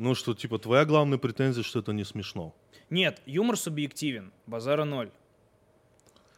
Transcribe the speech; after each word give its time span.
Ну, 0.00 0.14
что, 0.14 0.32
типа, 0.32 0.58
твоя 0.58 0.86
главная 0.86 1.18
претензия, 1.18 1.62
что 1.62 1.80
это 1.80 1.92
не 1.92 2.04
смешно. 2.04 2.54
Нет, 2.88 3.20
юмор 3.26 3.58
субъективен, 3.58 4.32
базара 4.46 4.84
ноль. 4.84 5.10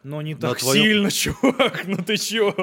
Но 0.03 0.21
не 0.21 0.35
так 0.35 0.59
твоем- 0.59 0.83
сильно, 0.83 1.09
чувак, 1.11 1.85
ну 1.87 1.95
ты 2.03 2.17
чё? 2.17 2.53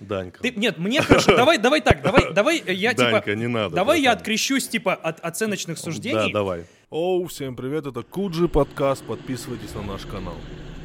Данька. 0.00 0.40
Ты, 0.40 0.52
нет, 0.52 0.78
мне 0.78 1.02
хорошо, 1.02 1.36
давай, 1.36 1.58
давай 1.58 1.82
так, 1.82 2.00
давай, 2.00 2.32
давай, 2.32 2.62
я 2.66 2.94
Данька, 2.94 3.20
типа, 3.20 3.36
не 3.38 3.46
надо. 3.46 3.74
давай 3.76 4.00
я 4.00 4.12
открещусь, 4.12 4.68
типа, 4.68 4.94
от 4.94 5.20
оценочных 5.20 5.76
Да, 5.76 5.82
суждений. 5.82 6.32
давай. 6.32 6.64
Оу, 6.88 7.26
всем 7.26 7.54
привет, 7.54 7.84
это 7.86 8.00
Куджи 8.02 8.48
подкаст, 8.48 9.04
подписывайтесь 9.04 9.74
на 9.74 9.82
наш 9.82 10.06
канал. 10.06 10.36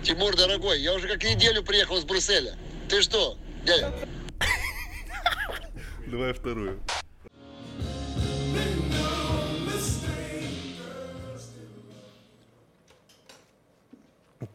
Тимур, 0.04 0.36
дорогой, 0.36 0.82
я 0.82 0.94
уже 0.94 1.08
как 1.08 1.24
неделю 1.24 1.64
приехал 1.64 1.96
из 1.98 2.04
Брюсселя. 2.04 2.58
Ты 2.90 3.02
что, 3.02 3.38
дядя? 3.66 3.94
Давай 6.06 6.34
вторую. 6.34 6.82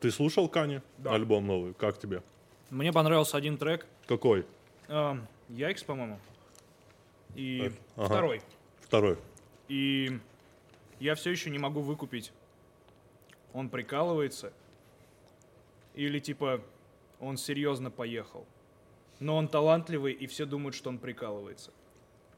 Ты 0.01 0.11
слушал 0.11 0.49
Кани? 0.49 0.81
Альбом 1.05 1.47
новый. 1.47 1.75
Как 1.75 1.99
тебе? 1.99 2.23
Мне 2.71 2.93
понравился 2.93 3.37
один 3.37 3.59
трек, 3.59 3.87
Какой? 4.07 4.47
эм, 4.89 5.27
Яйкс, 5.49 5.83
по-моему, 5.85 6.19
и 7.35 7.61
Так, 7.69 7.73
ага. 7.97 8.07
второй. 8.07 8.43
Второй. 8.81 9.19
И 9.69 10.19
я 11.01 11.15
все 11.15 11.31
еще 11.31 11.51
не 11.51 11.59
могу 11.59 11.81
выкупить. 11.81 12.33
Он 13.53 13.69
прикалывается. 13.69 14.53
Или 15.95 16.19
типа 16.21 16.63
он 17.21 17.37
серьезно 17.37 17.91
поехал. 17.91 18.47
Но 19.21 19.37
он 19.37 19.47
талантливый, 19.49 20.13
и 20.15 20.27
все 20.27 20.47
думают, 20.47 20.75
что 20.75 20.89
он 20.91 20.99
прикалывается. 20.99 21.71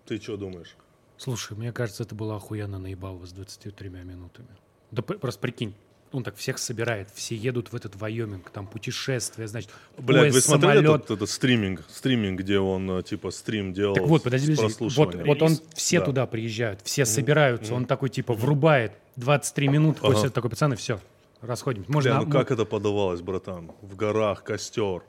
Ты 0.05 0.21
что 0.21 0.37
думаешь? 0.37 0.77
Слушай, 1.17 1.57
мне 1.57 1.73
кажется, 1.73 2.03
это 2.03 2.15
было 2.15 2.37
охуенно 2.37 2.79
наебалово 2.79 3.25
с 3.27 3.33
23 3.33 3.89
минутами. 3.89 4.49
Да 4.91 5.03
просто 5.03 5.41
прикинь, 5.41 5.75
он 6.15 6.23
так 6.25 6.37
всех 6.37 6.59
собирает, 6.59 7.09
все 7.15 7.35
едут 7.35 7.73
в 7.73 7.77
этот 7.77 7.97
Вайоминг, 7.97 8.51
там 8.51 8.67
путешествие, 8.67 9.49
значит, 9.49 9.71
Блядь, 9.99 10.21
поезд, 10.23 10.35
вы 10.37 10.41
смотрели 10.41 10.77
самолет. 10.85 11.01
этот, 11.03 11.11
этот 11.17 11.31
стриминг? 11.31 11.85
Стриминг, 11.89 12.41
где 12.41 12.59
он, 12.59 12.91
э, 12.99 13.03
типа, 13.03 13.31
стрим 13.31 13.73
делал 13.73 13.95
Так 13.95 14.07
вот, 14.07 14.23
подожди, 14.23 14.55
подожди. 14.55 14.85
Вот, 14.97 15.15
вот 15.15 15.43
он, 15.43 15.59
все 15.75 15.99
Да. 16.01 16.05
туда 16.07 16.27
приезжают, 16.27 16.81
все 16.85 17.05
собираются, 17.05 17.75
он 17.75 17.85
такой, 17.87 18.09
типа, 18.11 18.35
врубает 18.35 18.93
23 19.17 19.69
минут, 19.69 19.99
Ага. 20.01 20.13
после 20.13 20.31
такой, 20.31 20.51
пацаны, 20.51 20.77
все, 20.77 21.01
расходимся. 21.41 21.91
Можно, 21.91 22.11
Бля, 22.19 22.21
ну 22.27 22.31
как 22.31 22.51
это 22.51 22.65
подавалось, 22.65 23.21
братан? 23.21 23.73
В 23.83 23.97
горах, 23.97 24.45
костер. 24.45 25.03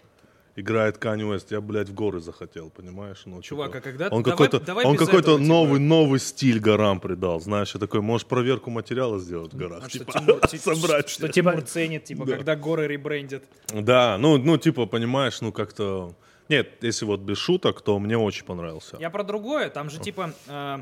Играет 0.57 0.97
Kanye 1.03 1.29
West. 1.35 1.47
Я, 1.49 1.59
блядь, 1.59 1.89
в 1.89 1.93
горы 1.93 2.21
захотел, 2.21 2.69
понимаешь? 2.69 3.23
Ну, 3.25 3.41
Чувак, 3.41 3.67
типа, 3.73 3.77
а 3.77 3.81
когда- 3.81 4.07
Он 4.09 4.23
какой-то, 4.23 4.59
давай 4.61 4.85
он 4.85 4.95
какой-то 4.95 5.19
этого, 5.31 5.37
типа. 5.39 5.47
новый, 5.49 5.79
новый 5.81 6.19
стиль 6.21 6.59
горам 6.61 7.01
придал. 7.01 7.41
Знаешь, 7.41 7.73
я 7.73 7.79
такой, 7.79 7.99
можешь 8.01 8.25
проверку 8.25 8.69
материала 8.69 9.19
сделать 9.19 9.53
в 9.53 9.57
горах? 9.57 9.83
А 9.85 9.89
что 9.89 9.99
типа, 10.05 10.13
Тимур, 10.13 10.39
ти- 10.47 10.57
собрать. 10.57 11.09
что 11.09 11.27
Типа- 11.27 11.51
Тимур 11.51 11.61
ценит, 11.65 12.05
типа, 12.05 12.25
Да. 12.25 12.35
когда 12.37 12.55
горы 12.55 12.87
ребрендят. 12.87 13.43
Да, 13.73 14.17
ну, 14.17 14.37
ну, 14.37 14.57
типа, 14.57 14.85
понимаешь, 14.85 15.41
ну, 15.41 15.51
как-то... 15.51 16.15
Нет, 16.47 16.83
если 16.83 17.05
вот 17.05 17.19
без 17.21 17.37
шуток, 17.39 17.81
то 17.81 17.97
мне 17.99 18.17
очень 18.17 18.45
понравился. 18.45 18.97
Я 18.99 19.09
про 19.09 19.23
другое. 19.23 19.69
Там 19.69 19.89
же, 19.89 19.99
типа, 19.99 20.31
э, 20.47 20.77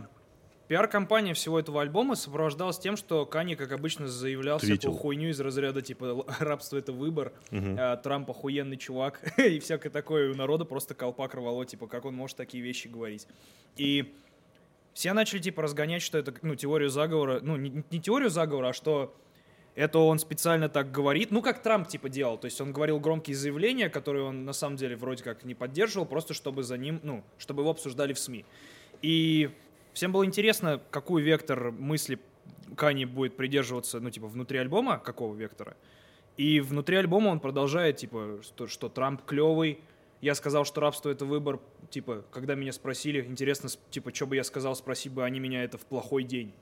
пиар-компания 0.73 1.35
всего 1.35 1.59
этого 1.59 1.83
альбома 1.83 2.15
сопровождалась 2.15 2.79
тем, 2.79 2.97
что 2.97 3.27
Кани, 3.27 3.55
как 3.55 3.71
обычно, 3.71 4.07
заявлял 4.07 4.57
Твитил. 4.57 4.77
всякую 4.77 4.97
хуйню 4.97 5.29
из 5.29 5.39
разряда, 5.39 5.83
типа, 5.83 6.05
«Л- 6.05 6.25
рабство— 6.39 6.77
это 6.79 6.91
выбор, 6.91 7.31
э, 7.51 7.97
Трамп 8.01 8.31
охуенный 8.31 8.77
чувак, 8.77 9.21
и 9.37 9.59
всякое 9.59 9.91
такое. 9.91 10.29
И 10.29 10.31
у 10.31 10.35
народа 10.35 10.65
просто 10.65 10.95
колпак 10.95 11.35
рвало, 11.35 11.63
типа, 11.67 11.85
как 11.85 12.05
он 12.05 12.15
может 12.15 12.37
такие 12.37 12.63
вещи 12.63 12.87
говорить. 12.87 13.27
И 13.77 14.15
все 14.95 15.13
начали, 15.13 15.37
типа, 15.41 15.61
разгонять, 15.61 16.01
что 16.01 16.17
это, 16.17 16.33
ну, 16.41 16.55
теорию 16.55 16.89
заговора, 16.89 17.39
ну, 17.43 17.55
не, 17.55 17.83
не 17.91 17.99
теорию 18.01 18.31
заговора, 18.31 18.69
а 18.69 18.73
что 18.73 19.15
это 19.75 19.99
он 19.99 20.17
специально 20.17 20.69
так 20.69 20.91
говорит, 20.91 21.29
ну, 21.29 21.43
как 21.43 21.61
Трамп, 21.61 21.87
типа, 21.87 22.09
делал. 22.09 22.39
То 22.39 22.45
есть 22.45 22.59
он 22.59 22.73
говорил 22.73 22.99
громкие 22.99 23.35
заявления, 23.35 23.89
которые 23.89 24.25
он, 24.25 24.43
на 24.43 24.53
самом 24.53 24.77
деле, 24.77 24.95
вроде 24.95 25.23
как 25.23 25.43
не 25.43 25.53
поддерживал, 25.53 26.07
просто 26.07 26.33
чтобы 26.33 26.63
за 26.63 26.79
ним, 26.79 26.99
ну, 27.03 27.23
чтобы 27.37 27.61
его 27.61 27.69
обсуждали 27.69 28.13
в 28.13 28.17
СМИ. 28.17 28.43
И 29.03 29.51
всем 29.93 30.11
было 30.11 30.25
интересно, 30.25 30.81
какой 30.91 31.21
вектор 31.21 31.71
мысли 31.71 32.19
Кани 32.75 33.05
будет 33.05 33.35
придерживаться, 33.37 33.99
ну, 33.99 34.09
типа, 34.09 34.27
внутри 34.27 34.57
альбома, 34.57 34.97
какого 34.97 35.35
вектора. 35.35 35.77
И 36.37 36.59
внутри 36.59 36.97
альбома 36.97 37.29
он 37.29 37.39
продолжает, 37.39 37.97
типа, 37.97 38.39
что, 38.41 38.67
что 38.67 38.89
Трамп 38.89 39.23
клевый. 39.23 39.79
Я 40.21 40.35
сказал, 40.35 40.65
что 40.65 40.81
рабство 40.81 41.09
это 41.09 41.25
выбор. 41.25 41.59
Типа, 41.89 42.25
когда 42.31 42.55
меня 42.55 42.71
спросили, 42.71 43.21
интересно, 43.23 43.69
типа, 43.91 44.13
что 44.13 44.25
бы 44.25 44.35
я 44.35 44.43
сказал, 44.43 44.75
спроси 44.75 45.09
бы 45.09 45.23
они 45.23 45.39
меня 45.39 45.63
это 45.63 45.77
в 45.77 45.85
плохой 45.85 46.23
день. 46.23 46.53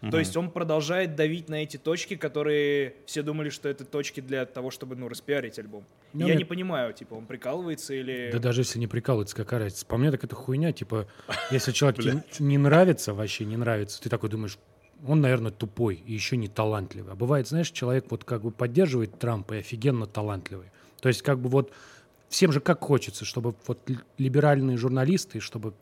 То 0.00 0.18
есть 0.18 0.36
он 0.36 0.50
продолжает 0.50 1.16
давить 1.16 1.48
на 1.48 1.62
эти 1.62 1.76
точки, 1.76 2.14
которые 2.16 2.94
все 3.06 3.22
думали, 3.22 3.48
что 3.48 3.68
это 3.68 3.84
точки 3.84 4.20
для 4.20 4.46
того, 4.46 4.70
чтобы, 4.70 4.94
ну, 4.96 5.08
распиарить 5.08 5.58
альбом. 5.58 5.84
Ну, 6.12 6.20
я 6.20 6.26
мне- 6.26 6.36
не 6.36 6.44
понимаю, 6.44 6.92
типа, 6.92 7.14
он 7.14 7.26
прикалывается 7.26 7.94
или... 7.94 8.30
Да 8.32 8.38
даже 8.38 8.60
если 8.60 8.78
не 8.78 8.86
прикалывается, 8.86 9.34
какая 9.34 9.60
разница. 9.60 9.84
По 9.86 9.96
мне 9.96 10.10
так 10.10 10.22
это 10.22 10.34
хуйня, 10.36 10.72
типа, 10.72 11.08
если 11.50 11.72
человек 11.72 11.98
тебе 11.98 12.22
не 12.38 12.58
нравится, 12.58 13.12
вообще 13.12 13.44
не 13.44 13.56
нравится, 13.56 14.00
ты 14.00 14.08
такой 14.08 14.30
думаешь, 14.30 14.56
он, 15.06 15.20
наверное, 15.20 15.50
тупой 15.52 15.96
и 15.96 16.12
еще 16.12 16.36
не 16.36 16.48
талантливый. 16.48 17.12
А 17.12 17.16
бывает, 17.16 17.48
знаешь, 17.48 17.70
человек 17.70 18.06
вот 18.10 18.24
как 18.24 18.42
бы 18.42 18.50
поддерживает 18.50 19.18
Трампа 19.18 19.54
и 19.54 19.58
офигенно 19.58 20.06
талантливый. 20.06 20.66
То 21.00 21.08
есть 21.08 21.22
как 21.22 21.38
бы 21.40 21.48
вот 21.48 21.72
всем 22.28 22.52
же 22.52 22.60
как 22.60 22.80
хочется, 22.84 23.24
чтобы 23.24 23.54
вот 23.66 23.88
ли- 23.88 23.98
либеральные 24.18 24.76
журналисты, 24.76 25.40
чтобы 25.40 25.74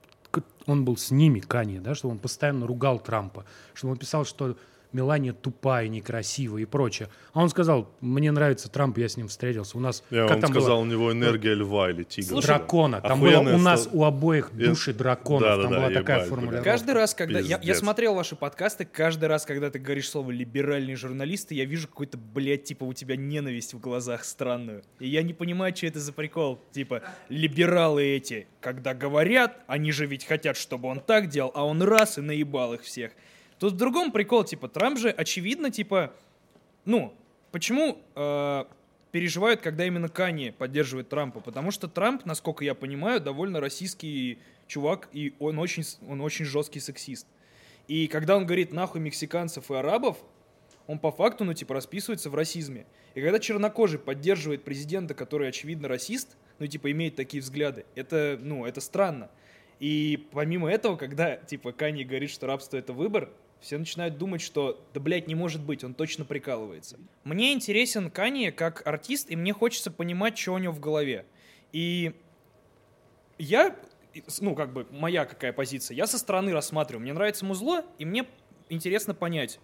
он 0.67 0.85
был 0.85 0.97
с 0.97 1.11
ними, 1.11 1.41
Кани, 1.41 1.79
да, 1.79 1.95
чтобы 1.95 2.15
он 2.15 2.19
постоянно 2.19 2.67
ругал 2.67 2.99
Трампа, 2.99 3.45
чтобы 3.75 3.93
он 3.93 3.99
писал, 3.99 4.25
что 4.25 4.57
Мелания 4.93 5.33
тупая, 5.33 5.89
некрасивая 5.89 6.63
и 6.63 6.65
прочее. 6.65 7.09
А 7.33 7.43
он 7.43 7.49
сказал, 7.49 7.91
мне 8.01 8.31
нравится 8.33 8.71
Трамп, 8.71 8.99
я 8.99 9.09
с 9.09 9.17
ним 9.17 9.29
встретился. 9.29 9.77
У 9.77 9.81
нас, 9.81 10.03
Я, 10.11 10.27
как 10.27 10.37
он 10.37 10.41
там 10.43 10.51
сказал, 10.51 10.77
было? 10.77 10.83
у 10.83 10.85
него 10.87 11.13
энергия 11.13 11.55
льва 11.55 11.91
или 11.91 12.03
тигра. 12.05 12.29
Слушай, 12.29 12.47
дракона. 12.47 13.01
Там 13.01 13.21
было 13.21 13.41
у 13.41 13.59
нас 13.59 13.83
ста- 13.83 13.91
у 13.93 14.05
обоих 14.05 14.51
души 14.57 14.95
драконов. 14.95 15.43
Да-да-да, 15.43 15.69
Там 15.69 15.79
была 15.83 15.91
такая 15.91 16.17
ебать, 16.19 16.29
формулировка. 16.31 16.65
Каждый 16.71 16.95
раз, 16.95 17.15
когда... 17.15 17.41
Я, 17.41 17.61
я 17.63 17.75
смотрел 17.75 18.15
ваши 18.15 18.37
подкасты, 18.37 18.85
каждый 18.85 19.27
раз, 19.29 19.45
когда 19.45 19.71
ты 19.71 19.79
говоришь 19.79 20.09
слово 20.09 20.31
«либеральные 20.31 20.97
журналисты», 20.97 21.55
я 21.55 21.65
вижу 21.65 21.89
какой-то, 21.89 22.17
блядь, 22.17 22.65
типа 22.65 22.85
у 22.85 22.93
тебя 22.93 23.17
ненависть 23.17 23.75
в 23.75 23.81
глазах 23.81 24.25
странную. 24.25 24.83
И 24.99 25.09
я 25.09 25.23
не 25.23 25.35
понимаю, 25.35 25.77
что 25.77 25.87
это 25.87 26.01
за 26.01 26.13
прикол. 26.13 26.61
Типа, 26.73 27.03
либералы 27.29 28.03
эти, 28.05 28.47
когда 28.61 28.95
говорят, 28.95 29.59
они 29.67 29.93
же 29.93 30.07
ведь 30.07 30.25
хотят, 30.25 30.57
чтобы 30.57 30.89
он 30.89 31.01
так 31.01 31.29
делал, 31.29 31.53
а 31.55 31.65
он 31.65 31.83
раз 31.83 32.19
и 32.19 32.21
наебал 32.21 32.75
их 32.75 32.83
всех. 32.83 33.13
Тут 33.59 33.73
в 33.73 33.77
другом 33.77 34.13
прикол, 34.13 34.45
типа, 34.45 34.69
Трамп 34.69 34.99
же, 34.99 35.11
очевидно, 35.11 35.71
типа, 35.71 36.13
ну, 36.85 37.15
почему 37.53 37.99
э, 38.15 38.65
переживают, 39.13 39.61
когда 39.61 39.87
именно 39.87 40.09
Кани 40.09 40.51
поддерживает 40.51 41.09
Трампа? 41.09 41.41
Потому 41.41 41.71
что 41.71 41.89
Трамп, 41.89 42.27
насколько 42.27 42.65
я 42.65 42.75
понимаю, 42.75 43.21
довольно 43.21 43.61
российский 43.61 44.39
чувак, 44.67 45.09
и 45.13 45.35
он 45.39 45.59
очень, 45.59 45.85
он 46.07 46.21
очень 46.21 46.45
жесткий 46.45 46.81
сексист. 46.81 47.27
И 47.89 48.09
когда 48.09 48.37
он 48.37 48.45
говорит 48.47 48.73
нахуй 48.73 49.01
мексиканцев 49.01 49.71
и 49.71 49.75
арабов, 49.75 50.19
он 50.87 50.99
по 50.99 51.11
факту, 51.11 51.45
ну, 51.45 51.55
типа, 51.55 51.75
расписывается 51.75 52.31
в 52.31 52.35
расизме. 52.35 52.87
И 53.15 53.21
когда 53.21 53.39
чернокожий 53.39 53.99
поддерживает 53.99 54.65
президента, 54.65 55.15
который, 55.15 55.49
очевидно, 55.49 55.89
расист, 55.89 56.37
ну, 56.59 56.67
типа, 56.67 56.91
имеет 56.93 57.17
такие 57.17 57.43
взгляды, 57.43 57.87
это, 57.95 58.39
ну, 58.41 58.67
это 58.67 58.81
странно. 58.81 59.31
И 59.81 60.27
помимо 60.33 60.71
этого, 60.71 60.97
когда, 60.97 61.37
типа, 61.37 61.73
Канье 61.73 62.05
говорит, 62.05 62.31
что 62.31 62.47
рабство— 62.47 62.77
это 62.79 62.93
выбор, 62.93 63.31
все 63.61 63.79
начинают 63.79 64.19
думать, 64.19 64.41
что, 64.41 64.85
да, 64.95 65.01
блядь, 65.01 65.27
не 65.27 65.35
может 65.35 65.63
быть, 65.63 65.83
он 65.83 65.95
точно 65.95 66.25
прикалывается. 66.25 66.99
Мне 67.25 67.53
интересен 67.53 68.11
Канье 68.11 68.53
как 68.53 68.87
артист, 68.87 69.31
и 69.31 69.37
мне 69.37 69.53
хочется 69.53 69.91
понимать, 69.91 70.39
что 70.39 70.55
у 70.55 70.59
него 70.59 70.73
в 70.73 70.81
голове. 70.81 71.27
И 71.73 72.15
я, 73.39 73.77
ну, 74.41 74.55
как 74.55 74.73
бы, 74.73 74.87
моя 74.91 75.25
какая 75.25 75.53
позиция, 75.53 75.95
я 75.95 76.07
со 76.07 76.19
стороны 76.19 76.53
рассматриваю. 76.53 77.03
Мне 77.03 77.13
нравится 77.13 77.45
музло, 77.45 77.85
и 77.99 78.05
мне 78.05 78.27
интересно 78.69 79.15
понять, 79.15 79.59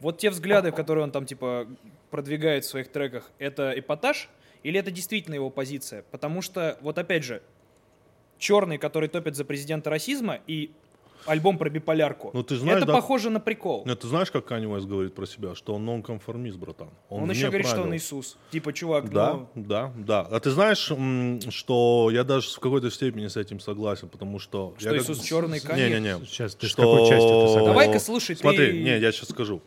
вот 0.00 0.18
те 0.18 0.30
взгляды, 0.30 0.72
которые 0.72 1.04
он 1.04 1.12
там, 1.12 1.24
типа, 1.24 1.68
продвигает 2.10 2.64
в 2.64 2.68
своих 2.68 2.88
треках, 2.88 3.30
это 3.38 3.72
эпатаж 3.76 4.28
или 4.62 4.78
это 4.80 4.90
действительно 4.90 5.34
его 5.34 5.50
позиция? 5.50 6.02
Потому 6.10 6.42
что, 6.42 6.78
вот 6.80 6.98
опять 6.98 7.24
же, 7.24 7.42
черный, 8.38 8.78
который 8.78 9.08
топит 9.08 9.36
за 9.36 9.44
президента 9.44 9.90
расизма, 9.90 10.40
и 10.46 10.72
альбом 11.26 11.56
про 11.58 11.70
биполярку, 11.70 12.30
Ну, 12.34 12.42
ты 12.42 12.56
знаешь, 12.56 12.78
это 12.78 12.86
да- 12.88 12.92
похоже 12.94 13.30
на 13.30 13.40
прикол. 13.40 13.82
Ну, 13.86 13.94
ты 13.96 14.06
знаешь, 14.08 14.30
как 14.30 14.50
Kanye 14.50 14.66
West 14.66 14.86
говорит 14.86 15.14
про 15.14 15.26
себя? 15.26 15.54
Что 15.54 15.74
он 15.74 15.84
нонконформист, 15.86 16.56
братан. 16.58 16.90
он 17.08 17.24
вне 17.24 17.32
еще 17.34 17.48
говорит, 17.48 17.66
что 17.66 17.76
он 17.76 17.82
правил. 17.84 17.96
Иисус. 17.98 18.36
Типа, 18.50 18.72
чувак, 18.72 19.10
Да, 19.10 19.32
ну... 19.34 19.48
да, 19.54 19.92
да. 19.96 20.20
А 20.30 20.40
ты 20.40 20.50
знаешь, 20.50 20.92
что 21.52 22.10
я 22.12 22.24
даже 22.24 22.48
в 22.50 22.58
какой-то 22.60 22.90
степени 22.90 23.26
с 23.28 23.36
этим 23.36 23.60
согласен, 23.60 24.08
потому 24.08 24.38
что... 24.38 24.74
Что 24.78 24.94
я 24.94 25.00
Иисус 25.00 25.20
черный, 25.22 25.58
Kanye? 25.58 25.76
Не-не-не. 25.88 26.26
Сейчас, 26.26 26.54
ты 26.54 26.66
с 26.66 26.70
Что- 26.70 26.82
какой 26.82 27.08
части 27.08 27.26
ты 27.28 27.46
согласен? 27.48 27.64
Давай-ка 27.64 27.98
слушай, 28.00 28.36
Смотри, 28.36 28.66
ты 28.66 28.72
не, 28.82 28.98
я 28.98 29.12
сейчас 29.12 29.28
скажу. 29.28 29.60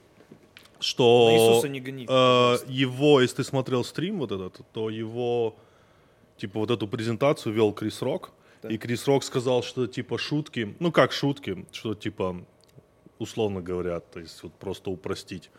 Что 0.80 1.30
на 1.32 1.34
Иисуса 1.36 1.70
не 1.70 1.80
гони. 1.80 2.06
э, 2.08 2.58
его, 2.68 3.20
если 3.22 3.38
ты 3.38 3.44
смотрел 3.44 3.84
стрим 3.84 4.20
вот 4.20 4.32
этот, 4.32 4.62
то 4.74 4.92
его, 4.92 5.56
типа, 6.38 6.60
вот 6.60 6.70
эту 6.70 6.88
презентацию 6.88 7.52
вел 7.54 7.74
Крис 7.74 8.02
Рок. 8.04 8.30
И 8.70 8.78
Крис 8.78 9.08
Рок 9.08 9.24
сказал, 9.24 9.64
что, 9.64 9.88
типа, 9.88 10.18
шутки, 10.18 10.76
ну, 10.80 10.92
как 10.92 11.12
шутки, 11.12 11.66
что, 11.72 11.96
типа, 11.96 12.46
условно 13.20 13.62
говоря, 13.62 14.00
то 14.00 14.20
есть 14.20 14.44
вот 14.44 14.54
просто 14.54 14.90
упростить. 14.90 15.50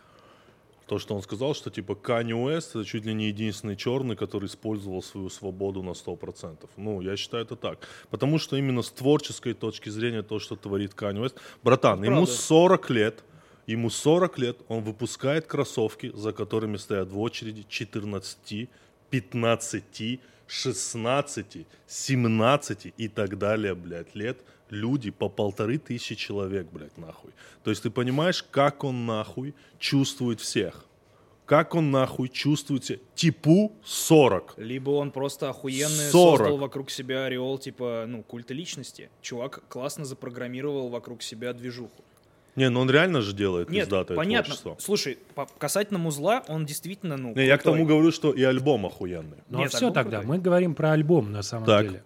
То, 0.87 0.97
что 0.97 1.13
он 1.15 1.21
сказал, 1.21 1.53
что 1.53 1.69
типа 1.69 1.91
Kanye 1.91 2.33
West 2.33 2.69
это 2.69 2.83
чуть 2.83 3.05
ли 3.05 3.13
не 3.13 3.27
единственный 3.27 3.75
черный, 3.75 4.15
который 4.15 4.47
использовал 4.47 5.03
свою 5.03 5.29
свободу 5.29 5.83
на 5.83 5.91
100%. 5.91 6.67
Ну, 6.77 7.01
я 7.01 7.15
считаю 7.15 7.45
это 7.45 7.55
так. 7.55 7.87
Потому 8.09 8.39
что 8.39 8.55
именно 8.55 8.81
с 8.81 8.89
творческой 8.89 9.53
точки 9.53 9.89
зрения 9.89 10.23
то, 10.23 10.39
что 10.39 10.55
творит 10.55 10.93
Kanye 10.93 11.23
West. 11.23 11.35
Братан, 11.61 12.03
ему 12.03 12.25
правда. 12.25 12.31
40 12.31 12.89
лет, 12.89 13.23
ему 13.67 13.91
40 13.91 14.39
лет, 14.39 14.57
он 14.67 14.83
выпускает 14.83 15.45
кроссовки, 15.45 16.11
за 16.15 16.33
которыми 16.33 16.77
стоят 16.77 17.11
в 17.11 17.19
очереди 17.19 17.65
14, 17.69 18.69
15, 19.09 20.19
16, 20.47 21.67
17 21.87 22.93
и 22.97 23.07
так 23.07 23.37
далее, 23.37 23.75
блядь, 23.75 24.15
лет. 24.15 24.39
Люди 24.69 25.09
по 25.09 25.29
полторы 25.29 25.77
тысячи 25.79 26.15
человек, 26.15 26.67
блядь, 26.71 26.97
нахуй. 26.97 27.31
То 27.63 27.71
есть 27.71 27.83
ты 27.83 27.89
понимаешь, 27.89 28.43
как 28.43 28.83
он 28.83 29.05
нахуй 29.05 29.55
чувствует 29.79 30.39
всех? 30.39 30.85
Как 31.45 31.73
он 31.73 31.89
нахуй 31.89 32.29
чувствует 32.29 32.83
всех? 32.83 32.99
Типу 33.15 33.71
40. 33.83 34.53
Либо 34.57 34.91
он 34.91 35.09
просто 35.09 35.49
охуенно 35.49 36.09
40. 36.11 36.37
создал 36.37 36.57
вокруг 36.57 36.91
себя 36.91 37.25
ореол, 37.25 37.57
типа, 37.57 38.05
ну, 38.07 38.21
культа 38.21 38.53
личности. 38.53 39.09
Чувак 39.23 39.63
классно 39.67 40.05
запрограммировал 40.05 40.89
вокруг 40.89 41.23
себя 41.23 41.53
движуху. 41.53 42.03
Не, 42.59 42.69
ну 42.69 42.81
он 42.81 42.89
реально 42.91 43.21
же 43.21 43.33
делает 43.33 43.69
Нет, 43.69 43.85
пиздатое 43.85 44.15
понятно. 44.17 44.43
творчество. 44.55 44.75
Слушай, 44.79 45.17
по- 45.35 45.47
касательно 45.57 45.97
музла, 45.99 46.43
он 46.47 46.65
действительно, 46.65 47.17
ну, 47.17 47.33
Не, 47.33 47.45
я 47.45 47.57
к 47.57 47.61
крутой. 47.63 47.79
тому 47.79 47.87
говорю, 47.89 48.11
что 48.11 48.31
и 48.31 48.43
альбом 48.43 48.85
охуенный. 48.85 49.37
Ну 49.49 49.59
Нет, 49.59 49.69
все 49.69 49.77
альбом 49.87 49.93
тогда, 49.93 50.17
крутой. 50.19 50.37
мы 50.37 50.41
говорим 50.43 50.75
про 50.75 50.91
альбом 50.91 51.31
на 51.31 51.41
самом 51.41 51.65
Так. 51.65 51.87
деле. 51.87 52.03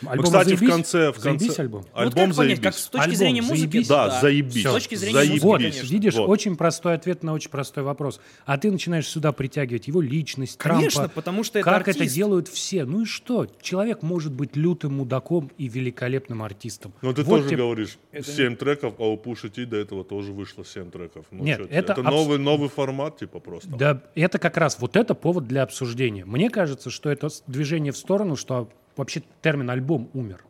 Ну, 0.00 0.10
Альбом 0.10 0.24
кстати, 0.26 0.46
в 0.54 0.58
заебись? 0.58 0.68
конце... 0.74 1.10
В 1.12 1.20
конце... 1.20 1.38
Заебись 1.38 1.58
альбом? 1.58 1.80
Ну, 1.82 1.88
вот 1.92 2.00
Альбом 2.00 2.28
как 2.28 2.36
понять, 2.36 2.60
как 2.60 2.72
заебись. 2.72 2.78
с 2.84 2.88
точки 2.88 3.04
Альбом 3.04 3.16
зрения 3.16 3.42
музыки, 3.42 3.58
заебись? 3.60 3.88
Да, 3.88 4.20
заебись. 4.20 4.60
С 4.66 4.72
точки 4.72 4.94
зрения 4.94 5.14
Заебись. 5.14 5.30
музыки, 5.42 5.46
Вот, 5.46 5.56
конечно. 5.60 5.86
видишь, 5.92 6.14
Вот. 6.14 6.28
очень 6.28 6.56
простой 6.56 6.94
ответ 6.94 7.22
на 7.22 7.32
очень 7.32 7.50
простой 7.50 7.82
вопрос. 7.84 8.20
А 8.46 8.58
ты 8.58 8.70
начинаешь 8.70 9.08
сюда 9.08 9.32
притягивать 9.32 9.88
его 9.88 10.00
личность, 10.00 10.56
Конечно, 10.58 11.00
Трампа. 11.02 11.14
потому 11.14 11.42
что 11.44 11.58
это 11.58 11.68
Как 11.70 11.88
это 11.88 11.98
артист. 12.00 12.14
делают 12.14 12.48
все? 12.48 12.84
Ну 12.84 13.02
и 13.02 13.04
что? 13.04 13.46
Человек 13.60 14.02
может 14.02 14.32
быть 14.32 14.56
лютым 14.56 14.94
мудаком 14.94 15.50
и 15.58 15.68
великолепным 15.68 16.42
артистом. 16.42 16.92
Ну 17.02 17.12
ты 17.12 17.22
Вот 17.22 17.38
тоже 17.38 17.48
тебе- 17.48 17.58
говоришь, 17.64 17.98
Это 18.12 18.30
7 18.30 18.56
треков, 18.56 18.94
а 18.98 19.04
у 19.04 19.16
Пуши 19.16 19.48
Ти 19.48 19.64
до 19.64 19.76
этого 19.76 20.04
тоже 20.04 20.32
вышло 20.32 20.64
7 20.64 20.90
треков. 20.90 21.26
Ну, 21.30 21.42
Нет, 21.42 21.58
тебе? 21.58 21.68
это 21.70 21.92
это 21.92 22.02
абс- 22.02 22.10
новый, 22.10 22.38
новый 22.38 22.68
формат, 22.68 23.18
типа, 23.18 23.40
просто. 23.40 23.68
Да, 23.70 24.02
это 24.14 24.38
как 24.38 24.56
раз 24.56 24.78
вот 24.78 24.96
это 24.96 25.14
повод 25.14 25.46
для 25.48 25.62
обсуждения. 25.62 26.24
Мне 26.24 26.50
кажется, 26.50 26.90
что 26.90 27.10
это 27.10 27.28
движение 27.46 27.92
в 27.92 27.96
сторону, 27.96 28.36
что 28.36 28.68
вообще 28.98 29.22
термин 29.42 29.70
альбом 29.70 30.10
умер. 30.14 30.44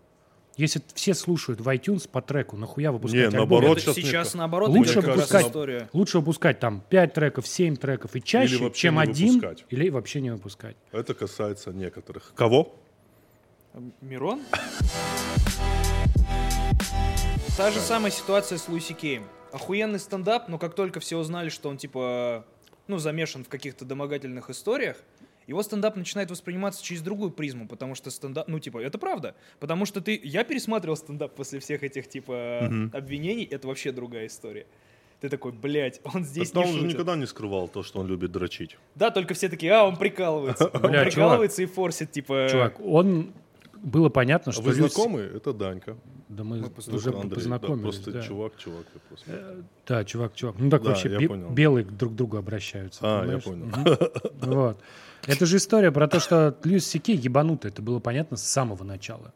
Если 0.56 0.82
все 0.94 1.14
слушают 1.14 1.60
в 1.60 1.68
iTunes 1.68 2.08
по 2.08 2.20
треку, 2.20 2.56
нахуя 2.56 2.90
выпускать 2.90 3.20
Не, 3.20 3.26
альбом? 3.26 3.38
наоборот, 3.48 3.80
сейчас 3.80 3.94
сейчас 3.94 4.34
наоборот 4.34 4.70
Лучше 4.70 5.00
выпускать- 5.00 5.46
история. 5.46 5.88
Лучше 5.92 6.18
выпускать 6.18 6.58
там 6.58 6.82
5 6.90 7.12
треков, 7.14 7.46
7 7.46 7.76
треков 7.76 8.16
и 8.16 8.22
чаще, 8.22 8.56
Или 8.56 8.70
чем 8.70 8.98
один, 8.98 9.34
выпускать. 9.36 9.64
или 9.70 9.88
вообще 9.88 10.20
не 10.20 10.30
выпускать. 10.32 10.76
Это 10.90 11.14
касается 11.14 11.70
некоторых. 11.72 12.32
Кого? 12.34 12.74
Мирон? 14.00 14.42
Та 17.56 17.70
же 17.70 17.80
самая 17.80 18.10
ситуация 18.10 18.58
с 18.58 18.68
Луиси 18.68 18.94
Кейм. 18.94 19.24
Охуенный 19.52 19.98
стендап, 19.98 20.48
но 20.48 20.58
как 20.58 20.74
только 20.74 21.00
все 21.00 21.16
узнали, 21.16 21.48
что 21.48 21.68
он 21.68 21.76
типа, 21.78 22.44
ну, 22.86 22.98
замешан 22.98 23.44
в 23.44 23.48
каких-то 23.48 23.84
домогательных 23.84 24.50
историях, 24.50 24.96
его 25.48 25.62
стендап 25.62 25.96
начинает 25.96 26.30
восприниматься 26.30 26.84
через 26.84 27.02
другую 27.02 27.30
призму, 27.32 27.66
потому 27.66 27.94
что 27.96 28.10
стендап, 28.10 28.46
ну, 28.48 28.60
типа, 28.60 28.78
это 28.78 28.98
правда. 28.98 29.34
Потому 29.58 29.86
что 29.86 30.00
ты, 30.00 30.20
я 30.22 30.44
пересматривал 30.44 30.96
стендап 30.96 31.34
после 31.34 31.58
всех 31.58 31.82
этих, 31.82 32.08
типа, 32.08 32.66
обвинений, 32.92 33.44
это 33.44 33.66
вообще 33.66 33.90
другая 33.92 34.26
история. 34.26 34.66
Ты 35.20 35.28
такой, 35.28 35.50
блядь, 35.50 36.00
он 36.14 36.22
здесь 36.24 36.52
Так 36.52 36.62
не 36.64 36.68
он 36.68 36.74
же 36.74 36.80
шутит. 36.82 36.92
никогда 36.94 37.16
не 37.16 37.26
скрывал 37.26 37.66
то, 37.66 37.82
что 37.82 37.98
он 37.98 38.06
любит 38.06 38.30
дрочить. 38.30 38.78
Да, 38.94 39.10
только 39.10 39.34
все 39.34 39.48
такие, 39.48 39.72
а, 39.72 39.84
он 39.84 39.96
прикалывается. 39.96 40.66
Он 40.72 40.80
Бля, 40.80 40.90
чувак. 40.90 41.06
прикалывается 41.06 41.62
и 41.62 41.66
форсит, 41.66 42.12
типа... 42.12 42.46
Чувак, 42.50 42.78
он... 42.80 43.32
Было 43.80 44.08
понятно, 44.10 44.50
А 44.50 44.52
что... 44.52 44.62
вы 44.62 44.72
знакомы? 44.74 45.20
Это 45.20 45.52
Данька. 45.52 45.96
Да 46.28 46.42
мы, 46.44 46.56
Мы 46.58 46.94
уже 46.94 47.08
Андрей, 47.10 47.28
да, 47.30 47.34
познакомились. 47.36 47.82
просто 47.82 48.12
да. 48.12 48.22
чувак, 48.22 48.52
чувак. 48.58 48.86
я 48.94 49.00
просто- 49.08 49.64
Да, 49.86 50.04
чувак, 50.04 50.34
чувак. 50.34 50.56
Ну 50.58 50.68
так 50.70 50.82
Да, 50.82 50.88
вообще 50.90 51.10
я 51.10 51.18
бе- 51.18 51.28
понял. 51.28 51.48
белые 51.50 51.84
друг 51.84 52.12
к 52.12 52.16
другу 52.16 52.36
обращаются. 52.38 53.00
А, 53.02 53.24
я 53.24 53.38
понимаешь? 53.38 53.44
понял. 53.44 53.66
Мгм. 53.66 54.54
Вот. 54.54 54.80
Это 55.26 55.46
же 55.46 55.56
история 55.58 55.92
про 55.92 56.08
то, 56.08 56.20
что 56.20 56.56
Льюис 56.64 56.86
Сикей 56.86 57.16
ебанутый. 57.16 57.70
Это 57.70 57.82
было 57.82 57.98
понятно 57.98 58.36
с 58.36 58.42
самого 58.42 58.84
начала. 58.84 59.32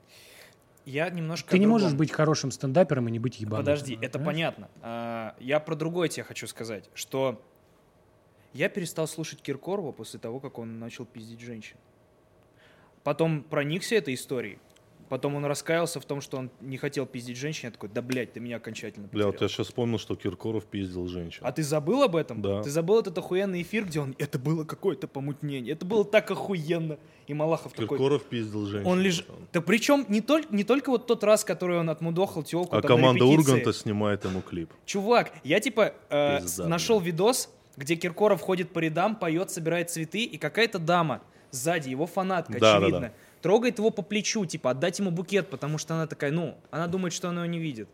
Я 0.85 1.09
немножко 1.11 1.51
Ты 1.51 1.59
не 1.59 1.67
другом. 1.67 1.83
можешь 1.83 1.97
быть 1.97 2.11
хорошим 2.11 2.51
стендапером 2.51 3.09
и 3.09 3.11
не 3.13 3.19
быть 3.19 3.39
ебанутым. 3.41 3.65
Подожди, 3.65 3.95
это 4.01 4.19
понимаешь? 4.19 4.55
понятно. 4.55 4.69
А, 4.81 5.37
я 5.39 5.61
про 5.61 5.77
другое 5.77 6.09
тебе 6.09 6.25
хочу 6.25 6.47
сказать, 6.47 6.89
что 6.95 7.41
я 8.53 8.69
перестал 8.69 9.07
слушать 9.07 9.41
Киркорова 9.43 9.93
после 9.93 10.19
того, 10.19 10.41
как 10.41 10.59
он 10.59 10.79
начал 10.81 11.05
пиздить 11.05 11.41
женщин. 11.41 11.77
Потом 13.05 13.43
проникся 13.43 13.95
этой 13.95 14.15
историей. 14.15 14.59
Потом 15.13 15.35
он 15.35 15.45
раскаялся 15.45 16.01
в 16.01 16.07
том, 16.07 16.23
что 16.23 16.39
он 16.39 16.51
не 16.63 16.79
хотел 16.79 17.05
пиздить 17.05 17.37
женщин. 17.37 17.67
Я 17.67 17.71
такой, 17.71 17.91
да, 17.91 18.01
блядь, 18.01 18.33
ты 18.33 18.41
меня 18.41 18.57
окончательно 18.57 19.09
Бля, 19.09 19.27
вот 19.27 19.35
потерял. 19.35 19.51
я 19.51 19.55
сейчас 19.55 19.67
вспомнил, 19.67 19.99
что 19.99 20.17
Киркоров 20.17 20.65
пиздил 20.65 21.07
женщин. 21.07 21.43
А 21.43 21.53
ты 21.53 21.63
забыл 21.63 22.03
об 22.03 22.17
этом? 22.17 22.41
Да. 22.41 22.63
Ты 22.63 22.71
забыл 22.71 23.01
этот 23.01 23.19
охуенный 23.19 23.61
эфир, 23.61 23.85
где 23.85 24.01
он... 24.01 24.15
Это 24.19 24.39
было 24.39 24.65
какое-то 24.65 25.09
помутнение. 25.09 25.75
Это 25.75 25.85
было 25.85 26.07
так 26.07 26.31
охуенно. 26.31 26.99
И 27.27 27.35
Малахов 27.35 27.75
такой... 27.75 27.99
Киркоров 27.99 28.23
пиздил 28.23 28.65
женщин. 28.65 28.87
Он 28.87 29.01
лежит... 29.01 29.27
Да 29.53 29.61
причем 29.61 30.07
не 30.09 30.23
только, 30.23 30.49
не 30.57 30.65
только 30.65 30.89
вот 30.89 31.07
тот 31.07 31.23
раз, 31.25 31.45
который 31.45 31.79
он 31.79 31.91
отмудохал 31.91 32.43
телку 32.43 32.75
А 32.75 32.81
команда. 32.81 33.27
Урганта 33.27 33.75
снимает 33.75 34.25
ему 34.25 34.41
клип. 34.41 34.71
Чувак, 34.87 35.31
я 35.45 35.61
типа 35.61 35.93
э, 36.09 36.41
Пизда, 36.41 36.69
нашел 36.69 37.01
видос, 37.01 37.51
где 37.77 37.97
Киркоров 37.97 38.41
ходит 38.41 38.73
по 38.73 38.79
рядам, 38.79 39.17
поет, 39.17 39.51
собирает 39.51 39.91
цветы, 39.91 40.25
и 40.25 40.39
какая-то 40.39 40.79
дама 40.79 41.21
сзади, 41.53 41.91
его 41.91 42.07
фанатка, 42.07 42.59
Да, 42.59 42.77
очевидно, 42.79 43.01
да, 43.01 43.07
да. 43.09 43.15
Трогает 43.43 43.79
его 43.79 43.91
по 43.91 44.03
плечу, 44.03 44.47
типа, 44.47 44.71
отдать 44.71 44.99
ему 44.99 45.11
букет, 45.11 45.51
потому 45.51 45.77
что 45.77 45.95
она 45.95 46.07
такая, 46.07 46.31
ну, 46.31 46.57
она 46.71 46.87
думает, 46.87 47.13
что 47.13 47.29
он 47.29 47.43
ее 47.43 47.49
не 47.49 47.59
видит. 47.59 47.89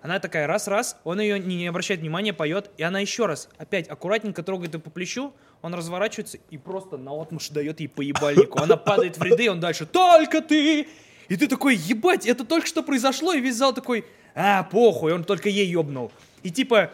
Она 0.00 0.20
такая, 0.20 0.46
раз-раз, 0.46 0.98
он 1.02 1.20
ее 1.20 1.40
не, 1.40 1.66
обращает 1.66 2.00
внимания, 2.00 2.32
поет, 2.32 2.70
и 2.76 2.82
она 2.84 3.00
еще 3.00 3.26
раз, 3.26 3.48
опять 3.58 3.88
аккуратненько 3.88 4.42
трогает 4.44 4.74
ее 4.74 4.80
по 4.80 4.90
плечу, 4.90 5.34
он 5.62 5.74
разворачивается 5.74 6.38
и 6.50 6.58
просто 6.58 6.96
наотмашь 6.96 7.48
дает 7.48 7.80
ей 7.80 7.88
по 7.88 8.02
ебальнику. 8.02 8.60
Она 8.60 8.76
падает 8.76 9.18
в 9.18 9.22
ряды, 9.22 9.50
он 9.50 9.58
дальше, 9.58 9.84
только 9.84 10.40
ты! 10.40 10.86
И 11.28 11.36
ты 11.36 11.48
такой, 11.48 11.74
ебать, 11.74 12.24
это 12.24 12.44
только 12.44 12.68
что 12.68 12.84
произошло, 12.84 13.32
и 13.32 13.40
весь 13.40 13.56
зал 13.56 13.74
такой, 13.74 14.04
а, 14.36 14.62
похуй, 14.62 15.12
он 15.12 15.24
только 15.24 15.48
ей 15.48 15.66
ебнул. 15.66 16.12
И 16.44 16.50
типа, 16.50 16.92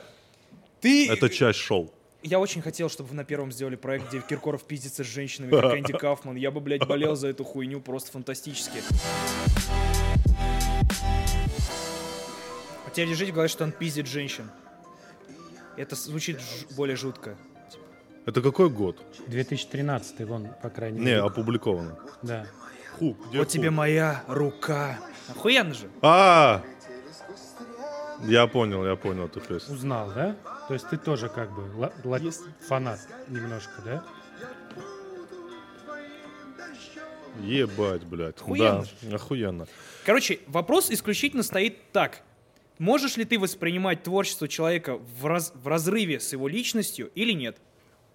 ты... 0.80 1.12
Это 1.12 1.28
часть 1.28 1.58
шоу. 1.58 1.92
Я 2.22 2.38
очень 2.38 2.62
хотел, 2.62 2.88
чтобы 2.88 3.10
вы 3.10 3.16
на 3.16 3.24
первом 3.24 3.50
сделали 3.50 3.74
проект, 3.76 4.08
где 4.08 4.20
Киркоров 4.20 4.62
пиздится 4.64 5.02
с 5.02 5.06
женщинами, 5.06 5.50
как 5.50 5.76
Энди 5.76 5.92
Кафман. 5.98 6.36
Я 6.36 6.50
бы, 6.50 6.60
блядь, 6.60 6.86
болел 6.86 7.16
за 7.16 7.28
эту 7.28 7.42
хуйню 7.44 7.80
просто 7.80 8.12
фантастически. 8.12 8.78
А 12.86 12.90
тебе 12.92 13.06
лежит 13.06 13.30
в 13.30 13.32
голове, 13.32 13.48
что 13.48 13.64
он 13.64 13.72
пиздит 13.72 14.06
женщин. 14.06 14.50
Это 15.76 15.96
звучит 15.96 16.38
ж- 16.38 16.74
более 16.76 16.96
жутко. 16.96 17.36
Это 18.24 18.40
какой 18.40 18.70
год? 18.70 19.02
2013 19.26 20.20
вон, 20.24 20.48
по 20.62 20.70
крайней 20.70 20.98
Не, 21.00 21.04
мере. 21.06 21.22
опубликовано. 21.22 21.98
Да. 22.22 22.46
Ху, 22.98 23.16
где 23.28 23.38
вот 23.38 23.48
ху? 23.48 23.52
тебе 23.52 23.70
моя 23.70 24.22
рука. 24.28 24.98
Охуенно 25.28 25.74
же. 25.74 25.88
А! 26.02 26.62
Я 28.22 28.46
понял, 28.46 28.84
я 28.86 28.94
понял 28.96 29.26
эту 29.26 29.40
песню. 29.40 29.74
Узнал, 29.74 30.12
да? 30.14 30.36
То 30.68 30.74
есть 30.74 30.88
ты 30.88 30.96
тоже 30.96 31.28
как 31.28 31.50
бы 31.54 31.62
ла- 31.76 31.92
ла- 32.04 32.18
Если- 32.18 32.46
фанат 32.66 33.00
немножко, 33.28 33.82
да? 33.84 34.04
Ебать, 37.40 38.04
блядь. 38.04 38.36
Охуенно 38.40 38.84
Да, 39.02 39.16
охуенно. 39.16 39.66
Короче, 40.04 40.40
вопрос 40.46 40.90
исключительно 40.90 41.42
стоит 41.42 41.90
так. 41.92 42.22
Можешь 42.78 43.16
ли 43.16 43.24
ты 43.24 43.38
воспринимать 43.38 44.02
творчество 44.02 44.48
человека 44.48 44.98
в, 44.98 45.26
раз- 45.26 45.52
в 45.54 45.66
разрыве 45.66 46.20
с 46.20 46.32
его 46.32 46.46
личностью 46.48 47.10
или 47.14 47.32
нет? 47.32 47.58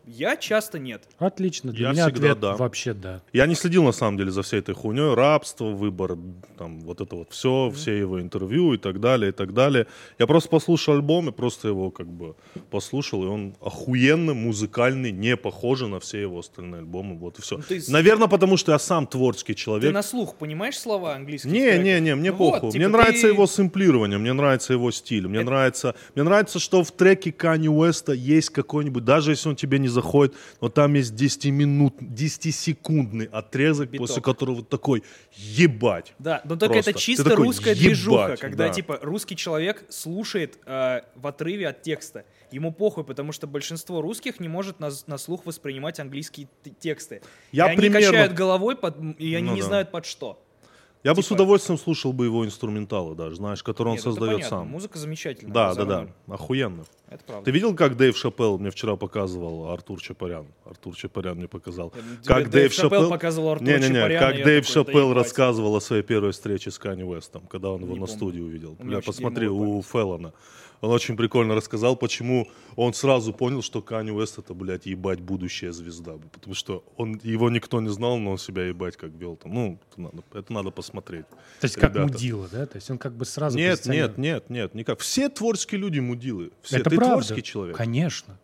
Я 0.07 0.37
часто 0.37 0.79
нет. 0.79 1.03
Отлично. 1.19 1.71
Для 1.73 1.87
Я 1.87 1.93
меня 1.93 2.05
всегда 2.07 2.19
ответ 2.31 2.39
да. 2.39 2.55
вообще 2.55 2.93
да. 2.93 3.21
Я 3.33 3.45
не 3.45 3.55
следил 3.55 3.83
на 3.83 3.91
самом 3.91 4.17
деле 4.17 4.31
за 4.31 4.41
всей 4.41 4.59
этой 4.59 4.73
хуйней. 4.73 5.13
Рабство, 5.13 5.65
выбор, 5.65 6.17
там, 6.57 6.79
вот 6.81 7.01
это 7.01 7.15
вот 7.17 7.31
все, 7.31 7.69
все 7.75 7.97
его 7.97 8.21
интервью 8.21 8.73
и 8.73 8.77
так 8.77 9.01
далее, 9.01 9.29
и 9.29 9.31
так 9.33 9.53
далее. 9.53 9.85
Я 10.17 10.25
просто 10.27 10.49
послушал 10.49 10.95
альбом 10.95 11.27
и 11.29 11.31
просто 11.33 11.67
его 11.67 11.91
как 11.91 12.07
бы 12.07 12.35
послушал, 12.69 13.23
и 13.23 13.27
он 13.27 13.55
охуенно 13.61 14.33
музыкальный, 14.33 15.11
не 15.11 15.35
похожий 15.35 15.89
на 15.89 15.99
все 15.99 16.21
его 16.21 16.39
остальные 16.39 16.79
альбомы. 16.79 17.17
Вот 17.17 17.37
и 17.39 17.41
все. 17.41 17.57
Ну, 17.57 17.63
ты 17.67 17.81
Наверное, 17.89 18.27
потому 18.29 18.55
что 18.55 18.71
я 18.71 18.79
сам 18.79 19.07
творческий 19.07 19.53
Ты 19.53 19.59
человек. 19.59 19.93
на 19.93 20.03
слух 20.03 20.35
понимаешь 20.35 20.77
слова 20.79 21.15
английских? 21.15 21.51
Не, 21.51 21.65
треков? 21.69 21.83
не, 21.83 21.99
не, 21.99 22.15
мне 22.15 22.31
Ну 22.31 22.37
вот, 22.37 22.51
похуй. 22.53 22.71
типа 22.71 22.77
мне 22.79 22.87
нравится 22.87 23.23
ты- 23.23 23.33
его 23.33 23.45
сэмплирование, 23.45 24.17
мне 24.17 24.31
нравится 24.33 24.71
его 24.73 24.89
стиль, 24.91 25.27
мне 25.27 25.39
Это- 25.39 25.45
нравится, 25.49 25.95
мне 26.15 26.23
нравится, 26.23 26.59
что 26.59 26.81
в 26.83 26.91
треке 26.91 27.31
Kanye 27.31 27.67
Уэста 27.67 28.13
есть 28.13 28.51
какой-нибудь, 28.51 29.03
даже 29.03 29.31
если 29.31 29.49
он 29.49 29.55
тебе 29.57 29.79
не 29.79 29.87
заходит, 30.01 30.35
но 30.61 30.69
там 30.69 30.93
есть 30.93 31.15
10 31.15 31.45
минут, 31.45 31.95
10-секундный 32.01 33.25
отрезок, 33.25 33.89
Биток. 33.89 34.07
после 34.07 34.21
которого 34.21 34.63
такой 34.63 35.03
ебать. 35.35 36.13
Да, 36.19 36.41
но 36.45 36.55
только 36.55 36.73
Просто. 36.75 36.91
это 36.91 36.99
Ты 36.99 37.03
чисто 37.05 37.23
такой, 37.25 37.45
русская 37.45 37.71
«Ебать», 37.71 37.83
движуха, 37.83 38.35
когда 38.37 38.67
да. 38.67 38.73
типа 38.73 38.99
русский 39.01 39.35
человек 39.35 39.85
слушает 39.89 40.59
э, 40.65 41.01
в 41.15 41.27
отрыве 41.27 41.67
от 41.69 41.81
текста. 41.81 42.25
Ему 42.51 42.71
похуй, 42.71 43.03
потому 43.03 43.31
что 43.31 43.47
большинство 43.47 44.01
русских 44.01 44.39
не 44.39 44.47
может 44.47 44.79
на, 44.79 44.89
на 45.07 45.17
слух 45.17 45.45
воспринимать 45.45 45.99
английские 45.99 46.47
тексты. 46.79 47.21
Я 47.51 47.67
и 47.67 47.69
они 47.71 47.77
примерно- 47.77 48.07
качают 48.11 48.33
головой, 48.33 48.75
под, 48.75 48.97
и 49.19 49.33
они 49.35 49.49
Ну 49.49 49.55
не 49.55 49.61
да. 49.61 49.67
знают 49.67 49.91
под 49.91 50.05
что. 50.05 50.41
Я 51.07 51.13
бы 51.13 51.21
с 51.23 51.27
Типа- 51.27 51.35
удовольствием 51.35 51.79
слушал 51.79 52.11
бы 52.11 52.25
его 52.25 52.45
инструменталы 52.45 53.15
даже, 53.15 53.37
знаешь, 53.37 53.63
которые 53.63 53.91
он 53.93 53.95
Нет, 53.95 54.03
создает 54.03 54.43
сам. 54.45 54.67
Музыка 54.67 54.97
замечательная. 54.99 55.53
Да, 55.53 55.73
да, 55.73 55.85
да, 55.85 56.07
охуенно. 56.27 56.83
Это 57.09 57.23
правда. 57.23 57.45
Ты 57.45 57.51
видел, 57.51 57.73
как 57.73 57.95
Дэйв 57.95 58.17
Шапелл 58.17 58.59
мне 58.59 58.71
вчера 58.71 58.97
показывал 58.97 59.71
Артур 59.71 60.01
Чапарян? 60.01 60.47
Артур 60.65 60.97
Чапарян 60.97 61.37
мне 61.37 61.47
показал. 61.47 61.93
Я 61.95 62.01
думаю, 62.01 62.19
Как 62.25 62.37
Дэйв 62.49 62.51
Дэйв 62.51 62.73
Шапелл 62.73 62.89
Шапелл 62.89 63.09
показывал 63.09 63.49
Артура 63.51 63.69
Не-не-не, 63.69 63.95
Чапаряна, 63.95 64.19
как 64.27 64.37
я 64.37 64.43
Дэйв 64.45 64.67
такой, 64.67 64.83
Шапелл 64.83 65.13
рассказывал 65.13 65.75
о 65.77 65.79
своей 65.79 66.03
первой 66.03 66.31
встрече 66.33 66.71
с 66.71 66.77
Канни 66.77 67.03
Уэстом, 67.03 67.47
когда 67.47 67.69
он 67.71 67.83
его 67.83 67.93
Не 67.93 67.99
на 68.01 68.05
помню. 68.07 68.17
студии 68.17 68.41
увидел. 68.41 68.75
Бля, 68.77 68.99
посмотри, 68.99 69.47
у 69.47 69.81
Феллона. 69.81 70.33
Он 70.81 70.91
очень 70.91 71.17
прикольно 71.17 71.55
рассказал, 71.55 71.95
почему 71.95 72.47
он 72.75 72.93
сразу 72.93 73.33
понял, 73.33 73.61
что 73.61 73.81
Канни 73.81 74.11
Уэст 74.11 74.37
это, 74.39 74.53
блядь, 74.53 74.85
ебать 74.85 75.19
будущая 75.19 75.71
звезда. 75.71 76.13
Потому 76.31 76.53
что 76.53 76.83
он, 76.95 77.19
его 77.23 77.49
никто 77.49 77.81
не 77.81 77.89
знал, 77.89 78.17
но 78.17 78.31
он 78.31 78.37
себя 78.37 78.65
ебать 78.65 78.97
как 78.97 79.11
вел 79.11 79.35
там. 79.35 79.53
Ну, 79.53 79.79
это 79.89 80.01
надо, 80.01 80.23
это 80.33 80.53
надо 80.53 80.71
посмотреть. 80.71 81.25
То 81.59 81.65
есть 81.65 81.75
как 81.75 81.91
Ребята. 81.95 82.13
мудила, 82.13 82.47
да? 82.51 82.65
То 82.65 82.75
есть 82.75 82.89
он 82.91 82.97
как 82.97 83.13
бы 83.13 83.25
сразу 83.25 83.57
Нет, 83.57 83.85
нет, 83.85 84.17
нет, 84.17 84.49
нет, 84.49 84.75
никак. 84.75 84.99
Все 84.99 85.29
творческие 85.29 85.81
люди 85.81 85.99
мудилы. 85.99 86.51
Все. 86.61 86.77
Это 86.77 86.89
Ты 86.89 86.95
правда. 86.97 87.15
творческий 87.15 87.43
человек? 87.43 87.75
Конечно. 87.75 88.37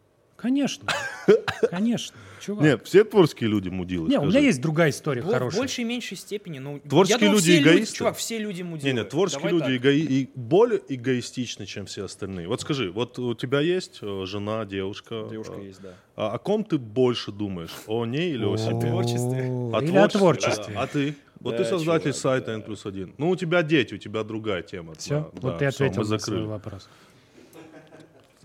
Конечно. 0.43 0.85
Конечно. 1.71 2.15
Чувак. 2.41 2.63
Нет, 2.65 2.81
все 2.85 3.05
творческие 3.05 3.49
люди 3.49 3.69
мудилы. 3.69 4.09
Не, 4.09 4.17
у 4.17 4.23
меня 4.23 4.31
скажи. 4.31 4.45
есть 4.47 4.61
другая 4.61 4.89
история 4.89 5.21
Бо- 5.21 5.29
В 5.29 5.31
хорошая. 5.31 5.59
большей 5.61 5.81
и 5.83 5.85
меньшей 5.85 6.17
степени. 6.17 6.59
Ну, 6.59 6.81
Творческие 6.81 7.29
думаю, 7.29 7.37
люди 7.45 7.61
эгоисты. 7.61 7.95
чувак, 7.95 8.17
все 8.17 8.37
люди 8.37 8.61
мудилы. 8.61 8.91
Не, 8.91 8.99
не, 8.99 9.05
творческие 9.05 9.49
Давай 9.51 9.69
люди 9.69 9.79
эго- 9.79 9.93
и 9.93 10.29
более 10.35 10.81
эгоистичны, 10.89 11.65
чем 11.65 11.85
все 11.85 12.03
остальные. 12.03 12.49
Вот 12.49 12.59
скажи, 12.59 12.91
вот 12.91 13.17
у 13.17 13.33
тебя 13.35 13.61
есть 13.61 13.99
э, 14.01 14.23
жена, 14.25 14.65
девушка. 14.65 15.25
Девушка 15.31 15.53
э, 15.55 15.67
есть, 15.67 15.81
да. 15.81 15.93
А 16.17 16.31
о 16.33 16.37
ком 16.37 16.65
ты 16.65 16.77
больше 16.77 17.31
думаешь? 17.31 17.71
О 17.87 18.05
ней 18.05 18.33
или 18.33 18.43
о 18.43 18.57
себе? 18.57 18.81
творчестве. 18.89 19.45
О, 19.49 19.79
Или 19.81 19.95
о 19.97 20.07
творчестве. 20.09 20.75
А 20.75 20.85
ты? 20.87 21.15
Вот 21.39 21.55
ты 21.55 21.63
создатель 21.63 22.13
сайта. 22.13 22.51
N 22.51 22.61
плюс 22.61 22.85
один. 22.85 23.13
Ну, 23.17 23.29
у 23.29 23.37
тебя 23.37 23.63
дети, 23.63 23.93
у 23.93 23.97
тебя 23.97 24.23
другая 24.23 24.63
тема. 24.63 24.95
Все, 24.95 25.31
вот 25.41 25.59
ты 25.59 25.65
ответил 25.65 26.03
на 26.03 26.19
свой 26.19 26.43
вопрос. 26.43 26.89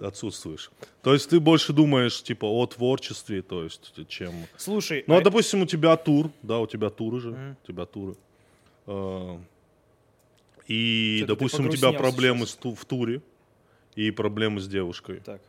Отсутствуешь. 0.01 0.71
То 1.03 1.13
есть 1.13 1.29
ты 1.31 1.41
больше 1.41 1.73
думаешь, 1.73 2.23
типа, 2.23 2.47
о 2.47 2.67
творчестве, 2.67 3.43
то 3.43 3.65
есть, 3.65 3.93
чем... 4.09 4.33
Слушай, 4.57 5.05
Ну, 5.07 5.15
а, 5.15 5.19
а- 5.19 5.21
допустим, 5.23 5.63
у 5.63 5.67
тебя 5.67 5.97
тур, 5.97 6.31
да, 6.43 6.59
у 6.61 6.67
тебя 6.67 6.89
туры 6.91 7.21
же, 7.21 7.31
Мгм. 7.31 7.57
у 7.63 7.67
тебя 7.67 7.85
туры. 7.87 8.15
А, 8.87 9.41
И, 10.67 11.17
Что-то 11.19 11.35
допустим, 11.35 11.67
у 11.67 11.71
тебя 11.71 11.93
проблемы 11.93 12.47
с 12.47 12.55
ту- 12.55 12.75
в 12.75 12.85
туре 12.85 13.23
и 13.97 14.11
проблемы 14.11 14.61
с 14.61 14.69
девушкой. 14.69 15.21
так, 15.25 15.41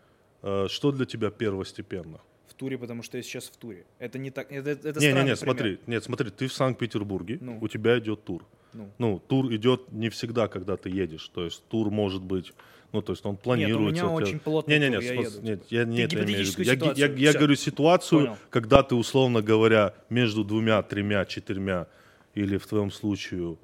А, 0.41 0.68
Что 0.70 0.91
для 0.91 1.06
тебя 1.06 1.29
первостепенно? 1.29 2.20
в 2.48 2.53
туре, 2.53 2.77
потому 2.77 3.03
что 3.03 3.18
я 3.18 3.24
сейчас 3.24 3.46
в 3.50 3.58
туре. 3.58 3.86
Это 4.00 4.18
не 4.18 4.32
так, 4.32 4.51
это, 4.51 4.70
это 4.72 5.00
Не, 5.00 5.12
не, 5.13 5.24
не, 5.24 5.36
смотри, 5.36 5.77
нет, 5.88 6.03
смотри, 6.03 6.29
ты 6.29 6.48
в 6.48 6.53
Санкт-Петербурге, 6.53 7.38
Ну. 7.41 7.58
у 7.62 7.68
тебя 7.68 8.00
идет 8.00 8.24
тур. 8.24 8.46
Ну. 8.74 8.89
Ну, 8.98 9.20
тур 9.27 9.53
идет 9.53 9.91
не 9.91 10.10
всегда, 10.10 10.48
когда 10.48 10.77
ты 10.77 10.89
едешь. 10.89 11.27
То 11.29 11.44
есть 11.46 11.63
тур 11.70 11.89
может 11.89 12.22
быть, 12.22 12.53
ну, 12.91 13.01
то 13.01 13.13
есть 13.13 13.25
он 13.25 13.38
планируется. 13.38 14.03
меня 14.03 14.08
у 14.13 14.17
тебя- 14.19 14.27
очень 14.27 14.39
плотный 14.39 14.79
Не, 14.79 14.89
не, 14.89 14.98
не, 14.98 15.03
я 15.05 15.13
еду. 15.13 15.41
нет, 15.41 15.63
я 15.69 15.86
не 15.86 16.01
это 16.01 16.15
имею 16.24 16.46
в 16.46 16.58
виду. 16.58 16.86
Я, 16.93 17.08
я, 17.08 17.13
я 17.13 17.34
говорю 17.34 17.55
ситуацию, 17.55 18.22
Понял. 18.22 18.38
когда 18.50 18.81
ты, 18.84 18.96
условно 18.96 19.41
говоря, 19.41 19.93
между 20.10 20.43
двумя, 20.43 20.81
тремя, 20.81 21.25
четырьмя 21.25 21.88
или 22.34 22.58
в 22.58 22.65
твоем 22.67 22.91
случае 22.91 23.58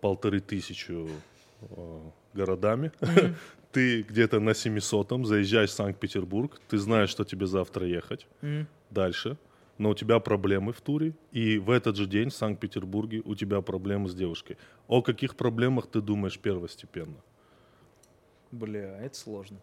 полторы 0.00 0.40
тысячи 0.40 0.92
э, 1.60 2.00
городами, 2.34 2.92
ты 3.72 4.02
где-то 4.02 4.38
на 4.40 4.50
700-м 4.50 5.24
заезжаешь 5.24 5.70
в 5.70 5.74
Санкт-Петербург, 5.74 6.60
ты 6.68 6.78
знаешь, 6.78 7.10
что 7.10 7.24
тебе 7.24 7.46
завтра 7.46 7.86
ехать 7.86 8.26
дальше, 8.90 9.36
но 9.78 9.90
у 9.90 9.94
тебя 9.94 10.20
проблемы 10.20 10.72
в 10.72 10.80
туре, 10.80 11.14
и 11.32 11.58
в 11.58 11.70
этот 11.70 11.96
же 11.96 12.06
день 12.06 12.28
в 12.28 12.34
Санкт-Петербурге 12.34 13.22
у 13.24 13.34
тебя 13.34 13.60
проблемы 13.62 14.08
с 14.08 14.14
девушкой. 14.14 14.56
О 14.86 15.02
каких 15.02 15.34
проблемах 15.34 15.86
ты 15.86 16.00
думаешь 16.00 16.38
первостепенно? 16.38 17.16
Бля, 18.52 18.98
это 19.02 19.16
сложно. 19.16 19.58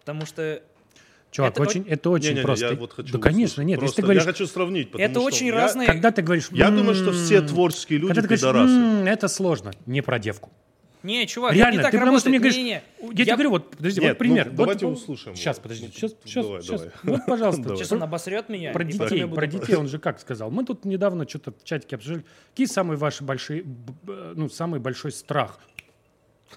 Потому 0.00 0.26
что 0.26 0.62
Чувак, 1.30 1.52
Это 1.52 1.62
очень, 1.62 1.84
это 1.86 2.10
очень 2.10 2.30
Не-не-не, 2.30 2.42
просто. 2.42 2.66
я 2.66 2.74
вот 2.74 2.92
хочу 2.92 3.12
да, 3.12 3.18
конечно, 3.20 3.62
нет. 3.62 3.80
Если 3.80 3.96
ты 3.96 4.02
говоришь, 4.02 4.22
Я 4.22 4.26
хочу 4.32 4.46
сравнить, 4.48 4.90
потому 4.90 5.04
это 5.04 5.20
что 5.20 5.22
очень 5.26 5.46
я- 5.46 5.54
разные... 5.54 5.86
когда 5.86 6.10
ты 6.10 6.22
говоришь... 6.22 6.48
Я 6.50 6.70
думаю, 6.70 6.94
что 6.96 7.12
все 7.12 7.36
«М-м-м», 7.36 7.48
творческие 7.48 8.00
люди 8.00 8.08
Когда 8.14 8.22
ты 8.22 8.26
говоришь, 8.26 8.40
пидорасы. 8.40 8.72
«М, 8.74 9.06
это 9.06 9.28
сложно. 9.28 9.70
Не 9.86 10.00
про 10.02 10.18
девку. 10.18 10.50
Не, 11.04 11.26
чувак, 11.26 11.54
Реально, 11.54 11.76
не 11.78 11.82
так 11.82 11.92
ты 11.92 11.98
потому 11.98 12.18
что 12.18 12.28
мне 12.28 12.38
говоришь, 12.40 12.56
я, 12.56 12.82
тебе 13.14 13.32
говорю, 13.32 13.50
вот, 13.50 13.70
подожди, 13.70 14.00
Нет, 14.02 14.10
вот 14.10 14.18
пример. 14.18 14.44
ну, 14.46 14.50
Вот, 14.50 14.56
давайте 14.58 14.86
вот- 14.86 14.98
услышим 14.98 15.34
Сейчас, 15.34 15.58
подожди, 15.58 15.86
Ну, 15.86 15.92
сейчас, 15.92 16.14
сейчас, 16.24 16.44
давай, 16.44 16.62
сейчас. 16.62 16.80
давай. 16.80 16.94
Вот, 17.04 17.20
пожалуйста. 17.26 17.62
Давай. 17.62 17.78
Сейчас 17.78 17.92
он 17.92 18.02
обосрет 18.02 18.48
меня. 18.50 18.72
Про 18.72 18.84
детей, 18.84 19.26
про 19.26 19.46
детей 19.46 19.76
он 19.76 19.88
же 19.88 19.98
как 19.98 20.20
сказал. 20.20 20.50
Мы 20.50 20.64
тут 20.66 20.84
недавно 20.84 21.26
что-то 21.28 21.52
в 21.52 21.64
чатике 21.64 21.96
обсуждали. 21.96 22.24
Какие 22.50 22.66
самые 22.66 22.98
ваши 22.98 23.24
большие, 23.24 23.64
ну, 24.34 24.50
самый 24.50 24.78
большой 24.80 25.12
страх? 25.12 25.60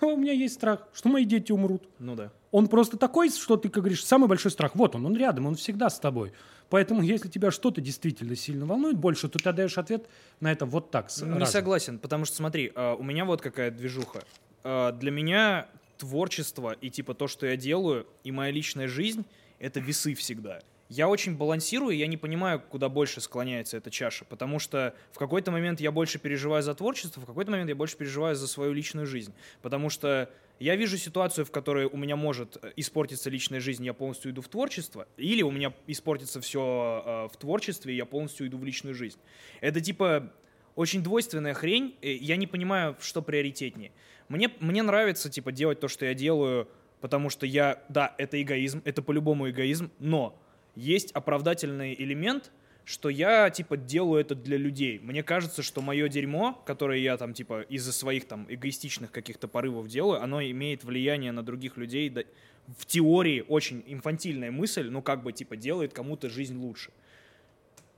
У 0.02 0.16
меня 0.18 0.32
есть 0.34 0.56
страх, 0.56 0.88
что 0.94 1.10
мои 1.10 1.26
дети 1.26 1.52
умрут. 1.52 1.84
Ну 2.00 2.16
да. 2.16 2.32
Он 2.52 2.68
просто 2.68 2.98
такой, 2.98 3.30
что 3.30 3.58
ты, 3.58 3.70
как 3.70 3.84
говоришь, 3.84 4.04
самый 4.06 4.28
большой 4.28 4.52
страх. 4.52 4.72
Вот 4.76 4.96
он, 4.96 5.06
он 5.06 5.16
рядом, 5.16 5.46
он 5.48 5.56
всегда 5.56 5.90
с 5.90 6.00
тобой. 6.00 6.34
Поэтому, 6.70 7.02
если 7.02 7.28
тебя 7.30 7.52
что-то 7.52 7.82
действительно 7.82 8.36
сильно 8.36 8.66
волнует 8.66 8.98
больше, 8.98 9.30
то 9.30 9.38
ты 9.40 9.54
даешь 9.54 9.78
ответ 9.78 10.08
на 10.40 10.52
это 10.52 10.66
вот 10.66 10.90
так. 10.92 11.10
с- 11.10 11.22
Не 11.22 11.30
разом. 11.40 11.48
согласен, 11.48 12.00
потому 12.00 12.26
что 12.26 12.36
смотри, 12.36 12.72
а, 12.76 12.96
у 12.96 13.04
меня 13.04 13.26
вот 13.26 13.42
какая 13.42 13.70
движуха. 13.72 14.24
А, 14.64 14.92
Для 14.92 15.12
меня 15.12 15.68
творчество 15.98 16.76
и 16.82 16.90
типа 16.90 17.14
то, 17.14 17.28
что 17.28 17.46
я 17.46 17.56
делаю, 17.56 18.06
и 18.24 18.32
моя 18.32 18.52
личная 18.52 18.88
жизнь— 18.88 19.26
это 19.60 19.80
весы 19.80 20.14
всегда. 20.16 20.62
Я 20.96 21.10
очень 21.10 21.36
балансирую, 21.36 21.98
я 21.98 22.06
не 22.06 22.18
понимаю, 22.18 22.62
куда 22.62 22.88
больше 22.88 23.20
склоняется 23.20 23.78
эта 23.78 23.90
чаша, 23.90 24.26
потому 24.26 24.60
что 24.60 24.94
в 25.12 25.18
какой-то 25.18 25.50
момент 25.50 25.82
я 25.82 25.92
больше 25.92 26.20
переживаю 26.20 26.62
за 26.62 26.76
творчество, 26.76 27.20
в 27.20 27.26
какой-то 27.26 27.50
момент 27.50 27.68
я 27.70 27.76
больше 27.76 27.98
переживаю 27.98 28.36
за 28.36 28.48
свою 28.48 28.74
личную 28.74 29.08
жизнь, 29.08 29.34
потому 29.64 29.90
что 29.90 30.30
я 30.60 30.76
вижу 30.76 31.00
ситуацию, 31.00 31.46
в 31.46 31.52
которой 31.52 31.86
у 31.86 31.98
меня 31.98 32.16
может 32.16 32.58
э, 32.62 32.74
испортиться 32.76 33.32
личная 33.32 33.60
жизнь, 33.60 33.84
я 33.84 33.96
полностью 33.96 34.30
иду 34.32 34.44
в 34.44 34.48
творчество, 34.48 35.08
или 35.18 35.42
у 35.42 35.50
меня 35.50 35.74
испортится 35.88 36.40
все 36.42 37.28
в 37.34 37.38
творчестве, 37.38 37.94
и 37.94 37.98
я 37.98 38.06
полностью 38.06 38.46
иду 38.46 38.60
в 38.60 38.64
личную 38.64 38.94
жизнь. 38.94 39.18
Это 39.62 39.82
типа 39.82 40.32
очень 40.76 41.02
двойственная 41.02 41.56
хрень. 41.56 41.96
э, 42.04 42.14
Я 42.14 42.36
не 42.36 42.46
понимаю, 42.46 42.96
что 43.00 43.24
приоритетнее. 43.24 43.94
Мне, 44.30 44.52
мне 44.60 44.84
нравится, 44.84 45.32
типа, 45.32 45.52
делать 45.52 45.80
то, 45.80 45.88
что 45.88 46.06
я 46.06 46.14
делаю, 46.14 46.68
потому 47.02 47.32
что 47.32 47.48
я, 47.48 47.84
да, 47.90 48.14
это 48.20 48.40
эгоизм, 48.40 48.84
это 48.86 49.02
по-любому 49.02 49.50
эгоизм, 49.50 49.90
но 49.98 50.40
есть 50.76 51.12
оправдательный 51.12 51.94
элемент, 51.94 52.52
что 52.86 53.10
я, 53.10 53.50
типа, 53.50 53.78
делаю 53.78 54.20
это 54.20 54.36
для 54.36 54.58
людей. 54.58 55.00
Мне 55.00 55.24
кажется, 55.24 55.64
что 55.64 55.82
мое 55.82 56.10
дерьмо, 56.10 56.62
которое 56.66 57.00
я, 57.00 57.16
там, 57.18 57.34
типа, 57.34 57.62
из-за 57.70 57.94
своих, 57.94 58.28
там, 58.28 58.46
эгоистичных 58.50 59.12
каких-то 59.12 59.48
порывов 59.48 59.88
делаю, 59.88 60.22
оно 60.22 60.42
имеет 60.42 60.84
влияние 60.84 61.32
на 61.32 61.44
других 61.44 61.78
людей. 61.78 62.14
В 62.78 62.86
теории 62.86 63.46
очень 63.48 63.84
инфантильная 63.88 64.52
мысль, 64.52 64.90
ну, 64.90 65.02
как 65.02 65.24
бы, 65.24 65.32
типа, 65.32 65.56
делает 65.56 65.94
кому-то 65.94 66.30
жизнь 66.30 66.58
лучше. 66.58 66.92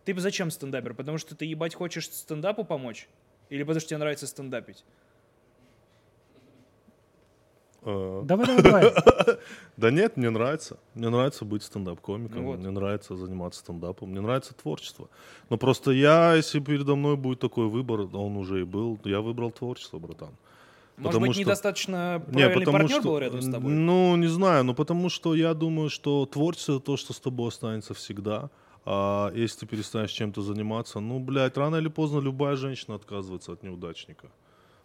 Ты 0.04 0.14
зачем 0.20 0.52
стендапер? 0.52 0.94
Потому 0.94 1.18
что 1.18 1.36
ты 1.36 1.46
ебать 1.46 1.74
хочешь 1.74 2.08
стендапу 2.08 2.64
помочь? 2.64 3.08
Или 3.50 3.64
потому 3.64 3.80
что 3.80 3.90
тебе 3.90 3.98
нравится 3.98 4.28
стендапить? 4.28 4.84
Э, 7.86 8.22
Давай, 8.26 8.48
давай, 8.48 8.62
давай. 8.64 8.94
Да 9.78 9.92
нет, 9.92 10.18
мне 10.18 10.30
нравится. 10.32 10.78
Мне 10.96 11.10
нравится 11.10 11.46
быть 11.46 11.64
стендап-комиком, 11.64 12.42
Ну 12.42 12.48
вот. 12.50 12.60
мне 12.60 12.72
нравится 12.72 13.16
заниматься 13.16 13.60
стендапом, 13.60 14.10
мне 14.10 14.22
нравится 14.22 14.54
творчество. 14.56 15.08
Но 15.50 15.58
просто 15.58 15.92
я, 15.92 16.34
если 16.34 16.60
передо 16.60 16.96
мной 16.96 17.16
будет 17.16 17.40
такой 17.40 17.68
выбор, 17.68 18.02
он 18.14 18.38
уже 18.38 18.62
и 18.62 18.64
был, 18.64 19.00
я 19.06 19.22
выбрал 19.22 19.52
творчество, 19.52 20.00
братан. 20.00 20.32
Может 20.98 21.08
Потому 21.12 21.26
быть, 21.28 21.34
что- 21.34 21.42
недостаточно 21.42 22.24
Не, 22.28 22.34
правильный 22.34 22.66
потому 22.66 22.78
партнер 22.80 23.00
что, 23.02 23.10
был 23.10 23.18
рядом 23.20 23.42
с 23.42 23.52
тобой? 23.52 23.72
Ну, 23.72 24.16
не 24.16 24.28
знаю, 24.28 24.64
но 24.64 24.74
потому 24.74 25.10
что 25.10 25.36
я 25.36 25.54
думаю, 25.54 25.90
что 25.90 26.26
творчество 26.26 26.80
то, 26.80 26.98
что 26.98 27.14
с 27.14 27.20
тобой 27.20 27.50
останется 27.50 27.94
всегда. 27.94 28.50
А 28.86 29.32
если 29.36 29.60
ты 29.62 29.66
перестанешь 29.68 30.12
чем-то 30.12 30.42
заниматься, 30.42 31.00
ну, 31.00 31.20
блядь, 31.20 31.58
рано 31.58 31.76
или 31.78 31.90
поздно 31.90 32.20
любая 32.20 32.56
женщина 32.56 32.96
отказывается 32.96 33.52
от 33.52 33.62
неудачника. 33.64 34.30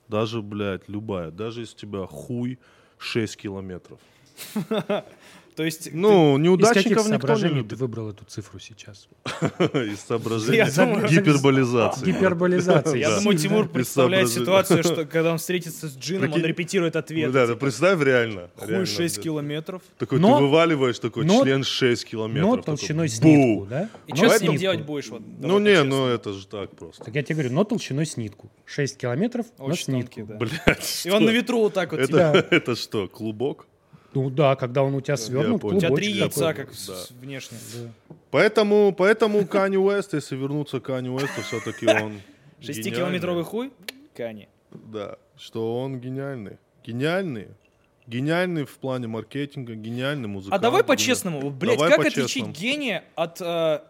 Даже, 0.08 0.42
блядь, 0.42 0.88
любая. 0.88 1.30
Даже 1.30 1.60
если 1.60 1.76
у 1.76 1.78
тебя 1.78 2.06
хуй 2.06 2.58
6 3.00 3.36
километров. 3.36 3.98
То 5.56 5.64
есть, 5.64 5.90
Ну, 5.92 6.36
Из 6.38 6.38
каких 6.38 6.44
неудачников 6.44 6.86
никто 6.90 7.02
не 7.02 7.08
соображений 7.08 7.50
ты 7.50 7.58
любит. 7.58 7.78
выбрал 7.78 8.10
эту 8.10 8.24
цифру 8.24 8.58
сейчас? 8.58 9.08
Из 9.58 10.00
соображений 10.00 11.08
гиперболизации. 11.08 12.06
Гиперболизация. 12.06 12.96
я 12.96 13.18
думаю, 13.18 13.38
Тимур 13.38 13.64
Из 13.64 13.70
представляет 13.70 14.28
ситуацию, 14.28 14.82
что 14.82 15.04
когда 15.10 15.32
он 15.32 15.38
встретится 15.38 15.88
с 15.88 15.96
Джином, 15.96 16.32
он 16.32 16.42
репетирует 16.44 16.96
ответ. 16.96 17.32
Да, 17.32 17.46
да, 17.46 17.56
представь 17.56 18.02
реально. 18.02 18.50
Хуй 18.56 18.68
реально, 18.68 18.86
6 18.86 19.16
да. 19.16 19.22
километров. 19.22 19.82
Такой 19.98 20.18
ты 20.20 20.26
вываливаешь 20.26 20.98
такой 20.98 21.26
член 21.26 21.64
6 21.64 22.04
километров. 22.04 22.56
Но 22.56 22.62
толщиной 22.62 23.08
с 23.08 23.20
бу! 23.20 23.28
нитку, 23.28 23.66
да? 23.66 23.88
И 24.06 24.14
что 24.14 24.28
с 24.28 24.40
ним 24.40 24.56
делать 24.56 24.82
будешь? 24.82 25.10
Ну 25.38 25.58
не, 25.58 25.82
ну 25.82 26.06
это 26.06 26.32
же 26.32 26.46
так 26.46 26.76
просто. 26.76 27.04
Так 27.04 27.14
я 27.14 27.22
тебе 27.22 27.36
говорю, 27.36 27.54
но 27.54 27.64
толщиной 27.64 28.06
с 28.06 28.16
нитку. 28.16 28.50
6 28.66 28.96
километров, 28.98 29.46
но 29.58 29.66
Очень 29.66 29.84
с 29.84 29.88
нитку. 29.88 30.10
тонкий, 30.10 30.22
да. 30.22 30.36
Блять, 30.38 31.02
И 31.04 31.10
он 31.10 31.24
на 31.24 31.30
ветру 31.30 31.60
вот 31.60 31.74
так 31.74 31.92
вот. 31.92 32.04
типа, 32.04 32.46
это 32.50 32.76
что, 32.76 33.08
клубок? 33.08 33.66
Ну 34.14 34.30
да, 34.30 34.56
когда 34.56 34.82
он 34.82 34.94
у 34.94 35.00
тебя 35.00 35.16
свернут. 35.16 35.62
У 35.64 35.78
тебя 35.78 35.90
три 35.94 36.08
такой. 36.08 36.20
яйца, 36.20 36.54
как 36.54 36.70
да. 36.86 36.94
внешне. 37.20 37.58
Поэтому, 38.30 38.94
поэтому 38.96 39.46
Канни 39.46 39.76
Уэст, 39.76 40.14
если 40.14 40.36
вернуться 40.36 40.80
к 40.80 40.84
Канни 40.84 41.08
Уэсту, 41.08 41.42
все-таки 41.42 41.86
он 42.02 42.20
Шестикилометровый 42.60 43.44
хуй? 43.44 43.72
Кани. 44.14 44.48
Да, 44.70 45.16
что 45.36 45.80
он 45.80 46.00
гениальный. 46.00 46.58
Гениальный. 46.84 47.48
Гениальный 48.06 48.64
в 48.64 48.76
плане 48.78 49.06
маркетинга, 49.06 49.74
гениальный 49.74 50.28
музыкант. 50.28 50.58
А 50.58 50.62
давай 50.62 50.82
по-честному, 50.82 51.50
блядь, 51.50 51.76
Давай 51.76 51.90
как 51.90 51.98
по-честному. 51.98 52.50
отличить 52.50 52.60
гения 52.60 53.04
от, 53.14 53.40
э, 53.40 53.80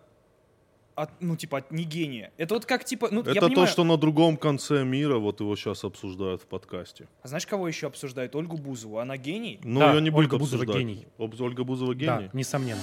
от, 0.94 1.10
ну, 1.20 1.36
типа, 1.36 1.58
от 1.58 1.70
не 1.72 1.84
гения? 1.84 2.30
Это 2.36 2.54
вот 2.54 2.66
как, 2.66 2.84
типа, 2.84 3.08
ну, 3.10 3.22
я 3.24 3.30
Это 3.32 3.40
то, 3.40 3.46
понимаю... 3.48 3.68
что 3.68 3.84
на 3.84 3.96
другом 3.96 4.36
конце 4.36 4.84
мира, 4.84 5.16
вот 5.18 5.40
его 5.40 5.56
сейчас 5.56 5.84
обсуждают 5.84 6.42
в 6.42 6.46
подкасте. 6.46 7.08
А 7.22 7.28
знаешь, 7.28 7.46
кого 7.46 7.68
еще 7.68 7.86
обсуждают? 7.86 8.34
Ольгу 8.34 8.56
Бузову. 8.56 8.98
Она 8.98 9.16
гений? 9.16 9.58
Но 9.64 9.80
Да, 9.80 9.94
ее 9.94 10.00
не 10.02 10.10
Ольга 10.10 10.38
Бузова 10.38 10.62
обсуждать. 10.62 10.76
гений. 10.80 11.06
Об- 11.18 11.40
Ольга 11.40 11.64
Бузова 11.64 11.94
гений. 11.94 12.06
Да, 12.06 12.30
несомненно. 12.32 12.80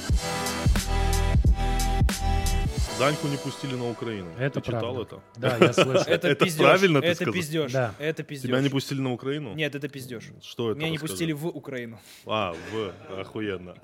Даньку 3.00 3.28
не 3.28 3.38
пустили 3.38 3.76
на 3.76 3.90
Украину. 3.92 4.32
Это 4.40 4.60
Ты 4.60 4.66
читал 4.66 4.82
правда. 4.96 5.02
это? 5.02 5.22
Да, 5.36 5.58
я 5.68 5.72
слышал. 5.74 6.02
Это, 6.08 6.30
Это 6.30 6.46
пиздеж. 6.46 6.64
правильно 6.66 7.00
ты 7.02 7.08
Это 7.08 7.16
сказал? 7.16 7.34
пиздеж. 7.34 7.72
Да. 7.72 7.94
Это 8.00 8.24
пиздеж. 8.24 8.50
Тебя 8.50 8.60
не 8.62 8.70
пустили 8.70 9.02
на 9.02 9.14
Украину? 9.14 9.54
Нет, 9.54 9.76
это 9.76 9.88
пиздеж. 9.88 10.24
Что 10.42 10.72
это? 10.72 10.80
Меня 10.80 10.90
не 10.90 10.98
пустили 10.98 11.32
в 11.32 11.46
Украину. 11.48 12.00
А, 12.26 12.56
в. 12.72 13.20
Охуенно. 13.22 13.76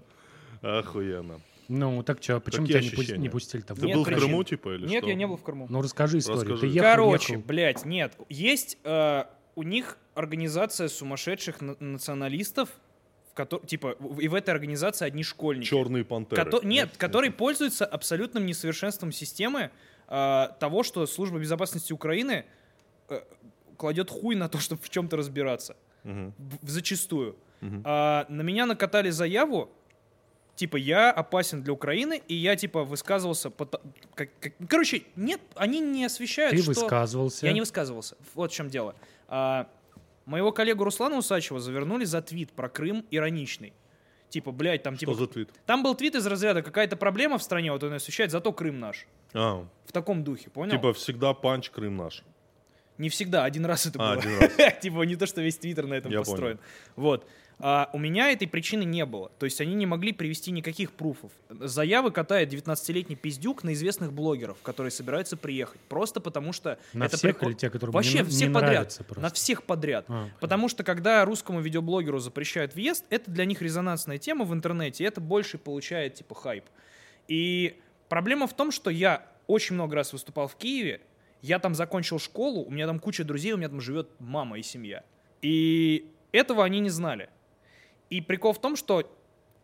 Охуенно. 0.62 1.40
Ну, 1.68 2.02
так 2.02 2.22
что, 2.22 2.40
почему 2.40 2.66
Какие 2.66 2.80
тебя 2.80 2.88
не, 2.90 2.94
пу- 2.94 2.98
ощущения? 3.00 3.18
не 3.22 3.28
пустили-то? 3.28 3.74
в 3.74 3.78
Ты 3.80 3.86
Нет 3.86 3.96
был 3.96 4.02
в 4.02 4.06
причин. 4.06 4.22
Крыму, 4.22 4.44
типа, 4.44 4.74
или 4.74 4.86
Нет, 4.86 4.98
что? 5.02 5.08
я 5.08 5.14
не 5.14 5.26
был 5.26 5.36
в 5.36 5.42
Крыму. 5.42 5.66
Ну, 5.68 5.82
расскажи 5.82 6.18
историю. 6.18 6.42
Расскажи. 6.42 6.60
Ты 6.62 6.66
ехал, 6.68 6.88
Короче, 6.90 7.32
ехал. 7.34 7.44
блядь, 7.46 7.84
нет. 7.84 8.14
Есть 8.30 8.78
э, 8.84 9.24
у 9.54 9.62
них 9.62 9.98
организация 10.14 10.88
сумасшедших 10.88 11.60
на- 11.60 11.76
националистов, 11.80 12.70
в 13.30 13.34
кото- 13.34 13.64
типа, 13.66 13.96
в- 13.98 14.20
и 14.20 14.28
в 14.28 14.34
этой 14.34 14.50
организации 14.50 15.04
одни 15.06 15.22
школьники. 15.22 15.66
Черные 15.68 16.04
пантеры. 16.04 16.42
Кото- 16.42 16.64
нет, 16.66 16.96
которые 16.96 17.30
пользуются 17.32 17.84
абсолютным 17.84 18.46
несовершенством 18.46 19.12
системы 19.12 19.70
э, 20.08 20.48
того, 20.58 20.82
что 20.82 21.04
Служба 21.06 21.38
безопасности 21.38 21.92
Украины 21.92 22.46
э, 23.10 23.20
кладет 23.76 24.10
хуй 24.10 24.36
на 24.36 24.48
то, 24.48 24.58
чтобы 24.58 24.80
в 24.82 24.88
чем-то 24.88 25.18
разбираться. 25.18 25.76
Мгм. 26.04 26.32
В- 26.38 26.66
в- 26.66 26.70
зачастую. 26.70 27.36
Мгм. 27.60 27.82
А, 27.84 28.24
на 28.30 28.40
меня 28.42 28.64
накатали 28.64 29.10
заяву, 29.10 29.70
типа, 30.58 30.76
я 30.76 31.12
опасен 31.12 31.62
для 31.62 31.72
Украины, 31.72 32.20
и 32.26 32.34
я, 32.34 32.56
типа, 32.56 32.82
высказывался... 32.84 33.48
пото- 33.48 33.80
как- 34.14 34.30
как- 34.40 34.52
Короче, 34.68 35.04
нет, 35.14 35.40
они 35.54 35.78
не 35.78 36.04
освещают, 36.04 36.54
Ты 36.56 36.62
что... 36.62 36.72
высказывался. 36.72 37.46
Я 37.46 37.52
не 37.52 37.60
высказывался. 37.60 38.16
Вот 38.34 38.50
в 38.50 38.54
чем 38.54 38.68
дело. 38.68 38.94
А, 39.28 39.68
моего 40.26 40.50
коллегу 40.52 40.82
Руслана 40.84 41.16
Усачева 41.16 41.60
завернули 41.60 42.04
за 42.04 42.20
твит 42.22 42.50
про 42.52 42.68
Крым 42.68 43.06
ироничный. 43.12 43.72
Типа, 44.30 44.50
блядь, 44.50 44.82
там, 44.82 44.96
Что 44.96 45.00
типа... 45.00 45.14
за 45.14 45.26
твит? 45.28 45.50
Там 45.64 45.82
был 45.82 45.94
твит 45.94 46.14
из 46.16 46.26
разряда 46.26 46.60
«Какая-то 46.62 46.96
проблема 46.96 47.38
в 47.38 47.42
стране, 47.42 47.72
вот 47.72 47.82
он 47.84 47.92
освещает, 47.94 48.30
зато 48.32 48.52
Крым 48.52 48.80
наш». 48.80 49.06
А, 49.34 49.64
В 49.86 49.92
таком 49.92 50.24
духе, 50.24 50.50
понял? 50.50 50.72
типа 50.72 50.92
всегда 50.92 51.32
панч 51.34 51.70
Крым 51.70 51.96
наш. 51.96 52.22
Не 52.98 53.10
всегда, 53.10 53.44
один 53.44 53.64
раз 53.64 53.86
это 53.86 53.98
А, 54.00 54.16
было. 54.16 54.22
один 54.22 54.38
раз. 54.40 54.78
типа 54.82 55.02
не 55.02 55.14
то, 55.14 55.26
что 55.26 55.40
весь 55.40 55.56
твиттер 55.56 55.86
на 55.86 55.94
этом 55.94 56.10
Я 56.10 56.18
построен. 56.18 56.58
Вот. 56.96 57.26
А 57.60 57.90
у 57.92 57.98
меня 57.98 58.30
этой 58.30 58.46
причины 58.46 58.84
не 58.84 59.04
было. 59.04 59.30
То 59.40 59.44
есть 59.44 59.60
они 59.60 59.74
не 59.74 59.84
могли 59.84 60.12
привести 60.12 60.52
никаких 60.52 60.92
пруфов. 60.92 61.32
Заявы 61.50 62.12
катает 62.12 62.52
19-летний 62.52 63.16
пиздюк 63.16 63.64
на 63.64 63.72
известных 63.72 64.12
блогеров, 64.12 64.58
которые 64.62 64.92
собираются 64.92 65.36
приехать. 65.36 65.80
Просто 65.88 66.20
потому 66.20 66.52
что 66.52 66.78
На 66.92 67.06
это 67.06 67.16
всех 67.16 67.36
прикол- 67.36 67.48
или 67.48 67.54
те, 67.54 67.68
которым 67.68 67.94
Вообще 67.94 68.18
не, 68.18 68.24
все 68.24 68.46
не 68.46 68.54
подряд. 68.54 68.96
просто? 69.06 69.20
На 69.20 69.30
всех 69.30 69.64
подряд. 69.64 70.04
А, 70.08 70.28
Потому 70.40 70.68
что 70.68 70.84
когда 70.84 71.24
русскому 71.24 71.60
видеоблогеру 71.60 72.20
запрещают 72.20 72.74
въезд, 72.76 73.04
это 73.10 73.28
для 73.30 73.44
них 73.44 73.60
резонансная 73.60 74.18
тема 74.18 74.44
в 74.44 74.54
интернете, 74.54 75.02
и 75.02 75.06
это 75.08 75.20
больше 75.20 75.58
получает 75.58 76.14
типа 76.14 76.36
хайп. 76.36 76.64
И 77.26 77.76
проблема 78.08 78.46
в 78.46 78.54
том, 78.54 78.70
что 78.70 78.88
я 78.88 79.26
очень 79.48 79.74
много 79.74 79.96
раз 79.96 80.12
выступал 80.12 80.46
в 80.46 80.54
Киеве, 80.54 81.00
я 81.42 81.58
там 81.58 81.74
закончил 81.74 82.20
школу, 82.20 82.62
у 82.62 82.70
меня 82.70 82.86
там 82.86 83.00
куча 83.00 83.24
друзей, 83.24 83.52
у 83.52 83.56
меня 83.56 83.68
там 83.68 83.80
живет 83.80 84.08
мама 84.20 84.58
и 84.58 84.62
семья. 84.62 85.02
И 85.42 86.08
этого 86.30 86.64
они 86.64 86.80
не 86.80 86.90
знали. 86.90 87.28
И 88.10 88.20
прикол 88.20 88.52
в 88.52 88.60
том, 88.60 88.76
что 88.76 89.10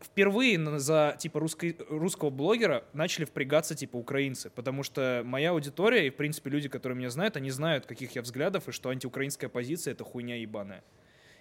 впервые 0.01 0.79
за 0.79 1.17
типа 1.19 1.39
русско- 1.39 1.87
русского 1.89 2.31
блогера 2.31 2.85
начали 2.93 3.25
впрягаться 3.25 3.75
типа 3.75 3.97
украинцы, 3.97 4.51
потому 4.51 4.83
что 4.83 5.23
моя 5.25 5.51
аудитория 5.51 6.07
и 6.07 6.11
в 6.11 6.17
принципе 6.17 6.51
люди, 6.51 6.69
которые 6.69 6.99
меня 6.99 7.11
знают, 7.11 7.37
они 7.37 7.51
знают, 7.51 7.87
каких 7.87 8.13
я 8.13 8.23
взглядов 8.23 8.69
и 8.69 8.73
что 8.73 8.91
антиукраинская 8.91 9.49
позиция 9.49 9.93
это 9.93 10.05
хуйня 10.05 10.37
ебаная. 10.37 10.85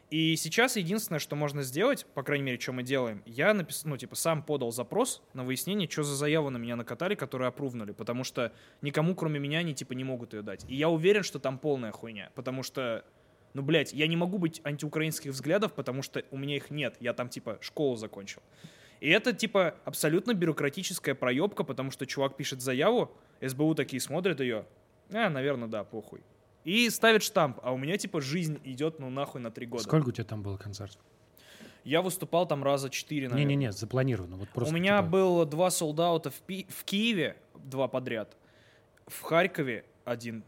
И 0.10 0.36
сейчас 0.36 0.76
единственное, 0.76 1.18
что 1.18 1.36
можно 1.36 1.64
сделать, 1.64 2.06
по 2.14 2.22
крайней 2.22 2.44
мере, 2.44 2.60
что 2.60 2.72
мы 2.72 2.84
делаем, 2.84 3.24
я 3.26 3.52
напис... 3.54 3.84
ну, 3.84 3.98
типа, 3.98 4.16
сам 4.16 4.44
подал 4.44 4.72
запрос 4.72 5.24
на 5.34 5.44
выяснение, 5.44 5.90
что 5.90 6.04
за 6.04 6.16
заяву 6.16 6.52
на 6.52 6.58
меня 6.58 6.76
накатали, 6.76 7.16
которые 7.16 7.48
опрувнули, 7.48 7.94
потому 7.94 8.24
что 8.24 8.54
никому, 8.84 9.16
кроме 9.16 9.40
меня, 9.40 9.60
они, 9.60 9.74
типа, 9.74 9.94
не 9.94 10.04
могут 10.04 10.34
ее 10.34 10.44
дать. 10.44 10.66
И 10.70 10.76
я 10.76 10.90
уверен, 10.90 11.24
что 11.24 11.40
там 11.40 11.58
полная 11.58 11.92
хуйня, 11.92 12.30
потому 12.36 12.62
что, 12.62 13.04
ну, 13.54 13.62
блядь, 13.62 13.94
я 13.94 14.08
не 14.08 14.16
могу 14.16 14.38
быть 14.38 14.62
антиукраинских 14.64 15.32
взглядов, 15.32 15.74
потому 15.74 16.02
что 16.02 16.24
у 16.32 16.38
меня 16.38 16.56
их 16.56 16.72
нет, 16.72 16.96
я 17.00 17.14
там, 17.14 17.30
типа, 17.30 17.58
школу 17.62 17.96
закончил. 17.96 18.42
И 19.00 19.10
это, 19.10 19.34
типа, 19.34 19.76
абсолютно 19.86 20.34
бюрократическая 20.34 21.14
проебка, 21.14 21.64
потому 21.64 21.92
что 21.92 22.06
чувак 22.06 22.38
пишет 22.38 22.62
заяву, 22.62 23.12
СБУ 23.42 23.76
такие 23.76 24.00
смотрят 24.00 24.40
ее, 24.40 24.66
а, 25.12 25.30
наверное, 25.30 25.68
да, 25.68 25.84
похуй. 25.84 26.22
И 26.64 26.90
ставит 26.90 27.24
штамп, 27.24 27.60
а 27.62 27.74
у 27.74 27.78
меня, 27.78 27.98
типа, 27.98 28.22
жизнь 28.22 28.60
идет, 28.64 29.00
ну, 29.00 29.10
нахуй 29.10 29.42
на 29.42 29.52
три 29.52 29.66
года. 29.66 29.84
Сколько 29.84 30.10
у 30.10 30.12
тебя 30.12 30.24
там 30.24 30.42
было 30.42 30.58
концертов? 30.58 31.02
Я 31.84 32.02
выступал 32.02 32.48
там 32.48 32.64
раза 32.64 32.90
четыре, 32.90 33.28
наверное. 33.28 33.56
Не-не-не, 33.56 33.72
запланировано. 33.74 34.38
Вот 34.38 34.48
просто, 34.50 34.74
У 34.74 34.78
меня 34.78 35.00
типа, 35.00 35.10
было 35.10 35.46
два 35.46 35.70
солдата 35.70 36.30
в, 36.30 36.40
Пи- 36.42 36.66
в 36.70 36.86
Киеве, 36.86 37.36
два 37.56 37.90
подряд, 37.90 38.38
в 39.08 39.22
Харькове 39.22 39.84
один 40.06 40.46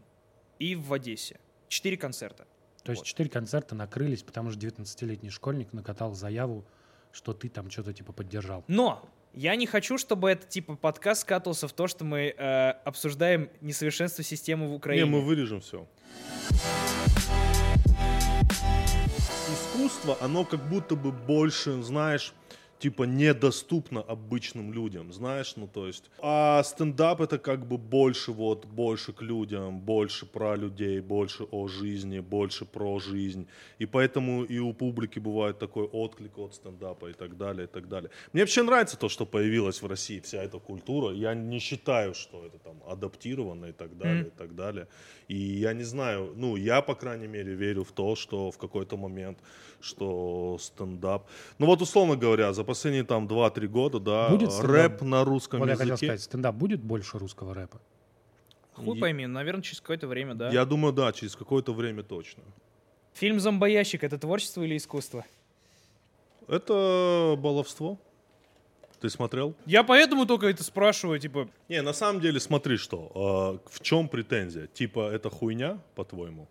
и 0.58 0.74
в 0.74 0.90
Одессе. 0.94 1.38
Четыре 1.68 1.98
концерта. 1.98 2.46
То 2.86 2.92
есть 2.92 3.04
четыре 3.04 3.28
концерта 3.28 3.74
накрылись, 3.74 4.22
потому 4.22 4.50
что 4.50 4.60
19-летний 4.60 5.30
школьник 5.30 5.72
накатал 5.72 6.14
заяву, 6.14 6.64
что 7.10 7.32
ты 7.32 7.48
там 7.48 7.68
что-то 7.68 7.92
типа 7.92 8.12
поддержал. 8.12 8.64
Но 8.68 9.04
я 9.34 9.56
не 9.56 9.66
хочу, 9.66 9.98
чтобы 9.98 10.30
этот 10.30 10.48
типа 10.50 10.76
подкаст 10.76 11.22
скатывался 11.22 11.66
в 11.66 11.72
то, 11.72 11.88
что 11.88 12.04
мы 12.04 12.34
э, 12.36 12.70
обсуждаем 12.84 13.50
несовершенство 13.60 14.22
системы 14.22 14.68
в 14.68 14.72
Украине. 14.72 15.04
Не, 15.04 15.10
мы 15.10 15.20
вырежем 15.20 15.60
все. 15.60 15.86
Искусство, 19.52 20.16
оно 20.20 20.44
как 20.44 20.68
будто 20.68 20.94
бы 20.94 21.10
больше, 21.10 21.82
знаешь, 21.82 22.34
типа 22.78 23.04
недоступно 23.04 24.00
обычным 24.00 24.72
людям, 24.72 25.12
знаешь, 25.12 25.54
ну 25.56 25.66
то 25.66 25.86
есть. 25.86 26.10
А 26.20 26.62
стендап 26.62 27.20
это 27.20 27.38
как 27.38 27.66
бы 27.66 27.78
больше 27.78 28.32
вот, 28.32 28.66
больше 28.66 29.12
к 29.12 29.22
людям, 29.22 29.80
больше 29.80 30.26
про 30.26 30.56
людей, 30.56 31.00
больше 31.00 31.44
о 31.50 31.68
жизни, 31.68 32.20
больше 32.20 32.64
про 32.64 32.98
жизнь. 32.98 33.46
И 33.78 33.86
поэтому 33.86 34.44
и 34.44 34.58
у 34.58 34.72
публики 34.72 35.18
бывает 35.18 35.58
такой 35.58 35.84
отклик 35.84 36.38
от 36.38 36.54
стендапа 36.54 37.06
и 37.10 37.12
так 37.12 37.36
далее, 37.36 37.64
и 37.64 37.68
так 37.68 37.88
далее. 37.88 38.10
Мне 38.32 38.42
вообще 38.42 38.62
нравится 38.62 38.96
то, 38.98 39.08
что 39.08 39.26
появилась 39.26 39.82
в 39.82 39.86
России 39.86 40.20
вся 40.20 40.42
эта 40.42 40.58
культура. 40.58 41.14
Я 41.14 41.34
не 41.34 41.58
считаю, 41.58 42.14
что 42.14 42.44
это 42.44 42.58
там 42.58 42.76
адаптировано 42.86 43.66
и 43.66 43.72
так 43.72 43.96
далее, 43.96 44.16
Мгм. 44.24 44.26
и 44.28 44.30
так 44.38 44.54
далее. 44.54 44.86
И 45.28 45.36
я 45.36 45.72
не 45.72 45.84
знаю, 45.84 46.32
ну, 46.36 46.56
я, 46.56 46.82
по 46.82 46.94
крайней 46.94 47.26
мере, 47.28 47.54
верю 47.54 47.82
в 47.84 47.92
то, 47.92 48.14
что 48.16 48.50
в 48.50 48.58
какой-то 48.58 48.96
момент, 48.96 49.38
что 49.80 50.56
стендап... 50.60 51.26
Ну, 51.58 51.66
вот, 51.66 51.82
условно 51.82 52.16
говоря, 52.16 52.52
за 52.52 52.64
последние 52.66 53.04
там 53.04 53.26
2-3 53.26 53.66
года, 53.68 53.98
да, 54.00 54.28
Будет 54.28 54.52
стендап? 54.52 54.70
рэп 54.70 55.02
на 55.02 55.24
русском 55.24 55.60
Вот 55.60 55.68
я 55.68 55.74
хотел 55.76 55.92
языке... 55.94 56.06
сказать, 56.06 56.22
стендап 56.22 56.54
будет 56.54 56.80
больше 56.82 57.18
русского 57.18 57.54
рэпа? 57.54 57.80
Хуй 58.74 58.98
пойми, 59.00 59.26
наверное, 59.26 59.62
через 59.62 59.80
какое-то 59.80 60.06
время, 60.06 60.34
да. 60.34 60.50
Я 60.50 60.64
думаю, 60.66 60.92
да, 60.92 61.12
через 61.12 61.34
какое-то 61.34 61.72
время 61.72 62.02
точно. 62.02 62.42
Фильм 63.14 63.40
«Зомбоящик»— 63.40 64.04
это 64.04 64.18
творчество 64.18 64.62
или 64.62 64.76
искусство? 64.76 65.24
Это 66.48 67.34
баловство. 67.38 67.98
Ты 69.00 69.10
смотрел? 69.10 69.54
Я 69.66 69.82
поэтому 69.82 70.26
только 70.26 70.46
это 70.46 70.62
спрашиваю, 70.64 71.18
типа, 71.18 71.48
Не, 71.68 71.82
на 71.82 71.92
самом 71.92 72.20
деле, 72.20 72.40
смотри, 72.40 72.76
что. 72.76 73.60
э, 73.66 73.70
в 73.70 73.80
чем 73.80 74.08
претензия? 74.08 74.66
Типа, 74.68 75.10
это 75.10 75.28
хуйня, 75.30 75.78
по-твоему? 75.94 76.48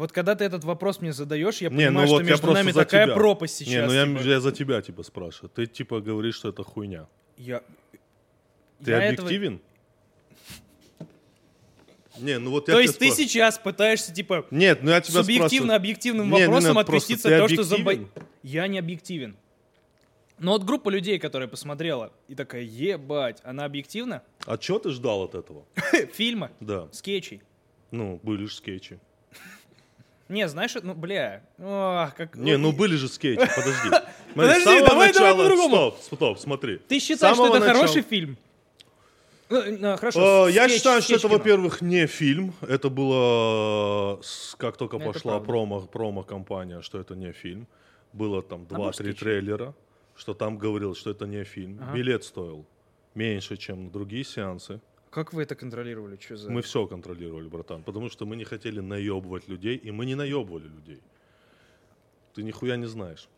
Вот 0.00 0.12
когда 0.12 0.34
ты 0.34 0.44
этот 0.44 0.64
вопрос 0.64 1.02
мне 1.02 1.12
задаешь, 1.12 1.58
я 1.58 1.68
Не, 1.68 1.76
понимаю, 1.76 1.92
ну 1.92 2.06
что 2.06 2.14
вот 2.14 2.22
я 2.22 2.30
между 2.30 2.50
нами 2.52 2.72
такая 2.72 3.04
тебя. 3.04 3.14
пропасть 3.14 3.56
сейчас. 3.56 3.68
Не, 3.74 3.86
ну 3.86 3.92
я, 3.92 4.06
типа. 4.06 4.28
я 4.30 4.40
за 4.40 4.50
тебя 4.50 4.80
типа 4.80 5.02
спрашиваю. 5.02 5.50
Ты 5.54 5.66
типа 5.66 6.00
говоришь, 6.00 6.36
что 6.36 6.48
это 6.48 6.62
хуйня. 6.64 7.06
Я- 7.36 7.62
Ты 8.82 8.92
я 8.92 9.02
этого- 9.02 9.28
объективен? 9.28 9.60
Не, 12.18 12.38
ну 12.38 12.50
вот 12.50 12.68
я 12.68 12.74
То 12.74 12.80
есть 12.80 12.94
ты 12.98 13.04
спрашиваю. 13.08 13.28
сейчас 13.28 13.58
пытаешься, 13.58 14.14
типа, 14.14 14.46
Нет, 14.50 14.82
ну 14.82 14.90
я 14.90 15.02
тебя 15.02 15.20
субъективно 15.20 15.74
объективным 15.76 16.30
Не, 16.30 16.46
вопросом 16.46 16.72
просто 16.74 16.80
откреститься 16.80 17.28
ты 17.28 17.38
то, 17.38 17.48
что 17.48 17.62
зомби... 17.62 17.82
объективен? 17.82 18.26
Я 18.42 18.66
не 18.68 18.78
объективен. 18.78 19.36
Но 20.38 20.52
вот 20.52 20.64
группа 20.64 20.88
людей, 20.88 21.18
которая 21.18 21.46
посмотрела 21.46 22.10
и 22.26 22.34
такая, 22.34 22.62
ебать, 22.62 23.40
она 23.44 23.66
объективна? 23.66 24.22
А 24.46 24.56
что 24.58 24.78
ты 24.78 24.88
ждал 24.92 25.24
от 25.24 25.34
этого? 25.34 25.66
Фильма, 26.14 26.50
Да. 26.60 26.88
скетчей. 26.92 27.42
Ну, 27.90 28.18
были 28.22 28.46
же 28.46 28.54
скетчи. 28.54 28.98
Не, 30.30 30.48
знаешь, 30.48 30.76
ну, 30.82 30.94
бля, 30.94 31.42
ох, 31.58 32.14
как... 32.14 32.36
Не, 32.36 32.56
ну 32.56 32.72
были 32.72 32.94
же 32.96 33.08
скетчи, 33.08 33.40
подожди. 33.56 33.90
Подожди, 34.34 34.86
давай, 34.86 35.12
давай 35.12 35.34
по-другому. 35.36 35.76
Стоп, 36.00 36.16
стоп, 36.16 36.38
смотри. 36.38 36.78
Ты 36.88 37.00
считаешь, 37.00 37.36
что 37.36 37.56
это 37.56 37.66
хороший 37.66 38.02
фильм? 38.02 38.36
Ну, 39.48 39.62
ну, 39.80 39.96
хорошо, 39.96 40.46
Э, 40.48 40.52
Я 40.52 40.68
считаю, 40.68 41.02
что 41.02 41.16
это, 41.16 41.26
во-первых, 41.26 41.82
не 41.82 42.06
фильм. 42.06 42.54
Это 42.60 42.88
было, 42.88 44.20
э, 44.20 44.56
как 44.58 44.76
только 44.76 45.00
пошла 45.00 45.40
промо-компания, 45.40 46.82
что 46.82 47.00
это 47.00 47.16
не 47.16 47.32
фильм. 47.32 47.66
Было 48.12 48.42
там 48.42 48.66
Набор 48.70 48.90
2-3 48.90 48.92
скетчей. 48.94 49.14
трейлера, 49.14 49.74
что 50.16 50.34
там 50.34 50.58
говорил, 50.58 50.94
что 50.94 51.10
это 51.10 51.26
не 51.26 51.42
фильм. 51.44 51.80
Билет 51.92 52.22
стоил 52.22 52.64
меньше, 53.14 53.56
чем 53.56 53.84
на 53.86 53.90
другие 53.90 54.24
сеансы. 54.24 54.80
Как 55.10 55.32
вы 55.32 55.42
это 55.42 55.54
контролировали? 55.56 56.16
Что 56.20 56.36
за... 56.36 56.50
Мы 56.50 56.60
все 56.62 56.86
контролировали, 56.86 57.48
братан, 57.48 57.82
потому 57.82 58.08
что 58.10 58.26
мы 58.26 58.36
не 58.36 58.44
хотели 58.44 58.80
наебывать 58.80 59.48
людей, 59.48 59.76
и 59.76 59.90
мы 59.90 60.06
не 60.06 60.14
наебывали 60.14 60.68
людей. 60.68 61.00
Ты 62.34 62.42
нихуя 62.44 62.76
не 62.76 62.86
знаешь. 62.86 63.28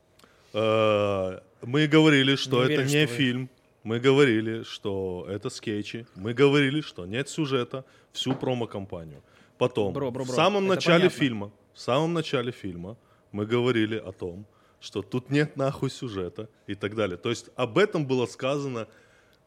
Э, 0.53 1.41
Мы 1.63 1.87
говорили, 1.87 2.37
что 2.37 2.59
Не 2.59 2.65
это 2.75 2.83
уверен, 2.83 2.87
не 3.01 3.07
что 3.07 3.17
фильм. 3.17 3.49
Мы 3.85 4.01
говорили, 4.01 4.63
что 4.65 5.27
это 5.29 5.49
скетчи. 5.51 6.07
Мы 6.15 6.35
говорили, 6.35 6.83
что 6.83 7.07
нет 7.07 7.29
сюжета 7.29 7.85
всю 8.13 8.35
промо-компанию. 8.35 9.23
Потом, 9.59 9.93
Бро, 9.93 10.11
бро, 10.11 10.25
бро, 10.25 10.33
в 10.33 10.37
самом 10.37 10.65
это 10.65 10.75
начале 10.75 10.99
понятно. 11.05 11.19
фильма, 11.19 11.51
в 11.73 11.81
самом 11.81 12.13
начале 12.13 12.53
фильма 12.53 12.97
мы 13.33 13.47
говорили 13.47 13.97
о 13.97 14.13
том, 14.13 14.45
что 14.81 15.03
тут 15.03 15.31
нет 15.31 15.57
нахуй 15.57 15.91
сюжета 15.91 16.49
и 16.67 16.75
так 16.75 16.95
далее. 16.95 17.17
То 17.17 17.31
есть 17.31 17.49
об 17.57 17.79
этом 17.79 18.07
было 18.07 18.27
сказано, 18.27 18.87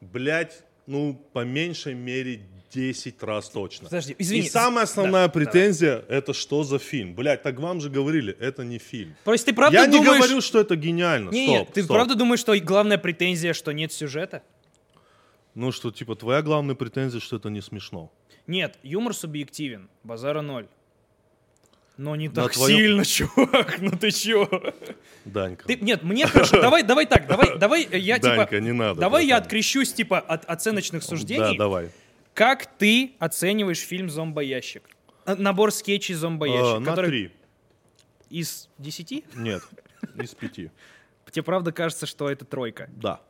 блядь, 0.02 0.66
ну, 0.88 1.20
по 1.34 1.44
меньшей 1.44 1.94
мере 1.94 2.42
10 2.76 3.24
раз 3.24 3.50
точно. 3.50 3.86
Подожди, 3.86 4.16
извини. 4.18 4.46
И 4.46 4.50
самая 4.50 4.84
основная 4.84 5.28
Да, 5.28 5.32
претензия 5.32 6.04
это 6.10 6.34
что 6.34 6.64
за 6.64 6.78
фильм? 6.78 7.16
Блядь, 7.16 7.42
так 7.42 7.60
вам 7.60 7.80
же 7.80 7.90
говорили, 7.90 8.36
это 8.40 8.64
не 8.64 8.80
фильм. 8.80 9.16
То 9.24 9.32
есть 9.32 9.46
ты 9.46 9.54
правда 9.54 9.78
Я 9.78 9.88
думаешь... 9.88 10.12
не 10.12 10.18
говорю, 10.18 10.42
что 10.42 10.60
это 10.60 10.76
гениально. 10.76 11.30
Не, 11.30 11.46
стоп, 11.46 11.58
нет, 11.60 11.74
ты 11.74 11.84
стоп. 11.84 11.96
правда 11.96 12.16
думаешь, 12.16 12.40
что 12.40 12.58
главная 12.60 12.98
претензия, 12.98 13.54
что 13.54 13.72
нет 13.72 13.94
сюжета? 13.94 14.44
Ну 15.54 15.72
что, 15.72 15.92
типа, 15.92 16.16
твоя 16.16 16.42
главная 16.42 16.76
претензия, 16.76 17.22
что 17.22 17.38
это 17.38 17.50
не 17.50 17.62
смешно. 17.62 18.12
Нет, 18.46 18.78
юмор 18.84 19.14
субъективен, 19.14 19.90
базара 20.04 20.42
ноль. 20.42 20.68
Но 21.98 22.16
не 22.16 22.28
На 22.28 22.34
так 22.36 22.54
твоем- 22.54 22.78
сильно, 22.78 23.06
чувак, 23.06 23.80
ну 23.80 23.92
ты 23.92 24.12
чё? 24.12 24.50
Данька. 25.24 25.66
Ты, 25.66 25.78
нет, 25.78 26.04
мне 26.04 26.28
хорошо, 26.28 26.62
давай, 26.62 26.84
давай 26.84 27.06
так, 27.06 27.26
давай, 27.28 27.58
давай 27.58 27.84
э, 27.90 27.98
я 27.98 28.20
Данька, 28.20 28.46
типа... 28.48 28.62
не 28.62 28.74
надо. 28.74 29.00
Давай 29.00 29.26
я 29.26 29.38
открещусь, 29.38 29.94
типа, 29.94 30.20
от 30.20 30.44
оценочных 30.46 31.02
Да, 31.04 31.08
суждений. 31.08 31.58
давай. 31.58 31.90
Как 32.34 32.66
ты 32.78 33.14
оцениваешь 33.20 33.80
фильм 33.80 34.10
«Зомбоящик»? 34.10 34.84
Э, 35.26 35.36
Набор 35.36 35.72
скетчей 35.72 36.16
А, 36.16 36.18
«Зомбоящик», 36.18 36.80
на 36.82 36.86
который 36.86 37.10
три. 37.10 37.32
из 38.30 38.70
десяти? 38.78 39.24
Нет, 39.34 39.64
из 40.16 40.36
пяти. 40.36 40.72
Тебе 41.32 41.44
правда 41.44 41.72
кажется, 41.72 42.06
что 42.06 42.30
это 42.30 42.44
тройка? 42.46 42.90
Да. 42.96 43.22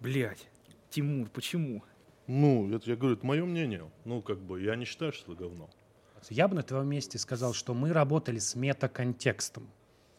Блять, 0.00 0.46
Тимур, 0.90 1.28
почему? 1.30 1.82
Ну, 2.26 2.72
это 2.74 2.88
я 2.90 2.96
говорю, 2.96 3.16
это 3.16 3.26
мое 3.26 3.44
мнение. 3.44 3.90
Ну, 4.04 4.22
как 4.22 4.38
бы, 4.40 4.62
я 4.62 4.76
не 4.76 4.84
считаю, 4.84 5.12
что 5.12 5.32
это 5.32 5.42
говно. 5.42 5.68
Я 6.28 6.48
бы 6.48 6.54
на 6.54 6.62
твоем 6.62 6.88
месте 6.88 7.18
сказал, 7.18 7.54
что 7.54 7.72
мы 7.74 7.92
работали 7.92 8.38
с 8.38 8.54
метаконтекстом. 8.54 9.68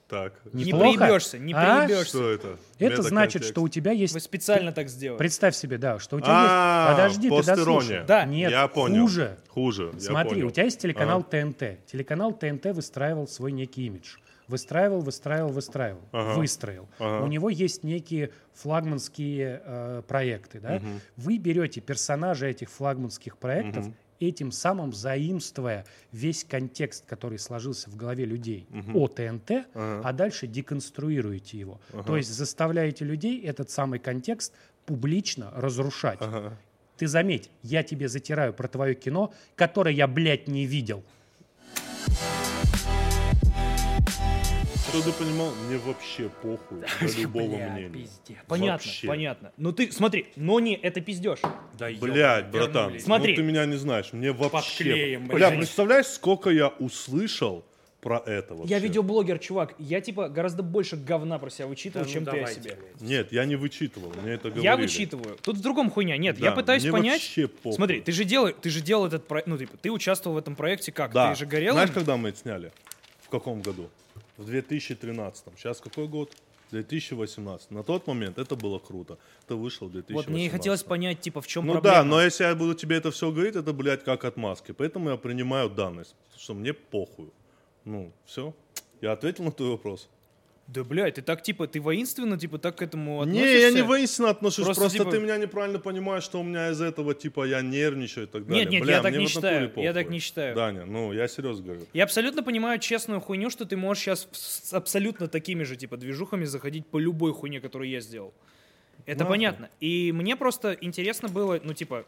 Так. 0.10 0.34
Не 0.52 0.66
Неплохо? 0.66 0.98
проебешься, 0.98 1.40
не 1.40 1.54
А? 1.54 1.86
проебешься. 1.86 2.06
Что 2.08 2.30
это? 2.32 2.58
Это 2.80 3.02
значит, 3.02 3.46
что 3.46 3.62
у 3.62 3.70
тебя 3.70 3.92
есть... 3.94 4.14
Вы 4.14 4.20
специально 4.20 4.74
так 4.74 4.90
сделали. 4.90 5.18
Представь 5.18 5.56
себе, 5.56 5.78
да, 5.78 6.00
что 6.00 6.18
у 6.18 6.20
тебя 6.20 6.32
А, 6.34 6.88
есть... 7.08 7.22
Подожди, 7.22 7.30
ты 7.30 7.46
дослушай. 7.56 8.04
Да. 8.06 8.26
Нет, 8.26 8.52
Я 8.52 8.68
понял. 8.68 9.04
хуже. 9.04 9.38
Хуже. 9.48 9.92
я 9.94 10.00
Смотри, 10.02 10.32
понял. 10.32 10.48
у 10.48 10.52
тебя 10.52 10.64
есть 10.66 10.82
телеканал 10.82 11.24
ТНТ. 11.24 11.86
Телеканал 11.86 12.34
ТНТ 12.34 12.66
выстраивал 12.74 13.26
свой 13.30 13.54
некий 13.54 13.86
имидж. 13.86 14.18
Выстраивал, 14.50 15.00
выстраивал, 15.00 15.52
выстраивал. 15.54 16.02
Ага. 16.12 16.38
Выстроил. 16.38 16.90
Ага. 17.00 17.24
У 17.24 17.28
него 17.28 17.50
есть 17.50 17.84
некие 17.86 18.32
флагманские 18.54 19.62
э, 19.64 20.02
проекты. 20.06 20.60
Да? 20.60 20.82
Вы 21.16 21.38
берете 21.38 21.80
персонажа 21.80 22.48
этих 22.48 22.70
флагманских 22.70 23.38
проектов, 23.38 23.86
этим 24.30 24.52
самым 24.52 24.94
заимствуя 24.94 25.86
весь 26.12 26.44
контекст, 26.44 27.06
который 27.06 27.40
сложился 27.40 27.90
в 27.90 27.96
голове 27.96 28.26
людей 28.26 28.68
о 28.94 29.08
ТНТ, 29.08 29.52
Ага. 29.74 30.02
а 30.04 30.14
дальше 30.14 30.48
деконструируете 30.48 31.58
его. 31.58 31.80
То 32.06 32.18
есть 32.18 32.30
заставляете 32.34 33.06
людей 33.06 33.42
этот 33.42 33.70
самый 33.70 34.00
контекст 34.00 34.54
публично 34.86 35.52
разрушать. 35.56 36.20
Ага. 36.22 36.58
Ты 36.98 37.08
заметь, 37.08 37.50
я 37.64 37.82
тебе 37.84 38.08
затираю 38.08 38.54
про 38.54 38.68
твое 38.68 38.94
кино, 38.94 39.34
которое 39.56 39.94
я, 39.96 40.08
блядь, 40.08 40.48
не 40.48 40.66
видел. 40.66 41.04
Что 44.92 45.04
ты 45.04 45.14
понимал, 45.14 45.54
мне 45.68 45.78
вообще 45.78 46.28
похуй 46.42 46.80
на 46.80 47.08
любого 47.18 47.46
мнения. 47.56 47.90
пиздец. 47.90 48.38
Понятно, 48.46 48.72
Вообще. 48.88 49.08
понятно. 49.08 49.52
Ну 49.56 49.72
ты, 49.72 49.90
смотри, 49.90 50.28
но 50.36 50.60
не 50.60 50.76
это 50.76 51.00
пиздеж. 51.00 51.40
Да 51.80 51.90
Блядь, 52.02 52.50
братан, 52.52 53.00
Смотри. 53.00 53.32
ну 53.32 53.36
ты 53.38 53.44
меня 53.44 53.66
не 53.66 53.78
знаешь, 53.78 54.12
мне 54.12 54.34
вообще... 54.34 54.50
Подклеим, 54.84 55.28
Бля, 55.28 55.48
блядь. 55.50 55.60
представляешь, 55.60 56.08
сколько 56.08 56.50
я 56.50 56.68
услышал 56.68 57.64
про 58.02 58.18
это 58.26 58.54
вообще? 58.54 58.70
Я 58.74 58.80
видеоблогер, 58.80 59.40
чувак. 59.40 59.76
Я 59.80 60.02
типа 60.02 60.28
гораздо 60.28 60.62
больше 60.62 60.98
говна 60.98 61.40
про 61.40 61.50
себя 61.50 61.68
вычитывал, 61.68 62.06
чем 62.06 62.26
ты 62.26 62.42
о 62.42 62.48
себе. 62.48 62.78
Нет, 63.00 63.32
я 63.32 63.46
не 63.46 63.56
вычитывал, 63.56 64.12
мне 64.22 64.34
это 64.34 64.50
говорили. 64.50 64.66
Я 64.66 64.76
вычитываю. 64.76 65.38
Тут 65.42 65.56
в 65.56 65.62
другом 65.62 65.90
хуйня. 65.90 66.18
Нет, 66.18 66.38
я 66.38 66.50
Да, 66.50 66.56
пытаюсь 66.58 66.84
мне 66.84 66.92
понять. 66.92 67.22
вообще 67.22 67.48
похуй. 67.48 67.78
Смотри, 67.78 68.02
ты 68.02 68.12
же 68.12 68.26
делал, 68.26 68.50
ты 68.52 68.70
же 68.70 68.82
делал 68.82 69.06
этот 69.08 69.26
проект, 69.26 69.48
ну 69.48 69.58
типа, 69.58 69.78
ты 69.78 69.90
участвовал 69.90 70.36
в 70.36 70.40
этом 70.40 70.58
проекте 70.58 70.92
как? 70.92 71.14
Да. 71.14 71.32
Ты 71.32 71.40
же 71.40 71.46
горел? 71.46 71.76
Знаешь, 71.76 71.92
когда 71.92 72.18
мы 72.18 72.28
это 72.30 72.40
сняли? 72.40 72.74
В 73.22 73.30
каком 73.30 73.62
году? 73.62 73.90
В 74.42 74.46
2013. 74.46 75.46
Сейчас 75.56 75.80
какой 75.80 76.08
год? 76.08 76.36
2018. 76.72 77.72
На 77.72 77.84
тот 77.84 78.08
момент 78.08 78.38
это 78.38 78.56
было 78.56 78.80
круто. 78.80 79.18
Это 79.46 79.56
вышло 79.56 79.86
в 79.86 79.92
2018. 79.92 80.28
Вот 80.28 80.34
мне 80.34 80.46
и 80.46 80.50
хотелось 80.50 80.84
понять, 80.84 81.20
типа, 81.22 81.42
в 81.42 81.48
чем 81.48 81.66
Ну 81.66 81.74
проблема. 81.74 81.96
да, 81.98 82.04
но 82.04 82.22
если 82.22 82.46
я 82.46 82.56
буду 82.56 82.74
тебе 82.74 82.96
это 82.96 83.12
все 83.12 83.30
говорить, 83.30 83.56
это, 83.56 83.74
блядь, 83.74 84.04
как 84.04 84.26
отмазки. 84.26 84.72
Поэтому 84.72 85.10
я 85.10 85.18
принимаю 85.18 85.70
данность, 85.70 86.16
что 86.38 86.54
мне 86.54 86.74
похуй. 86.74 87.30
Ну, 87.86 88.12
все. 88.26 88.54
Я 89.02 89.12
ответил 89.12 89.44
на 89.44 89.52
твой 89.52 89.72
вопрос. 89.72 90.10
Да, 90.68 90.84
блядь, 90.86 91.16
ты 91.16 91.22
так, 91.22 91.44
типа, 91.44 91.68
ты 91.68 91.82
воинственно, 91.82 92.40
типа, 92.40 92.58
так 92.58 92.78
к 92.78 92.82
этому 92.82 93.24
Не, 93.26 93.40
относишься? 93.40 93.68
я 93.68 93.72
не 93.72 93.82
воинственно 93.82 94.30
отношусь, 94.30 94.64
Просто, 94.66 94.82
просто, 94.84 94.98
типа- 95.00 95.12
ты 95.12 95.20
меня 95.20 95.38
неправильно 95.38 95.80
понимаешь, 95.80 96.24
что 96.24 96.40
у 96.40 96.44
меня 96.44 96.70
из 96.70 96.80
этого, 96.80 97.14
типа, 97.14 97.46
я 97.46 97.62
нервничаю 97.62 98.26
и 98.26 98.30
так 98.30 98.46
далее. 98.46 98.64
Нет, 98.64 98.72
нет, 98.72 98.84
Бля, 98.84 98.96
я 98.98 99.02
так 99.02 99.16
не 99.18 99.28
считаю, 99.28 99.72
я 99.76 99.94
так 99.94 100.10
не 100.10 100.20
считаю. 100.20 100.56
Даня, 100.56 100.86
ну, 100.86 101.12
я 101.12 101.28
серьезно 101.28 101.66
говорю. 101.66 101.82
Я 101.92 102.04
абсолютно 102.06 102.42
понимаю 102.42 102.80
честную 102.80 103.20
хуйню, 103.20 103.50
что 103.50 103.66
ты 103.66 103.76
можешь 103.76 104.04
сейчас 104.04 104.28
с 104.32 104.74
абсолютно 104.74 105.28
такими 105.28 105.64
же, 105.64 105.76
типа, 105.76 105.98
движухами 105.98 106.46
заходить 106.46 106.86
по 106.88 107.00
любой 107.00 107.34
хуйне, 107.34 107.60
которую 107.60 107.90
я 107.90 108.00
сделал. 108.00 108.34
Это 109.06 109.20
Нахуй. 109.22 109.34
понятно. 109.36 109.70
И 109.82 110.12
мне 110.14 110.36
просто 110.38 110.78
интересно 110.80 111.28
было, 111.28 111.60
ну, 111.64 111.74
типа, 111.74 112.06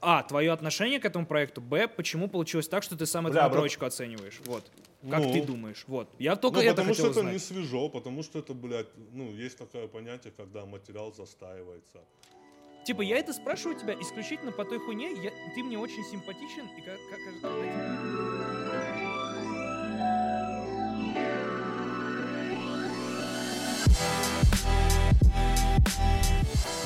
а, 0.00 0.22
твое 0.22 0.52
отношение 0.52 1.00
к 1.00 1.04
этому 1.04 1.26
проекту, 1.26 1.60
б, 1.60 1.88
почему 1.88 2.28
получилось 2.28 2.68
так, 2.68 2.82
что 2.82 2.96
ты 2.96 3.06
сам 3.06 3.26
это 3.26 3.34
Бля, 3.34 3.42
на 3.42 3.48
брат. 3.48 3.58
троечку 3.60 3.84
оцениваешь, 3.86 4.40
вот. 4.46 4.64
Как 5.10 5.20
Ну. 5.20 5.32
ты 5.32 5.42
думаешь, 5.42 5.84
вот. 5.86 6.08
Я 6.18 6.36
только 6.36 6.56
Ну, 6.56 6.62
это 6.62 6.70
потому 6.76 6.94
что 6.94 7.02
хотел 7.04 7.10
это 7.12 7.20
узнать. 7.20 7.32
не 7.34 7.38
свежо, 7.38 7.88
потому 7.88 8.22
что 8.22 8.38
это, 8.38 8.54
блядь, 8.54 8.88
ну, 9.12 9.32
есть 9.32 9.56
такое 9.58 9.86
понятие, 9.88 10.32
когда 10.36 10.64
материал 10.66 11.12
застаивается. 11.12 12.00
Типа, 12.84 13.02
я 13.02 13.16
это 13.18 13.32
спрашиваю 13.32 13.78
тебя 13.78 13.94
исключительно 14.00 14.52
по 14.52 14.64
той 14.64 14.78
хуйне, 14.78 15.12
я- 15.22 15.32
ты 15.54 15.62
мне 15.64 15.76
очень 15.78 16.04
симпатичен, 16.04 16.66
и 16.78 16.80
как, 16.82 16.98
как- 17.10 17.20
когда 17.42 17.48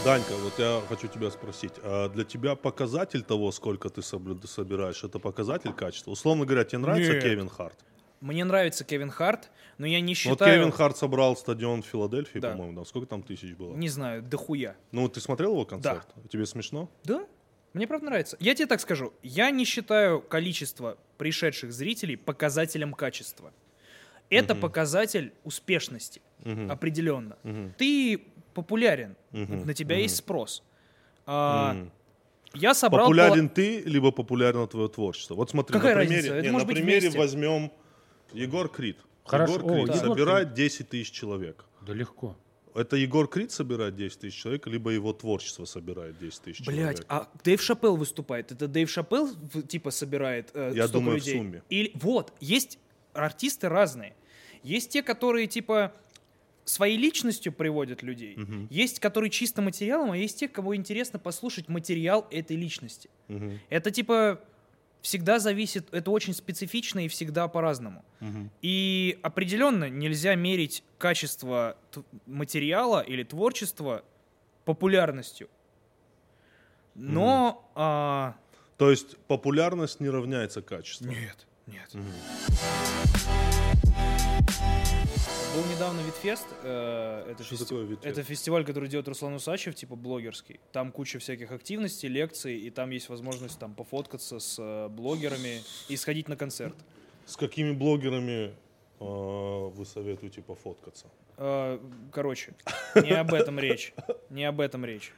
Данька, 0.05 0.33
вот 0.43 0.59
я 0.59 0.81
хочу 0.89 1.09
тебя 1.09 1.31
спросить, 1.31 1.73
а 1.83 2.09
для 2.09 2.25
тебя 2.25 2.55
показатель 2.57 3.23
того, 3.23 3.53
сколько 3.53 3.91
ты 3.91 4.01
собираешь, 4.03 5.05
это 5.05 5.19
показатель 5.19 5.73
качества? 5.75 6.11
Условно 6.13 6.47
говоря, 6.47 6.65
тебе 6.65 6.79
нравится 6.79 7.13
Нет. 7.13 7.23
Кевин 7.23 7.49
Харт? 7.51 7.79
Мне 8.21 8.45
нравится 8.45 8.85
Кевин 8.85 9.11
Харт, 9.11 9.51
но 9.79 9.87
я 9.87 10.01
не 10.01 10.13
Вот 10.13 10.17
считаю... 10.17 10.59
Кевин 10.61 10.73
Харт 10.73 10.97
собрал 10.97 11.37
стадион 11.37 11.83
в 11.83 11.87
Филадельфии, 11.87 12.39
Да. 12.39 12.53
по-моему, 12.53 12.79
да? 12.81 12.85
Сколько 12.87 13.09
там 13.09 13.23
тысяч 13.23 13.55
было? 13.55 13.75
Не 13.77 13.89
знаю, 13.91 14.23
дохуя. 14.23 14.75
Ну, 14.93 15.03
вот 15.03 15.13
ты 15.15 15.21
смотрел 15.21 15.53
его 15.53 15.65
концерт? 15.67 16.07
Тебе 16.31 16.47
смешно? 16.47 16.89
Да? 17.05 17.27
Мне 17.75 17.87
правда 17.87 18.07
нравится. 18.07 18.37
Я 18.41 18.55
тебе 18.55 18.67
так 18.67 18.81
скажу. 18.81 19.13
Я 19.23 19.51
не 19.51 19.65
считаю 19.65 20.21
количество 20.23 20.97
пришедших 21.19 21.73
зрителей 21.73 22.17
показателем 22.17 22.95
качества. 22.95 23.53
Это 24.29 24.55
Мгм. 24.55 24.61
показатель 24.63 25.33
успешности. 25.45 26.23
Мгм. 26.45 26.71
Определенно. 26.71 27.37
Мгм. 27.43 27.75
Ты 27.77 28.23
популярен. 28.55 29.17
Мгм. 29.33 29.67
На 29.67 29.75
тебя 29.75 29.95
Мгм. 29.97 30.03
есть 30.03 30.17
спрос. 30.17 30.63
А, 31.27 31.75
Мгм. 31.75 31.91
Я 32.55 32.75
собрал... 32.75 33.07
Популярен 33.07 33.49
ты, 33.49 33.81
либо 33.83 34.11
популярно 34.11 34.67
твое 34.67 34.89
творчество. 34.89 35.35
Вот 35.37 35.51
смотри, 35.51 35.73
Какая 35.73 35.95
на 35.95 36.01
примере, 36.01 36.17
разница? 36.17 36.35
Это 36.35 36.47
не, 36.47 36.51
может 36.53 36.67
на 36.69 36.75
быть 36.75 36.83
примере 36.83 37.11
возьмем 37.11 37.71
Егор 38.33 38.69
Крид. 38.69 38.99
Хорошо. 39.25 39.55
Егор 39.55 39.65
О, 39.71 39.75
Крид 39.85 39.95
Егор 39.97 40.09
собирает 40.09 40.55
10 40.55 40.89
тысяч 40.89 41.13
человек. 41.13 41.65
Да 41.87 41.93
легко. 41.95 42.37
Это 42.75 42.97
Егор 42.97 43.29
Крид 43.29 43.53
собирает 43.53 43.95
10 43.95 44.19
тысяч 44.21 44.35
человек, 44.43 44.67
либо 44.67 44.91
его 44.91 45.13
творчество 45.13 45.65
собирает 45.65 46.19
10 46.19 46.41
тысяч 46.43 46.67
Блять, 46.67 46.77
человек. 46.99 47.07
а 47.09 47.29
Дэйв 47.45 47.63
Шапелл 47.63 47.97
выступает. 47.97 48.51
Это 48.51 48.67
Дэйв 48.67 48.91
Шапелл 48.91 49.27
в- 49.27 49.63
типа 49.63 49.91
собирает 49.93 50.51
э, 50.55 50.73
Я 50.75 50.89
думаю, 50.89 51.13
в 51.13 51.15
людей? 51.19 51.37
сумме. 51.39 51.63
Или 51.69 51.93
вот 51.95 52.33
есть 52.41 52.79
артисты 53.13 53.69
разные. 53.69 54.15
Есть 54.65 54.91
те, 54.91 55.03
которые 55.03 55.47
типа 55.47 55.93
своей 56.71 56.97
личностью 56.97 57.53
приводят 57.53 58.03
людей. 58.03 58.37
Мгм. 58.37 58.69
Есть, 58.71 59.01
которые 59.01 59.31
чисто 59.31 59.63
материалом, 59.63 60.13
а 60.13 60.17
есть 60.17 60.39
те, 60.39 60.49
кого 60.49 60.77
интересно 60.77 61.19
послушать 61.19 61.69
материал 61.69 62.27
этой 62.31 62.57
личности. 62.57 63.11
Мгм. 63.29 63.59
Это 63.69 63.91
типа 63.91 64.41
всегда 65.03 65.39
зависит, 65.39 65.93
это 65.93 66.11
очень 66.11 66.35
специфично 66.35 67.05
и 67.05 67.09
всегда 67.09 67.49
по-разному. 67.49 68.05
Мгм. 68.21 68.51
И 68.63 69.19
определенно 69.23 69.89
нельзя 69.89 70.35
мерить 70.35 70.85
качество 70.99 71.77
материала 72.27 73.01
или 73.01 73.23
творчества 73.23 74.05
популярностью. 74.65 75.49
Но 76.95 77.71
а, 77.75 78.37
То 78.77 78.91
есть 78.91 79.17
популярность 79.27 80.01
не 80.01 80.11
равняется 80.11 80.61
качеству. 80.61 81.07
нет, 81.07 81.47
нет. 81.67 81.89
Мгм. 81.95 82.05
Был 85.55 85.65
недавно 85.75 86.01
Видфест. 86.01 86.47
э, 86.63 87.31
это, 87.33 87.43
Что 87.45 87.55
фести- 87.57 87.65
такое 87.65 87.85
Видфест? 87.85 88.07
это 88.07 88.23
фестиваль, 88.23 88.65
который 88.65 88.89
делает 88.89 89.09
Руслан 89.09 89.35
Усачев, 89.35 89.75
типа 89.75 89.97
блогерский. 89.97 90.61
Там 90.73 90.93
куча 90.93 91.19
всяких 91.19 91.51
активностей, 91.51 92.09
лекций, 92.09 92.57
и 92.57 92.71
там 92.71 92.91
есть 92.91 93.09
возможность 93.09 93.59
там 93.59 93.75
пофоткаться 93.75 94.39
с 94.39 94.57
э, 94.59 94.89
блогерами 94.89 95.61
и 95.89 95.97
сходить 95.97 96.29
на 96.29 96.37
концерт. 96.37 96.75
С 97.27 97.37
какими 97.37 97.73
блогерами 97.73 98.55
э, 99.01 99.05
вы 99.05 99.85
советуете 99.85 100.41
пофоткаться? 100.43 101.07
Э, 101.37 101.79
Короче, 102.13 102.55
не 102.95 103.11
об 103.13 103.35
этом 103.35 103.59
речь. 103.59 103.93
Не 104.31 104.45
об 104.45 104.61
этом 104.61 104.85
речь. 104.85 105.13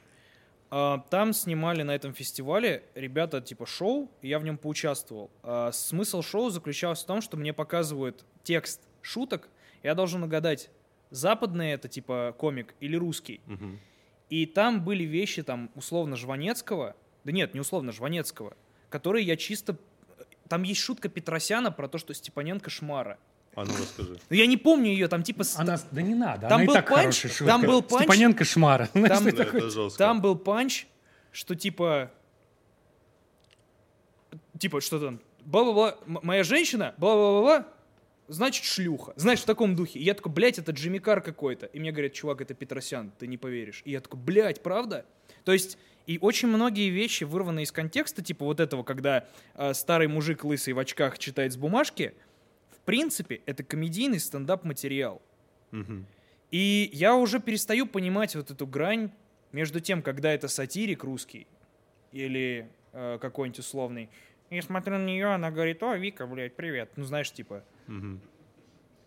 А, 0.70 1.04
Там 1.10 1.34
снимали 1.34 1.82
на 1.82 1.94
этом 1.94 2.14
фестивале 2.14 2.82
ребята 2.94 3.42
типа 3.42 3.66
шоу, 3.66 4.10
и 4.22 4.28
я 4.28 4.38
в 4.38 4.44
нем 4.44 4.56
поучаствовал. 4.56 5.30
Смысл 5.72 6.22
шоу 6.22 6.48
заключался 6.48 7.04
в 7.04 7.06
том, 7.06 7.20
что 7.20 7.36
мне 7.36 7.52
показывают 7.52 8.24
текст 8.42 8.80
шуток, 9.02 9.48
я 9.82 9.94
должен 9.94 10.22
угадать, 10.22 10.70
западный 11.10 11.72
это 11.72 11.88
типа 11.88 12.34
комик 12.38 12.74
или 12.80 12.96
русский. 12.96 13.40
Мгм. 13.46 13.78
И 14.30 14.46
там 14.46 14.82
были 14.82 15.04
вещи 15.04 15.42
там 15.42 15.70
условно 15.74 16.16
Жванецкого, 16.16 16.96
да 17.24 17.32
нет, 17.32 17.52
не 17.54 17.60
условно 17.60 17.92
Жванецкого, 17.92 18.56
которые 18.88 19.26
я 19.26 19.36
чисто... 19.36 19.76
Там 20.48 20.62
есть 20.62 20.80
шутка 20.80 21.08
Петросяна 21.08 21.70
про 21.70 21.88
то, 21.88 21.98
что 21.98 22.14
Степаненко 22.14 22.70
шмара. 22.70 23.18
А 23.54 23.64
ну 23.64 23.72
расскажи. 23.76 24.18
Но 24.30 24.36
я 24.36 24.46
не 24.46 24.56
помню 24.56 24.90
ее, 24.90 25.08
там 25.08 25.22
типа... 25.22 25.44
Она, 25.56 25.78
да 25.90 26.02
не 26.02 26.14
надо, 26.14 26.48
Там 26.48 26.62
она 26.62 26.64
был 26.66 26.72
и 26.72 26.76
так 26.76 26.88
панч, 26.88 27.20
шутка. 27.20 27.44
там 27.44 27.62
был 27.62 27.82
панч. 27.82 28.02
Степаненко 28.02 28.44
шмара. 28.44 28.86
Там- 28.92 29.02
Да, 29.02 29.18
такое? 29.18 29.60
это 29.60 29.70
жестко. 29.70 29.98
Там 29.98 30.20
был 30.22 30.36
панч, 30.36 30.86
что 31.30 31.54
типа... 31.54 32.10
Типа, 34.58 34.80
что 34.80 34.98
там? 35.00 35.20
Бла-бла-бла, 35.44 35.98
моя 36.06 36.44
женщина, 36.44 36.94
бла-бла-бла, 36.96 37.66
значит 38.28 38.64
шлюха. 38.64 39.12
Знаешь, 39.16 39.40
в 39.40 39.44
таком 39.44 39.74
духе. 39.74 39.98
И 39.98 40.02
я 40.02 40.14
такой, 40.14 40.32
блядь, 40.32 40.58
это 40.58 40.72
Джимми 40.72 40.98
Кар 40.98 41.20
какой-то. 41.20 41.66
И 41.66 41.80
мне 41.80 41.92
говорят, 41.92 42.12
чувак, 42.12 42.40
это 42.40 42.54
Петросян, 42.54 43.12
ты 43.18 43.26
не 43.26 43.38
поверишь. 43.38 43.82
И 43.84 43.90
я 43.90 44.00
такой, 44.00 44.20
блядь, 44.20 44.62
правда? 44.62 45.04
То 45.44 45.52
есть, 45.52 45.78
и 46.06 46.18
очень 46.20 46.48
многие 46.48 46.90
вещи 46.90 47.24
вырваны 47.24 47.62
из 47.62 47.72
контекста, 47.72 48.22
типа 48.22 48.44
вот 48.44 48.60
этого, 48.60 48.82
когда 48.82 49.28
э, 49.54 49.74
старый 49.74 50.08
мужик 50.08 50.44
лысый 50.44 50.74
в 50.74 50.78
очках 50.78 51.18
читает 51.18 51.52
с 51.52 51.56
бумажки, 51.56 52.14
в 52.70 52.84
принципе, 52.84 53.42
это 53.46 53.62
комедийный 53.62 54.18
стендап-материал. 54.18 55.22
Мгм. 55.70 56.06
И 56.50 56.90
я 56.92 57.14
уже 57.14 57.40
перестаю 57.40 57.86
понимать 57.86 58.34
вот 58.34 58.50
эту 58.50 58.66
грань 58.66 59.10
между 59.52 59.80
тем, 59.80 60.02
когда 60.02 60.32
это 60.32 60.48
сатирик 60.48 61.04
русский 61.04 61.46
или 62.12 62.68
э, 62.92 63.18
какой-нибудь 63.20 63.58
условный. 63.60 64.10
Я 64.50 64.60
смотрю 64.60 64.98
на 64.98 65.04
нее, 65.06 65.28
она 65.28 65.50
говорит, 65.50 65.82
о, 65.82 65.96
Вика, 65.96 66.26
блядь, 66.26 66.54
привет. 66.54 66.90
Ну, 66.96 67.04
знаешь, 67.04 67.30
типа... 67.32 67.64
Мгм. 67.86 68.20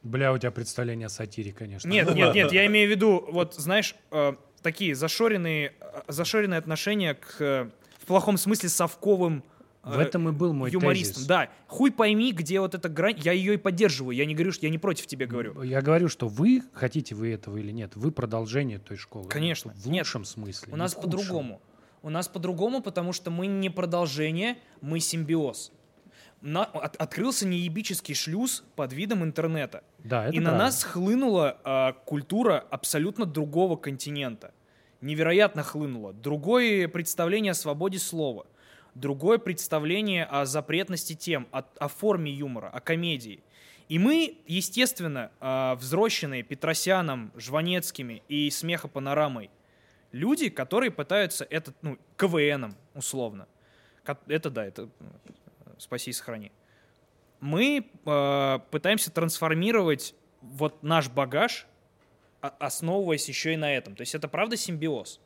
Бля, 0.03 0.31
у 0.33 0.37
тебя 0.37 0.51
представление 0.51 1.07
о 1.07 1.09
сатире, 1.09 1.51
конечно. 1.51 1.89
Нет, 1.89 2.13
нет, 2.13 2.35
нет, 2.35 2.51
я 2.51 2.65
имею 2.67 2.87
в 2.87 2.91
виду, 2.91 3.25
вот, 3.31 3.55
знаешь, 3.55 3.95
э, 4.11 4.33
такие 4.61 4.93
зашоренные, 4.93 5.73
э, 5.79 6.01
зашоренные 6.07 6.59
отношения 6.59 7.15
к, 7.15 7.37
э, 7.39 7.69
в 7.99 8.05
плохом 8.05 8.37
смысле, 8.37 8.69
совковым 8.69 9.43
В 9.81 9.97
э, 9.99 10.03
этом 10.03 10.29
и 10.29 10.31
был 10.31 10.53
мой 10.53 10.69
юмористам. 10.69 11.15
тезис. 11.15 11.27
Да, 11.27 11.49
хуй 11.67 11.91
пойми, 11.91 12.33
где 12.33 12.59
вот 12.59 12.75
эта 12.75 12.87
грань. 12.87 13.17
Я 13.17 13.31
ее 13.31 13.55
и 13.55 13.57
поддерживаю. 13.57 14.15
Я 14.15 14.25
не 14.25 14.35
говорю, 14.35 14.51
что 14.51 14.67
я 14.67 14.71
не 14.71 14.77
против 14.77 15.07
тебе 15.07 15.25
говорю. 15.25 15.61
Я 15.63 15.81
говорю, 15.81 16.07
что 16.07 16.27
вы, 16.27 16.61
хотите 16.73 17.15
вы 17.15 17.31
этого 17.31 17.57
или 17.57 17.71
нет, 17.71 17.95
вы 17.95 18.11
продолжение 18.11 18.77
той 18.77 18.97
школы. 18.97 19.27
Конечно. 19.27 19.73
В 19.73 19.87
Нет. 19.87 20.05
лучшем 20.05 20.25
смысле. 20.25 20.71
У 20.71 20.75
нас 20.75 20.93
в 20.95 21.01
по-другому. 21.01 21.61
У 22.03 22.09
нас 22.11 22.27
по-другому, 22.27 22.81
потому 22.83 23.11
что 23.13 23.31
мы 23.31 23.47
не 23.47 23.71
продолжение, 23.71 24.57
мы 24.81 24.99
симбиоз. 24.99 25.71
На- 26.45 26.63
от- 26.65 26.95
открылся 26.97 27.47
неебический 27.47 28.13
шлюз 28.13 28.63
под 28.75 28.93
видом 28.93 29.23
интернета. 29.23 29.83
Да, 30.03 30.25
это 30.27 30.35
и 30.35 30.39
на 30.39 30.49
правда. 30.51 30.63
нас 30.65 30.83
хлынула 30.83 31.57
а, 31.63 31.93
культура 31.93 32.63
абсолютно 32.69 33.25
другого 33.25 33.77
континента. 33.77 34.53
Невероятно 35.01 35.63
хлынула. 35.63 36.13
Другое 36.13 36.87
представление 36.87 37.51
о 37.51 37.55
свободе 37.55 37.97
слова. 37.97 38.45
Другое 38.93 39.39
представление 39.39 40.25
о 40.25 40.45
запретности 40.45 41.13
тем, 41.13 41.47
о, 41.51 41.63
о 41.79 41.87
форме 41.87 42.31
юмора, 42.31 42.69
о 42.69 42.79
комедии. 42.79 43.43
И 43.89 43.97
мы, 43.97 44.37
естественно, 44.45 45.31
а, 45.39 45.73
взросленные 45.77 46.43
Петросяном, 46.43 47.31
Жванецкими 47.35 48.21
и 48.27 48.51
смехопанорамой, 48.51 49.49
люди, 50.11 50.49
которые 50.49 50.91
пытаются 50.91 51.43
это, 51.49 51.73
ну, 51.81 51.97
КВНом, 52.17 52.75
условно. 52.93 53.47
Это 54.27 54.51
да, 54.51 54.63
это 54.63 54.89
спаси 55.77 56.11
и 56.11 56.13
сохрани. 56.13 56.51
Мы 57.39 57.85
э, 58.05 58.59
пытаемся 58.71 59.11
трансформировать 59.11 60.15
вот 60.41 60.83
наш 60.83 61.09
багаж, 61.09 61.67
основываясь 62.41 63.27
еще 63.27 63.53
и 63.53 63.57
на 63.57 63.73
этом. 63.75 63.95
То 63.95 64.01
есть 64.01 64.15
это 64.15 64.27
правда 64.27 64.57
симбиоз. 64.57 65.19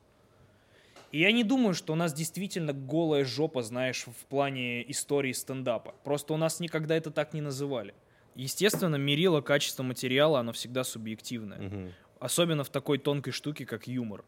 И 1.11 1.19
я 1.21 1.31
не 1.31 1.43
думаю, 1.43 1.73
что 1.73 1.93
у 1.93 1.95
нас 1.95 2.13
действительно 2.13 2.71
голая 2.71 3.25
жопа, 3.25 3.63
знаешь, 3.63 4.05
в 4.05 4.25
плане 4.25 4.89
истории 4.91 5.31
стендапа. 5.31 5.95
Просто 6.03 6.33
у 6.33 6.37
нас 6.37 6.59
никогда 6.59 6.95
это 6.95 7.09
так 7.09 7.33
не 7.33 7.41
называли. 7.41 7.93
Естественно, 8.35 8.95
мерило 8.95 9.41
качество 9.41 9.83
материала, 9.83 10.39
оно 10.39 10.53
всегда 10.53 10.83
субъективное. 10.83 11.59
Мгм. 11.59 11.93
Особенно 12.19 12.63
в 12.63 12.69
такой 12.69 12.99
тонкой 12.99 13.31
штуке, 13.31 13.65
как 13.65 13.87
юмор. 13.87 14.23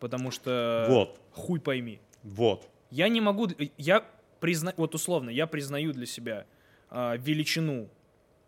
Потому 0.00 0.30
что 0.30 0.86
Вот. 0.88 1.20
хуй 1.30 1.60
пойми. 1.60 2.00
Вот. 2.22 2.68
Я 2.90 3.08
не 3.08 3.20
могу... 3.20 3.48
Я 3.78 4.04
признаю... 4.40 4.74
Вот 4.76 4.94
условно, 4.94 5.30
я 5.30 5.46
признаю 5.46 5.92
для 5.92 6.06
себя 6.06 6.46
а, 6.90 7.16
величину 7.16 7.88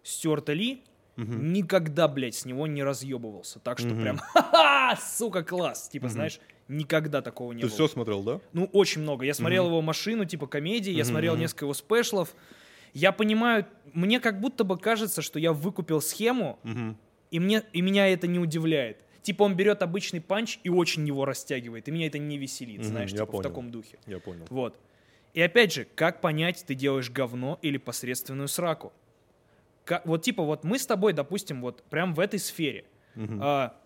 Стюарта 0.02 0.52
Ли. 0.52 0.82
Мгм. 1.16 1.52
Никогда, 1.52 2.06
блядь, 2.06 2.36
с 2.36 2.44
него 2.44 2.66
не 2.66 2.82
разъебывался. 2.84 3.58
Так 3.58 3.78
что 3.80 3.88
Мгм. 3.88 4.00
прям, 4.02 4.18
ха-ха, 4.18 4.96
сука, 5.00 5.42
класс. 5.42 5.88
Типа, 5.88 6.06
Мгм. 6.06 6.12
знаешь, 6.12 6.40
никогда 6.68 7.22
такого 7.22 7.52
не 7.52 7.62
Ты 7.62 7.66
было. 7.66 7.74
все 7.74 7.88
смотрел, 7.88 8.22
да? 8.22 8.40
Ну, 8.52 8.66
очень 8.72 9.02
много. 9.02 9.24
Я 9.24 9.34
смотрел 9.34 9.64
Мгм. 9.64 9.72
его 9.72 9.82
машину, 9.82 10.24
типа 10.24 10.46
комедии, 10.46 10.92
я 10.92 11.02
Мгм, 11.02 11.10
смотрел 11.10 11.36
несколько 11.36 11.64
его 11.64 11.74
спешлов. 11.74 12.34
Я 12.94 13.10
понимаю, 13.12 13.66
мне 13.92 14.20
как 14.20 14.40
будто 14.40 14.62
бы 14.64 14.78
кажется, 14.78 15.20
что 15.20 15.38
я 15.40 15.52
выкупил 15.52 16.00
схему, 16.00 16.58
Мгм. 16.62 16.96
и, 17.32 17.40
мне, 17.40 17.64
и 17.72 17.82
меня 17.82 18.06
это 18.08 18.26
не 18.28 18.38
удивляет. 18.38 19.04
Типа 19.22 19.42
он 19.42 19.56
берет 19.56 19.82
обычный 19.82 20.20
панч 20.20 20.58
и 20.62 20.70
очень 20.70 21.06
его 21.06 21.24
растягивает, 21.26 21.86
и 21.88 21.90
меня 21.90 22.06
это 22.06 22.18
не 22.18 22.38
веселит, 22.38 22.78
Мгм, 22.78 22.88
знаешь, 22.88 23.10
я 23.10 23.16
типа 23.18 23.26
в 23.26 23.30
понял. 23.32 23.42
таком 23.42 23.70
духе. 23.70 23.98
Я 24.06 24.20
понял. 24.20 24.46
Вот. 24.50 24.78
И 25.38 25.40
опять 25.40 25.72
же, 25.72 25.86
как 25.94 26.20
понять, 26.20 26.64
ты 26.66 26.74
делаешь 26.74 27.10
говно 27.10 27.60
или 27.62 27.76
посредственную 27.76 28.48
сраку? 28.48 28.92
Ка- 29.84 30.02
вот 30.04 30.22
типа 30.22 30.42
вот 30.42 30.64
мы 30.64 30.80
с 30.80 30.84
тобой, 30.84 31.12
допустим, 31.12 31.60
вот 31.60 31.84
прям 31.84 32.12
в 32.12 32.18
этой 32.18 32.40
сфере. 32.40 32.86
Мгм. 33.14 33.38
А, 33.40 33.76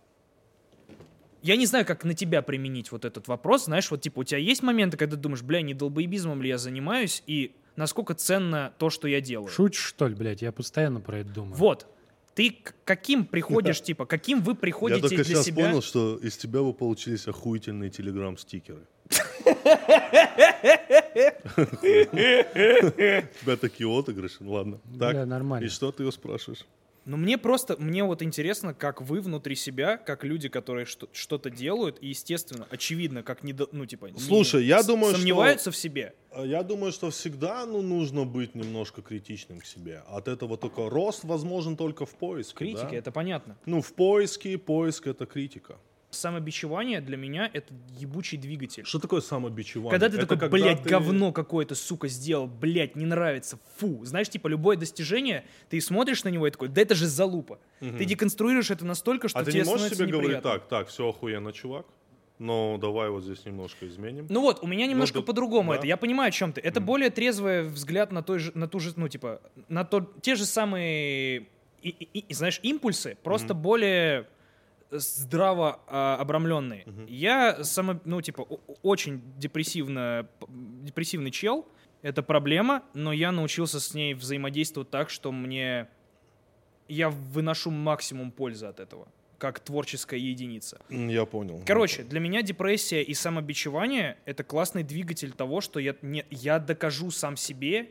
я 1.42 1.56
не 1.56 1.66
знаю, 1.66 1.84
как 1.84 2.04
на 2.04 2.14
тебя 2.14 2.40
применить 2.40 2.90
вот 2.90 3.04
этот 3.04 3.28
вопрос. 3.28 3.66
Знаешь, 3.66 3.90
вот 3.90 4.00
типа 4.00 4.20
у 4.20 4.24
тебя 4.24 4.38
есть 4.38 4.62
моменты, 4.62 4.96
когда 4.96 5.16
ты 5.16 5.20
думаешь, 5.20 5.42
бля, 5.42 5.60
не 5.60 5.74
долбоебизмом 5.74 6.40
ли 6.40 6.48
я 6.48 6.56
занимаюсь, 6.56 7.22
и 7.26 7.54
насколько 7.76 8.14
ценно 8.14 8.72
то, 8.78 8.88
что 8.88 9.06
я 9.06 9.20
делаю. 9.20 9.48
Шутишь, 9.48 9.82
что 9.82 10.08
ли, 10.08 10.14
блядь? 10.14 10.40
Я 10.40 10.52
постоянно 10.52 11.00
про 11.02 11.18
это 11.18 11.28
думаю. 11.28 11.56
Вот. 11.56 11.86
Ты 12.34 12.48
к 12.62 12.74
каким 12.86 13.26
приходишь, 13.26 13.82
типа, 13.82 14.06
каким 14.06 14.40
вы 14.40 14.52
Я 14.52 14.56
приходите 14.56 15.02
только 15.02 15.16
для 15.16 15.24
сейчас 15.24 15.44
себя? 15.44 15.66
понял, 15.66 15.82
что 15.82 16.16
из 16.16 16.34
тебя 16.38 16.62
бы 16.62 16.72
получились 16.72 17.28
охуительные 17.28 17.90
телеграм-стикеры. 17.90 18.86
У 21.44 23.40
тебя 23.42 23.56
такие 23.60 23.88
отыгрыши, 23.88 24.36
ну 24.40 24.52
ладно. 24.52 24.78
Так, 24.98 25.12
Бля, 25.12 25.26
нормально. 25.26 25.64
и 25.66 25.68
что 25.68 25.92
ты 25.92 26.02
его 26.02 26.12
спрашиваешь? 26.12 26.64
Ну, 27.04 27.16
мне 27.16 27.36
просто, 27.36 27.76
мне 27.80 28.04
вот 28.04 28.22
интересно, 28.22 28.74
как 28.74 29.00
вы 29.02 29.20
внутри 29.20 29.56
себя, 29.56 29.96
как 29.96 30.22
люди, 30.22 30.48
которые 30.48 30.86
что- 30.86 31.08
что-то 31.12 31.50
делают, 31.50 31.98
и, 32.00 32.06
естественно, 32.06 32.64
очевидно, 32.70 33.24
как 33.24 33.42
не, 33.42 33.56
ну, 33.72 33.86
типа, 33.86 34.06
не- 34.06 34.20
Слушай, 34.20 34.64
я 34.64 34.84
с- 34.84 34.86
думаю, 34.86 35.10
что- 35.10 35.18
сомневаются 35.18 35.72
в 35.72 35.76
себе. 35.76 36.14
А 36.30 36.44
Я 36.46 36.62
думаю, 36.62 36.92
что 36.92 37.10
всегда 37.10 37.66
ну, 37.66 37.82
нужно 37.82 38.24
быть 38.24 38.54
немножко 38.54 39.02
критичным 39.02 39.58
к 39.60 39.66
себе. 39.66 40.02
От 40.08 40.28
этого 40.28 40.56
только 40.56 40.88
рост 40.88 41.24
возможен 41.24 41.76
только 41.76 42.06
в 42.06 42.14
поиске. 42.14 42.54
Критика, 42.54 42.90
да? 42.92 42.96
это 42.96 43.10
понятно. 43.10 43.56
Ну, 43.66 43.82
в 43.82 43.92
поиске, 43.94 44.56
поиск 44.56 45.08
это 45.08 45.26
критика. 45.26 45.78
Самобичевание 46.12 47.00
для 47.00 47.16
меня— 47.16 47.50
это 47.54 47.72
ебучий 47.98 48.36
двигатель. 48.36 48.84
Что 48.84 48.98
такое 48.98 49.22
самобичевание? 49.22 49.90
Когда 49.90 50.08
ты 50.10 50.16
Это 50.18 50.26
такой, 50.26 50.38
когда 50.38 50.56
блядь, 50.66 50.82
ты- 50.82 50.88
говно 50.90 51.32
какое-то, 51.32 51.74
сука, 51.74 52.06
сделал, 52.08 52.46
блядь, 52.46 52.96
не 52.96 53.06
нравится, 53.06 53.58
фу. 53.78 54.04
Знаешь, 54.04 54.28
типа, 54.28 54.48
любое 54.48 54.76
достижение, 54.76 55.44
ты 55.70 55.80
смотришь 55.80 56.22
на 56.24 56.28
него 56.28 56.46
и 56.46 56.50
такой, 56.50 56.68
да 56.68 56.82
это 56.82 56.94
же 56.94 57.06
залупа. 57.06 57.58
Ты 57.80 58.04
деконструируешь 58.04 58.70
это 58.70 58.84
настолько, 58.84 59.28
что 59.28 59.38
А 59.38 59.44
ты 59.44 59.52
тебе 59.52 59.62
не 59.62 59.68
можешь 59.68 59.88
себе 59.92 60.06
говорить 60.06 60.22
неприятно. 60.32 60.50
так, 60.50 60.68
так, 60.68 60.88
все 60.88 61.08
охуенно, 61.08 61.50
чувак, 61.52 61.86
но 62.38 62.76
давай 62.78 63.08
вот 63.08 63.24
здесь 63.24 63.44
немножко 63.46 63.86
изменим. 63.88 64.26
Ну 64.28 64.42
вот, 64.42 64.62
у 64.62 64.66
меня 64.66 64.86
немножко 64.86 65.20
да- 65.20 65.24
по-другому 65.24 65.72
да. 65.72 65.78
это. 65.78 65.86
Я 65.86 65.96
понимаю, 65.96 66.28
о 66.28 66.32
чем 66.32 66.52
ты. 66.52 66.60
Это 66.60 66.80
более 66.82 67.08
трезвый 67.08 67.62
взгляд 67.62 68.12
на, 68.12 68.22
той 68.22 68.38
же, 68.38 68.52
на 68.54 68.68
ту 68.68 68.80
же, 68.80 68.92
ну, 68.96 69.08
типа, 69.08 69.40
на 69.68 69.84
то, 69.84 70.12
те 70.20 70.34
же 70.34 70.44
самые, 70.44 71.46
и, 71.82 71.88
и- 71.88 72.18
и, 72.28 72.34
знаешь, 72.34 72.60
импульсы, 72.62 73.16
просто 73.22 73.54
более 73.54 74.26
здраво 74.98 75.80
а, 75.86 76.16
обрамленные. 76.20 76.84
Я 77.08 77.64
само, 77.64 78.00
ну, 78.04 78.20
типа, 78.20 78.42
очень 78.82 79.22
депрессивно, 79.38 80.28
депрессивный 80.48 81.30
чел. 81.30 81.66
Это 82.02 82.22
проблема, 82.22 82.82
но 82.94 83.12
я 83.12 83.32
научился 83.32 83.80
с 83.80 83.94
ней 83.94 84.14
взаимодействовать 84.14 84.90
так, 84.90 85.10
что 85.10 85.32
мне... 85.32 85.88
Я 86.88 87.10
выношу 87.10 87.70
максимум 87.70 88.32
пользы 88.32 88.66
от 88.66 88.80
этого, 88.80 89.08
как 89.38 89.60
творческая 89.60 90.18
единица. 90.18 90.80
Я 90.90 91.24
понял. 91.24 91.62
Короче, 91.64 92.02
для 92.02 92.20
меня 92.20 92.42
депрессия 92.42 93.02
и 93.02 93.14
самобичевание— 93.14 94.18
это 94.26 94.44
классный 94.44 94.82
двигатель 94.82 95.32
того, 95.32 95.60
что 95.60 95.80
я, 95.80 95.94
не, 96.02 96.26
я 96.30 96.58
докажу 96.58 97.10
сам 97.10 97.36
себе, 97.36 97.90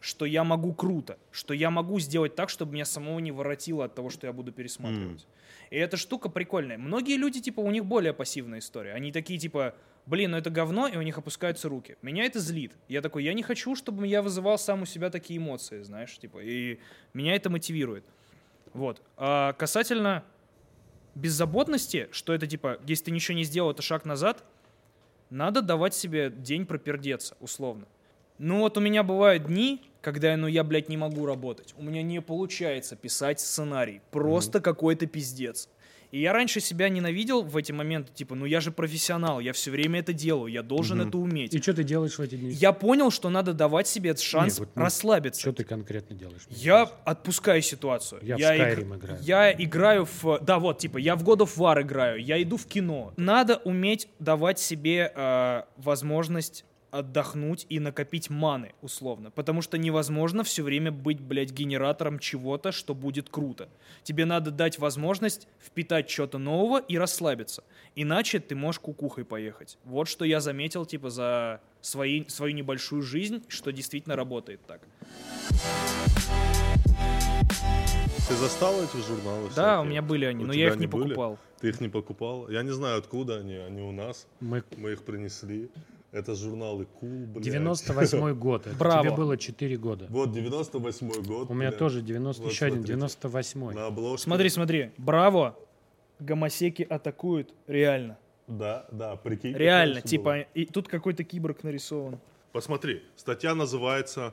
что 0.00 0.24
я 0.24 0.44
могу 0.44 0.72
круто, 0.72 1.18
что 1.30 1.54
я 1.54 1.70
могу 1.70 1.98
сделать 2.00 2.34
так, 2.34 2.48
чтобы 2.48 2.74
меня 2.74 2.84
самого 2.84 3.18
не 3.18 3.32
воротило 3.32 3.84
от 3.84 3.94
того, 3.94 4.10
что 4.10 4.26
я 4.26 4.32
буду 4.32 4.52
пересматривать. 4.52 5.26
И 5.70 5.76
эта 5.76 5.96
штука 5.96 6.28
прикольная. 6.28 6.78
Многие 6.78 7.16
люди, 7.16 7.40
типа, 7.40 7.60
у 7.60 7.70
них 7.70 7.84
более 7.84 8.12
пассивная 8.12 8.60
история. 8.60 8.92
Они 8.92 9.10
такие, 9.10 9.38
типа, 9.38 9.74
блин, 10.06 10.30
ну 10.32 10.36
это 10.36 10.50
говно, 10.50 10.86
и 10.86 10.96
у 10.96 11.02
них 11.02 11.18
опускаются 11.18 11.68
руки. 11.68 11.96
Меня 12.02 12.24
это 12.24 12.38
злит. 12.38 12.72
Я 12.88 13.02
такой, 13.02 13.24
я 13.24 13.34
не 13.34 13.42
хочу, 13.42 13.74
чтобы 13.74 14.06
я 14.06 14.22
вызывал 14.22 14.58
сам 14.58 14.82
у 14.82 14.86
себя 14.86 15.10
такие 15.10 15.38
эмоции, 15.38 15.82
знаешь, 15.82 16.16
типа, 16.18 16.38
и 16.42 16.78
меня 17.12 17.34
это 17.34 17.50
мотивирует. 17.50 18.04
Вот. 18.72 19.02
А 19.16 19.54
касательно 19.54 20.24
беззаботности, 21.14 22.08
что 22.12 22.32
это 22.32 22.46
типа, 22.46 22.78
если 22.86 23.06
ты 23.06 23.10
ничего 23.10 23.36
не 23.36 23.44
сделал, 23.44 23.70
это 23.70 23.82
шаг 23.82 24.04
назад, 24.04 24.44
надо 25.30 25.62
давать 25.62 25.94
себе 25.94 26.30
день 26.30 26.66
пропердеться, 26.66 27.36
условно. 27.40 27.86
Ну 28.38 28.60
вот 28.60 28.76
у 28.76 28.80
меня 28.80 29.02
бывают 29.02 29.46
дни, 29.46 29.82
когда 30.00 30.30
я, 30.30 30.36
ну 30.36 30.46
я, 30.46 30.62
блядь, 30.62 30.88
не 30.88 30.96
могу 30.96 31.26
работать. 31.26 31.74
У 31.76 31.82
меня 31.82 32.02
не 32.02 32.20
получается 32.20 32.96
писать 32.96 33.40
сценарий. 33.40 34.00
Просто 34.10 34.60
какой-то 34.60 35.06
пиздец. 35.06 35.68
И 36.12 36.20
я 36.20 36.32
раньше 36.32 36.60
себя 36.60 36.88
ненавидел 36.88 37.42
в 37.42 37.56
эти 37.56 37.72
моменты, 37.72 38.12
типа, 38.12 38.34
ну 38.34 38.44
я 38.44 38.60
же 38.60 38.70
профессионал, 38.70 39.40
я 39.40 39.52
все 39.52 39.70
время 39.70 40.00
это 40.00 40.12
делаю, 40.12 40.52
я 40.52 40.62
должен 40.62 41.00
это 41.00 41.18
уметь. 41.18 41.54
И 41.54 41.60
что 41.60 41.74
ты 41.74 41.82
делаешь 41.82 42.16
в 42.16 42.20
эти 42.20 42.36
дни? 42.36 42.50
Я 42.50 42.72
понял, 42.72 43.10
что 43.10 43.28
надо 43.28 43.52
давать 43.52 43.88
себе 43.88 44.14
шанс 44.16 44.54
Не, 44.54 44.60
вот, 44.60 44.68
ну, 44.76 44.82
расслабиться. 44.82 45.40
Что 45.40 45.52
ты 45.52 45.64
конкретно 45.64 46.14
делаешь? 46.14 46.42
Я 46.48 46.82
отпускаю 47.04 47.60
ситуацию. 47.62 48.20
Я 48.22 48.36
в 48.36 48.40
иг- 48.40 48.78
Skyrim 48.78 48.96
играю. 48.96 49.18
Я 49.22 49.52
играю 49.52 50.06
в... 50.20 50.38
Да, 50.42 50.58
вот, 50.58 50.78
типа, 50.78 50.98
я 50.98 51.16
в 51.16 51.24
God 51.24 51.38
of 51.38 51.56
War 51.56 51.82
играю, 51.82 52.22
я 52.22 52.40
иду 52.40 52.56
в 52.56 52.66
кино. 52.66 53.12
Надо 53.16 53.56
уметь 53.56 54.08
давать 54.20 54.58
себе 54.60 55.12
э, 55.14 55.62
возможность 55.76 56.64
отдохнуть 56.90 57.66
и 57.68 57.80
накопить 57.80 58.30
маны, 58.30 58.72
условно. 58.82 59.30
Потому 59.30 59.62
что 59.62 59.78
невозможно 59.78 60.44
все 60.44 60.62
время 60.62 60.90
быть, 60.92 61.20
блядь, 61.20 61.52
генератором 61.52 62.18
чего-то, 62.18 62.72
что 62.72 62.94
будет 62.94 63.28
круто. 63.28 63.68
Тебе 64.02 64.24
надо 64.24 64.50
дать 64.50 64.78
возможность 64.78 65.48
впитать 65.60 66.08
что-то 66.10 66.38
нового 66.38 66.78
и 66.80 66.96
расслабиться. 66.98 67.64
Иначе 67.94 68.40
ты 68.40 68.54
можешь 68.54 68.80
кукухой 68.80 69.24
поехать. 69.24 69.78
Вот 69.84 70.08
что 70.08 70.24
я 70.24 70.40
заметил, 70.40 70.86
типа, 70.86 71.10
за 71.10 71.60
свои, 71.80 72.24
свою 72.26 72.54
небольшую 72.54 73.02
жизнь, 73.02 73.42
что 73.48 73.72
действительно 73.72 74.16
работает 74.16 74.60
так. 74.66 74.80
Ты 78.28 78.34
застал 78.34 78.74
эти 78.82 78.96
журналы? 79.06 79.44
Да, 79.44 79.50
всякие? 79.52 79.80
у 79.80 79.84
меня 79.84 80.02
были 80.02 80.24
они, 80.24 80.42
У 80.44 80.48
но 80.48 80.52
я 80.52 80.68
их 80.68 80.76
не 80.76 80.86
были? 80.86 81.04
покупал. 81.04 81.38
Ты 81.60 81.68
их 81.68 81.80
не 81.80 81.88
покупал? 81.88 82.48
Я 82.48 82.62
не 82.62 82.72
знаю, 82.72 82.98
откуда 82.98 83.38
они, 83.38 83.54
они 83.54 83.82
у 83.82 83.92
нас. 83.92 84.26
Мы... 84.40 84.64
Мы 84.76 84.92
их 84.92 85.04
принесли. 85.04 85.70
Это 86.16 86.34
журналы 86.34 86.86
Cool, 87.02 87.26
блядь. 87.26 87.44
98 87.44 88.34
год. 88.38 88.66
Это 88.66 88.74
Браво. 88.74 89.02
Тебе 89.02 89.16
было 89.16 89.36
4 89.36 89.76
года. 89.76 90.06
Вот, 90.08 90.32
98 90.32 91.22
год. 91.24 91.50
У 91.50 91.52
меня 91.54 91.68
блядь. 91.68 91.78
тоже 91.78 92.00
90, 92.00 92.42
Вот 92.42 92.52
еще 92.52 92.64
один, 92.64 92.78
смотрите. 92.78 92.94
98 92.94 93.70
На 93.72 93.86
обложке. 93.86 94.24
Смотри, 94.24 94.48
смотри, 94.48 94.90
браво, 94.96 95.58
гомосеки 96.18 96.82
атакуют, 96.88 97.52
реально. 97.66 98.16
Да, 98.46 98.86
да, 98.90 99.16
прикинь. 99.16 99.54
Реально, 99.54 100.00
типа, 100.00 100.24
было. 100.30 100.46
и 100.54 100.64
тут 100.64 100.88
какой-то 100.88 101.22
киборг 101.22 101.62
нарисован. 101.62 102.18
Посмотри, 102.52 103.02
статья 103.16 103.54
называется 103.54 104.32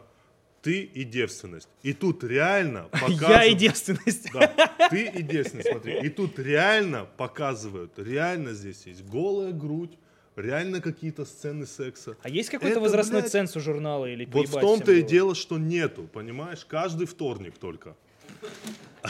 «Ты 0.61 0.83
и 0.83 1.03
девственность». 1.03 1.67
И 1.81 1.91
тут 1.91 2.23
реально 2.23 2.87
Я 2.93 2.99
показывают... 2.99 3.45
и 3.51 3.55
девственность. 3.55 4.31
Да, 4.31 4.87
ты 4.89 5.07
и 5.07 5.21
девственность, 5.21 5.69
смотри. 5.69 5.99
И 5.99 6.07
тут 6.07 6.39
реально 6.39 7.07
показывают, 7.17 7.99
реально 7.99 8.53
здесь 8.53 8.85
есть 8.85 9.03
голая 9.03 9.51
грудь, 9.51 9.97
реально 10.35 10.81
какие-то 10.81 11.25
сцены 11.25 11.65
секса. 11.65 12.17
А 12.21 12.29
есть 12.29 12.49
какой-то 12.49 12.73
Это, 12.73 12.81
возрастной 12.81 13.21
блядь, 13.21 13.31
ценз 13.31 13.55
у 13.55 13.59
журнала 13.59 14.05
или 14.05 14.25
Вот 14.25 14.47
в 14.47 14.59
том-то 14.59 14.91
и 14.91 15.01
было? 15.01 15.09
дело, 15.09 15.35
что 15.35 15.57
нету, 15.57 16.03
понимаешь? 16.11 16.65
Каждый 16.65 17.07
вторник 17.07 17.57
только. 17.57 17.95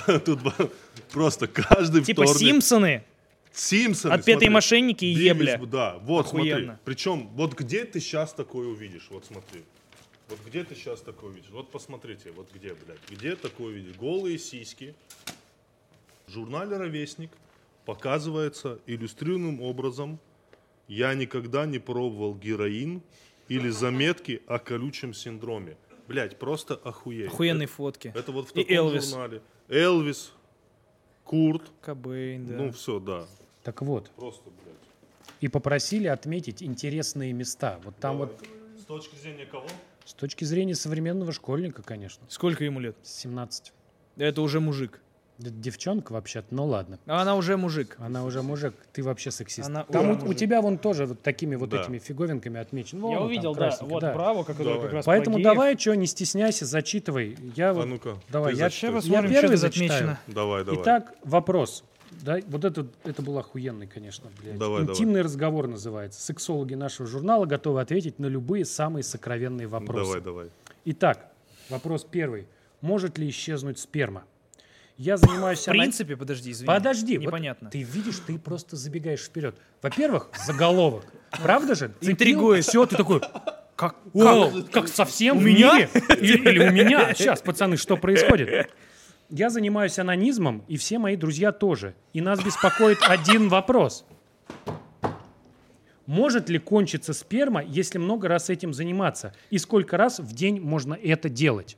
Тут 0.25 0.39
просто 1.11 1.47
каждый 1.47 2.03
Типа 2.03 2.23
вторник. 2.23 2.39
Симпсоны, 2.39 3.03
Симпсоны, 3.53 4.13
отпетые 4.13 4.35
смотри. 4.35 4.49
мошенники 4.49 5.05
и 5.05 5.15
Бивис, 5.15 5.29
ебля. 5.29 5.61
Да, 5.65 5.97
вот 5.99 6.29
смотри. 6.29 6.51
Охуенно. 6.51 6.79
Причем, 6.83 7.27
вот 7.33 7.53
где 7.53 7.85
ты 7.85 7.99
сейчас 7.99 8.33
такое 8.33 8.67
увидишь? 8.67 9.07
Вот 9.11 9.25
смотри. 9.25 9.61
Вот 10.29 10.39
где 10.47 10.63
ты 10.63 10.73
сейчас 10.73 11.01
такое 11.01 11.29
увидишь? 11.29 11.51
Вот 11.51 11.69
посмотрите, 11.69 12.31
вот 12.31 12.47
где, 12.53 12.69
блядь. 12.73 12.97
Где 13.09 13.35
такое 13.35 13.67
увидишь? 13.67 13.95
Голые 13.95 14.39
сиськи. 14.39 14.95
В 16.25 16.31
журнале 16.31 16.77
«Ровесник» 16.77 17.29
показывается 17.85 18.79
иллюстрированным 18.87 19.61
образом 19.61 20.19
«Я 20.87 21.13
никогда 21.13 21.65
не 21.65 21.79
пробовал 21.79 22.35
героин» 22.35 23.01
или 23.49 23.69
заметки 23.69 24.41
о 24.47 24.57
колючем 24.59 25.13
синдроме. 25.13 25.75
Блять, 26.07 26.39
просто 26.39 26.75
охуеть. 26.75 27.27
Охуенные 27.27 27.67
фотки. 27.67 28.07
Это, 28.09 28.19
это 28.19 28.31
вот 28.31 28.49
в 28.49 28.51
И 28.55 28.63
таком 28.63 28.75
Элвис. 28.75 29.09
журнале. 29.09 29.41
Элвис, 29.69 30.33
Курт, 31.23 31.63
Кобейн, 31.81 32.45
да. 32.47 32.53
ну 32.55 32.71
все, 32.71 32.99
да. 32.99 33.25
Так 33.63 33.81
вот, 33.81 34.11
Просто, 34.15 34.49
блядь. 34.49 35.29
и 35.39 35.47
попросили 35.47 36.07
отметить 36.07 36.61
интересные 36.61 37.31
места. 37.33 37.79
Вот 37.83 37.95
там 37.97 38.17
вот 38.17 38.41
С 38.79 38.85
точки 38.85 39.15
зрения 39.15 39.45
кого? 39.45 39.67
с 40.05 40.13
точки 40.13 40.43
зрения 40.43 40.75
современного 40.75 41.31
школьника, 41.31 41.81
конечно, 41.81 42.25
Сколько 42.27 42.65
ему 42.65 42.81
лет? 42.81 42.97
17. 43.03 43.71
Это 44.17 44.41
уже 44.41 44.59
мужик. 44.59 44.99
Девчонка 45.51 46.13
вообще-то, 46.13 46.47
ну 46.51 46.65
ладно. 46.65 46.99
А 47.05 47.21
она 47.21 47.35
уже 47.35 47.57
мужик. 47.57 47.95
Она 47.99 48.23
уже 48.23 48.41
мужик, 48.41 48.73
ты 48.91 49.03
вообще 49.03 49.31
сексист. 49.31 49.67
Она 49.67 49.83
Там 49.83 50.11
у, 50.23 50.29
у 50.29 50.33
тебя 50.33 50.61
вон 50.61 50.77
тоже 50.77 51.05
вот 51.05 51.21
такими 51.21 51.55
вот 51.55 51.69
Да. 51.69 51.81
этими 51.81 51.97
фиговинками 51.99 52.59
отмечен. 52.59 52.99
Вон 52.99 53.11
Я 53.11 53.21
увидел, 53.21 53.55
да. 53.55 53.77
Вот 53.81 54.01
да. 54.01 54.13
браво, 54.13 54.43
который 54.43 54.67
Давай. 54.73 54.81
как 54.83 54.93
раз 54.93 55.05
Поэтому 55.05 55.37
про 55.37 55.43
давай, 55.43 55.77
что, 55.77 55.95
не 55.95 56.07
стесняйся, 56.07 56.65
зачитывай. 56.65 57.37
Я 57.55 57.69
А 57.69 57.73
вот, 57.73 57.85
ну-ка. 57.85 58.17
давай, 58.29 58.53
ты 58.53 58.59
я, 58.59 58.65
зачитай. 58.69 59.01
я 59.03 59.21
первый 59.27 59.57
зачитаю. 59.57 59.89
отмечено. 59.89 60.19
Давай, 60.27 60.63
давай. 60.63 60.81
Итак, 60.81 61.13
вопрос. 61.23 61.83
Да, 62.21 62.37
вот 62.47 62.63
это, 62.63 62.85
это 63.05 63.21
был 63.23 63.37
охуенный, 63.39 63.87
конечно, 63.87 64.29
блядь. 64.41 64.57
Давай, 64.57 64.83
Интимный 64.83 65.23
разговор 65.23 65.67
называется. 65.67 66.21
Сексологи 66.21 66.75
нашего 66.75 67.07
журнала 67.07 67.45
готовы 67.45 67.81
ответить 67.81 68.19
на 68.19 68.27
любые 68.27 68.65
самые 68.65 69.03
сокровенные 69.03 69.67
вопросы. 69.67 70.05
давай, 70.05 70.21
давай. 70.21 70.45
Итак, 70.85 71.27
вопрос 71.69 72.05
первый. 72.09 72.47
Может 72.81 73.17
ли 73.17 73.29
исчезнуть 73.29 73.79
сперма? 73.79 74.25
Я 74.97 75.17
занимаюсь... 75.17 75.59
В 75.59 75.71
принципе, 75.71 76.15
подожди, 76.15 76.51
извини. 76.51 76.67
Подожди, 76.67 77.17
вот 77.17 77.27
Непонятно. 77.27 77.69
ты 77.69 77.81
видишь, 77.81 78.19
ты 78.25 78.37
просто 78.37 78.75
забегаешь 78.75 79.21
вперед. 79.21 79.55
Во-первых, 79.81 80.29
заголовок. 80.45 81.05
Правда 81.41 81.75
же? 81.75 81.91
Интригует. 82.01 82.65
Все, 82.65 82.85
ты 82.85 82.95
такой... 82.95 83.21
Как, 83.75 83.95
как, 84.13 84.71
как 84.71 84.87
совсем 84.87 85.37
у 85.37 85.41
меня? 85.41 85.79
Или, 85.79 86.37
или 86.49 86.67
у 86.67 86.71
меня? 86.71 87.13
Сейчас, 87.15 87.41
пацаны, 87.41 87.77
что 87.77 87.97
происходит? 87.97 88.69
Я 89.29 89.49
занимаюсь 89.49 89.97
анонизмом, 89.97 90.63
и 90.67 90.77
все 90.77 90.99
мои 90.99 91.15
друзья 91.15 91.51
тоже. 91.51 91.95
И 92.13 92.21
нас 92.21 92.43
беспокоит 92.43 92.99
один 93.01 93.49
вопрос. 93.49 94.05
Может 96.05 96.49
ли 96.49 96.59
кончиться 96.59 97.13
сперма, 97.13 97.63
если 97.63 97.97
много 97.97 98.27
раз 98.27 98.49
этим 98.49 98.73
заниматься? 98.73 99.33
И 99.49 99.57
сколько 99.57 99.97
раз 99.97 100.19
в 100.19 100.33
день 100.35 100.59
можно 100.59 100.93
это 100.93 101.29
делать? 101.29 101.77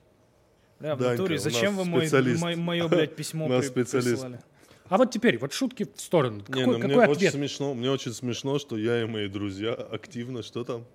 Да, 0.80 0.96
в 0.96 1.00
Данька, 1.00 1.22
натуре, 1.22 1.38
зачем 1.40 1.76
вы 1.76 1.86
мой, 1.86 2.56
мое, 2.56 2.88
блядь, 2.88 3.16
письмо 3.16 3.48
при- 3.48 3.70
присылали? 3.70 4.40
А 4.88 4.98
вот 4.98 5.10
теперь, 5.12 5.38
вот 5.40 5.52
шутки 5.54 5.88
в 5.96 6.00
сторону. 6.00 6.38
Не, 6.38 6.44
Какой, 6.44 6.66
ну, 6.66 6.72
мне 6.74 6.82
какой 6.82 7.04
очень 7.06 7.12
ответ? 7.14 7.34
смешно, 7.34 7.74
мне 7.74 7.90
очень 7.90 8.14
смешно, 8.14 8.60
что 8.60 8.78
я 8.78 9.02
и 9.02 9.06
мои 9.06 9.28
друзья 9.28 9.74
активно, 9.74 10.44
что 10.44 10.64
там? 10.64 10.86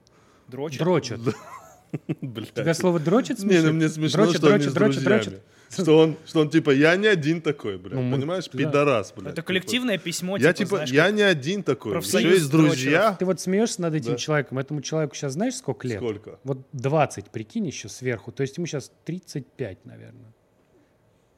Дрочат? 0.47 0.79
Дрочат. 0.79 1.21
Тебя 2.55 2.75
слово 2.75 2.99
дрочит 3.01 3.39
Не, 3.39 3.43
смешит? 3.45 3.65
ну 3.65 3.73
мне 3.73 3.89
смешно, 3.89 4.25
дрочит, 4.25 4.37
что 4.39 4.47
они 4.55 4.65
дрочит, 4.65 4.71
с 4.71 4.75
дрочит, 4.75 5.05
дрочит. 5.05 5.43
Что 5.71 5.99
он, 5.99 6.17
что 6.27 6.41
он 6.41 6.51
типа, 6.51 6.71
я 6.71 6.97
не 6.97 7.07
один 7.07 7.41
такой, 7.41 7.79
блядь, 7.79 7.95
Ну, 7.95 8.13
понимаешь, 8.13 8.47
да. 8.53 8.59
пидорас, 8.59 9.13
блядь. 9.17 9.33
Это 9.35 9.43
коллективное 9.43 9.99
письмо, 9.99 10.37
Я 10.37 10.53
типа, 10.53 10.57
типа, 10.67 10.77
знаешь, 10.77 10.91
я 10.91 11.05
как- 11.07 11.15
не 11.15 11.23
один 11.23 11.63
такой. 11.63 11.97
Еще 11.97 12.29
есть 12.29 12.51
друзья. 12.51 13.15
Ты 13.19 13.25
вот 13.25 13.41
смеешься 13.41 13.81
над 13.83 13.95
этим 13.95 14.13
Да. 14.13 14.19
человеком. 14.19 14.59
Этому 14.59 14.83
человеку 14.83 15.15
сейчас 15.15 15.35
знаешь, 15.35 15.55
сколько 15.55 15.87
лет? 15.87 15.99
Сколько? 15.99 16.41
Вот 16.43 16.67
20, 16.73 17.31
прикинь, 17.31 17.67
еще 17.67 17.89
сверху. 17.89 18.33
То 18.33 18.41
есть 18.43 18.57
ему 18.57 18.67
сейчас 18.67 18.91
35, 19.05 19.85
наверное. 19.85 20.33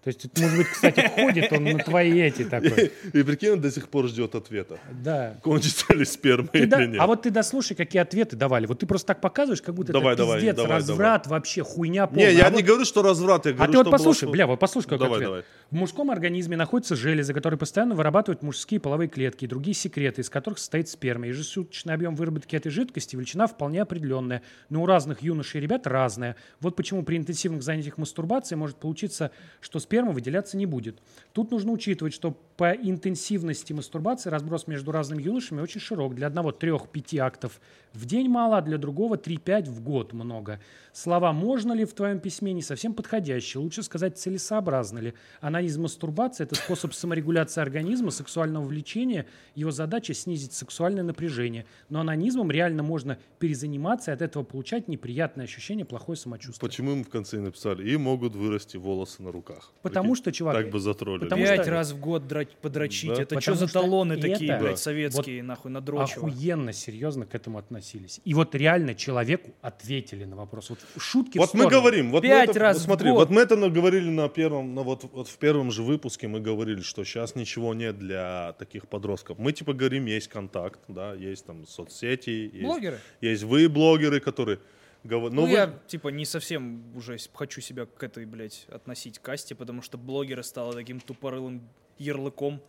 То 0.03 0.09
есть, 0.09 0.27
может 0.37 0.57
быть, 0.59 0.67
кстати, 0.67 1.09
ходит 1.15 1.53
он 1.53 1.63
на 1.63 1.79
твои 1.79 2.21
эти 2.21 2.43
такой. 2.45 2.91
И 3.13 3.23
прикинь, 3.23 3.51
он 3.51 3.61
до 3.61 3.71
сих 3.71 3.89
пор 3.89 4.09
ждет 4.09 4.35
ответа. 4.35 4.81
Да. 4.91 5.37
Кончится 5.43 5.95
ли 5.95 6.05
сперма 6.05 6.49
Ты 6.49 6.59
или 6.59 6.67
да- 6.67 6.85
нет. 6.85 7.01
А 7.01 7.07
вот 7.07 7.23
ты 7.23 7.31
дослушай, 7.31 7.77
какие 7.77 8.03
ответы 8.03 8.35
давали. 8.35 8.67
Вот 8.67 8.81
ты 8.81 8.87
просто 8.87 9.07
так 9.07 9.21
показываешь, 9.21 9.63
как 9.63 9.77
будто 9.77 9.93
Давай, 9.93 10.15
это 10.15 10.23
давай, 10.25 10.39
пиздец, 10.41 10.57
давай, 10.57 10.79
разврат, 10.79 11.29
вообще 11.29 11.63
хуйня 11.63 12.09
полная. 12.09 12.31
Не, 12.33 12.37
я 12.37 12.47
А 12.47 12.51
не 12.51 12.57
вот- 12.57 12.65
говорю, 12.65 12.85
что 12.85 13.03
разврат, 13.03 13.47
я 13.47 13.53
А 13.53 13.55
говорю, 13.55 13.71
ты 13.73 13.79
вот 13.79 13.85
было, 13.85 13.93
послушай, 13.93 14.19
что- 14.19 14.31
бля, 14.31 14.47
вот 14.49 14.59
послушай, 14.59 14.87
какой 14.89 14.99
Давай, 14.99 15.15
ответ. 15.19 15.29
давай. 15.29 15.45
В 15.71 15.75
мужском 15.77 16.11
организме 16.11 16.57
находятся 16.57 16.97
железы, 16.97 17.33
которые 17.33 17.59
постоянно 17.59 17.95
вырабатывают 17.95 18.43
мужские 18.43 18.81
половые 18.81 19.09
клетки 19.09 19.45
и 19.45 19.47
другие 19.47 19.75
секреты, 19.75 20.23
из 20.23 20.29
которых 20.31 20.59
состоит 20.59 20.89
сперма. 20.89 21.29
Ежесуточный 21.29 21.95
объем 21.95 22.17
выработки 22.17 22.57
этой 22.57 22.71
жидкости 22.71 23.15
величина 23.15 23.47
вполне 23.47 23.81
определенная, 23.83 24.43
но 24.69 24.83
у 24.83 24.87
разных 24.87 25.23
юношей 25.23 25.61
и 25.61 25.63
ребят 25.63 25.87
разная. 25.87 26.35
Вот 26.61 26.75
почему 26.75 27.05
при 27.05 27.17
интенсивных 27.19 27.63
занятиях 27.63 27.99
мастурбацией 27.99 28.59
может 28.59 28.79
получиться, 28.79 29.31
что 29.61 29.79
сперма 29.79 29.92
выделяться 30.13 30.57
не 30.57 30.67
будет. 30.67 30.99
Тут 31.33 31.51
нужно 31.51 31.73
учитывать, 31.73 32.15
что 32.15 32.37
по 32.63 32.71
интенсивности 32.71 33.73
мастурбации 33.73 34.31
разброс 34.31 34.69
между 34.69 34.93
разными 34.93 35.21
юношами 35.21 35.61
очень 35.61 35.81
широк. 35.81 36.15
Для 36.15 36.29
одного 36.29 36.53
3-5 36.53 37.19
актов 37.19 37.61
в 37.93 38.07
день 38.07 38.29
мало, 38.29 38.59
а 38.59 38.63
для 38.63 38.79
другого 38.79 39.17
3-5 39.17 39.69
в 39.69 39.83
год 39.83 40.13
много. 40.13 40.61
Слова 40.93 41.33
«можно 41.33 41.73
ли» 41.73 41.85
в 41.85 41.93
твоем 41.93 42.21
письме 42.21 42.53
не 42.53 42.63
совсем 42.63 42.95
подходящие. 42.95 43.61
Лучше 43.61 43.83
сказать 43.83 44.17
«целесообразно 44.17 45.01
ли». 45.01 45.15
Анализ 45.41 45.77
мастурбации– 45.77 46.45
это 46.45 46.55
способ 46.55 46.95
саморегуляции 46.95 47.61
организма, 47.61 48.13
сексуального 48.13 48.65
влечения. 48.65 49.27
Его 49.57 49.73
задача– 49.73 50.15
снизить 50.15 50.53
сексуальное 50.53 51.03
напряжение. 51.03 51.67
Но 51.89 51.99
анонизмом 51.99 52.51
реально 52.53 52.85
можно 52.85 53.19
перезаниматься 53.41 54.13
и 54.13 54.15
от 54.15 54.23
этого 54.23 54.45
получать 54.45 54.87
неприятное 54.87 55.47
ощущение, 55.47 55.85
плохое 55.85 56.17
самочувствие. 56.17 56.61
Почему 56.69 56.93
им 56.93 57.03
в 57.03 57.09
конце 57.09 57.41
написали? 57.41 57.91
И 57.91 57.97
могут 57.97 58.37
вырасти 58.37 58.77
волосы 58.77 59.23
на 59.23 59.33
руках. 59.33 59.73
Потому 59.83 60.11
Прикинь, 60.11 60.23
что, 60.23 60.33
чувак, 60.33 60.57
Так 60.57 60.71
бы 60.71 60.79
затроллили. 60.79 61.29
Пять 61.29 61.63
что- 61.63 61.71
раз 61.71 61.93
в 61.93 61.99
год 61.99 62.29
драть- 62.53 62.61
подрочить. 62.63 63.09
Да. 63.09 63.23
Это 63.23 63.35
Потому 63.37 63.57
что 63.57 63.67
за 63.67 63.73
талоны 63.73 64.13
это- 64.15 64.23
такие, 64.29 64.49
Да. 64.53 64.59
блядь, 64.61 64.79
советские, 64.79 65.43
нахуй, 65.43 65.71
на 65.71 65.81
дрочево? 65.81 66.29
охуенно 66.29 66.73
серьезно 66.73 67.27
к 67.27 67.35
этому 67.35 67.59
относились. 67.59 68.21
И 68.25 68.35
вот 68.35 68.55
реально 68.55 68.95
человеку 68.95 69.51
ответили 69.61 70.25
на 70.25 70.37
вопрос. 70.37 70.71
Вот 70.71 70.79
шутки 70.99 71.39
в 71.39 71.41
Вот 71.41 71.55
мы 71.55 71.69
говорим, 71.69 72.11
вот 72.11 72.23
Пять 72.23 72.49
мы 72.49 72.51
это, 72.53 72.61
раз 72.61 72.77
вот 72.77 72.83
в 72.83 72.85
смотри, 72.87 73.11
год. 73.11 73.19
вот 73.19 73.31
мы 73.31 73.41
это 73.43 73.57
говорили 73.71 74.09
на 74.11 74.29
первом, 74.29 74.75
на 74.75 74.83
вот, 74.83 75.05
вот 75.13 75.29
в 75.29 75.39
первом 75.39 75.71
же 75.71 75.83
выпуске 75.83 76.29
мы 76.29 76.41
говорили, 76.41 76.81
что 76.81 77.05
сейчас 77.05 77.35
ничего 77.35 77.75
нет 77.75 77.99
для 77.99 78.55
таких 78.59 78.89
подростков. 78.89 79.39
Мы 79.39 79.53
типа 79.53 79.73
говорим, 79.73 80.07
есть 80.07 80.29
контакт, 80.29 80.81
да, 80.89 81.15
есть 81.15 81.47
там 81.47 81.67
соцсети, 81.67 82.31
есть, 82.53 82.63
Блогеры? 82.65 82.99
есть 83.21 83.43
вы 83.43 83.69
блогеры, 83.69 84.21
которые 84.21 84.59
говорят, 85.05 85.33
Ну, 85.33 85.43
ну, 85.43 85.47
вы- 85.49 85.53
я, 85.53 85.75
типа, 85.89 86.09
не 86.09 86.25
совсем 86.25 86.97
уже 86.97 87.17
хочу 87.35 87.61
себя 87.61 87.87
к 87.87 88.03
этой, 88.05 88.25
блядь, 88.25 88.67
относить 88.71 89.19
касте, 89.19 89.55
потому 89.57 89.83
что 89.83 89.99
блогеры 89.99 90.45
стало 90.45 90.73
таким 90.75 91.01
тупорылым 91.01 91.63
ярлыком, 92.03 92.55
Ну, 92.55 92.61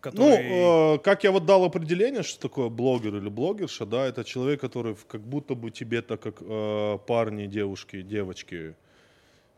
который... 0.00 0.94
э, 0.94 0.98
как 0.98 1.24
я 1.24 1.30
вот 1.32 1.46
дал 1.46 1.64
определение, 1.64 2.22
что 2.22 2.40
такое 2.48 2.68
блогер 2.68 3.16
или 3.16 3.28
блогерша, 3.28 3.86
да, 3.86 4.06
это 4.06 4.22
человек, 4.24 4.60
который 4.60 4.96
как 5.08 5.20
будто 5.22 5.54
бы 5.54 5.70
тебе, 5.70 6.02
так 6.02 6.20
как 6.20 6.36
э, 6.40 6.98
парни, 7.06 7.46
девушки, 7.46 8.02
девочки 8.02 8.74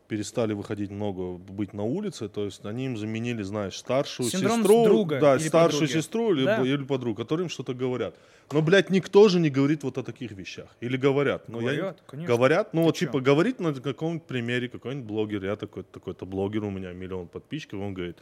перестали 0.07 0.53
выходить 0.53 0.89
много, 0.89 1.37
быть 1.37 1.73
на 1.73 1.83
улице, 1.83 2.29
то 2.29 2.45
есть 2.45 2.65
они 2.65 2.85
им 2.85 2.97
заменили, 2.97 3.43
знаешь, 3.43 3.77
старшую 3.77 4.29
Синдром 4.31 4.61
сестру, 4.61 4.83
друга 4.85 5.19
да, 5.19 5.35
или 5.35 5.47
старшую 5.47 5.81
подруги. 5.81 5.91
сестру 6.01 6.33
или, 6.33 6.45
Да. 6.45 6.61
или 6.63 6.83
подругу, 6.83 7.15
которые 7.21 7.43
им 7.45 7.49
что-то 7.51 7.75
говорят. 7.75 8.15
Но, 8.51 8.63
блядь, 8.63 8.89
никто 8.89 9.29
же 9.29 9.39
не 9.39 9.51
говорит 9.51 9.83
вот 9.83 9.99
о 9.99 10.03
таких 10.03 10.31
вещах. 10.31 10.65
Или 10.81 10.97
говорят. 10.97 11.47
Ну, 11.47 11.59
я 11.61 11.71
не- 11.71 11.77
Говорят, 11.77 12.01
конечно. 12.07 12.35
Говорят, 12.35 12.73
ну 12.73 12.81
Ты 12.81 12.85
вот 12.85 12.95
чё? 12.95 13.05
типа 13.05 13.19
говорит 13.19 13.59
на 13.59 13.71
каком-нибудь 13.71 14.25
примере 14.25 14.67
какой-нибудь 14.67 15.05
блогер, 15.07 15.45
я 15.45 15.55
такой, 15.55 15.83
такой-то 15.83 16.25
блогер, 16.25 16.63
у 16.63 16.71
меня 16.71 16.91
миллион 16.91 17.27
подписчиков, 17.27 17.79
он 17.79 17.93
говорит, 17.93 18.17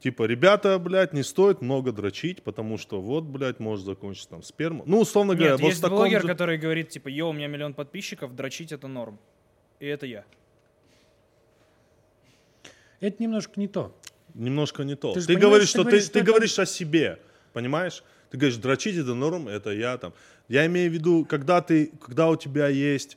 типа, 0.00 0.24
ребята, 0.24 0.78
блядь, 0.78 1.12
не 1.12 1.22
стоит 1.22 1.60
много 1.62 1.92
дрочить, 1.92 2.42
потому 2.42 2.76
что 2.78 3.00
вот, 3.00 3.24
блядь, 3.24 3.60
может 3.60 3.84
закончиться 3.86 4.28
там 4.30 4.42
сперма. 4.42 4.82
Ну, 4.86 5.00
условно 5.00 5.34
говоря, 5.34 5.52
Нет, 5.52 5.60
вот 5.60 5.66
в 5.68 5.70
есть 5.70 5.86
блогер, 5.88 6.22
же- 6.22 6.28
который 6.28 6.58
говорит, 6.58 6.88
типа, 6.88 7.08
йоу, 7.08 7.30
у 7.30 7.32
меня 7.32 7.46
миллион 7.46 7.74
подписчиков, 7.74 8.34
дрочить 8.34 8.72
это 8.72 8.88
норм. 8.88 9.18
И 9.78 9.86
это 9.86 10.06
я. 10.06 10.24
Это 13.00 13.22
немножко 13.22 13.58
не 13.58 13.68
то. 13.68 13.94
немножко 14.34 14.84
не 14.84 14.94
то. 14.94 15.12
Ты 15.12 15.22
Ты, 15.22 15.34
говоришь, 15.36 15.68
ты 15.72 15.78
что 15.78 15.82
говоришь, 15.82 16.02
ты, 16.02 16.04
что 16.06 16.12
ты 16.12 16.18
это- 16.20 16.26
говоришь 16.28 16.58
о 16.58 16.66
себе, 16.66 17.18
понимаешь? 17.52 18.04
Ты 18.30 18.36
говоришь, 18.38 18.58
дрочить 18.58 18.96
это 18.96 19.14
норм, 19.14 19.48
это 19.48 19.70
я 19.70 19.98
там. 19.98 20.12
Я 20.48 20.66
имею 20.66 20.88
в 20.90 20.94
виду, 20.94 21.24
когда 21.24 21.60
ты, 21.62 21.90
когда 22.00 22.28
у 22.28 22.36
тебя 22.36 22.68
есть, 22.68 23.16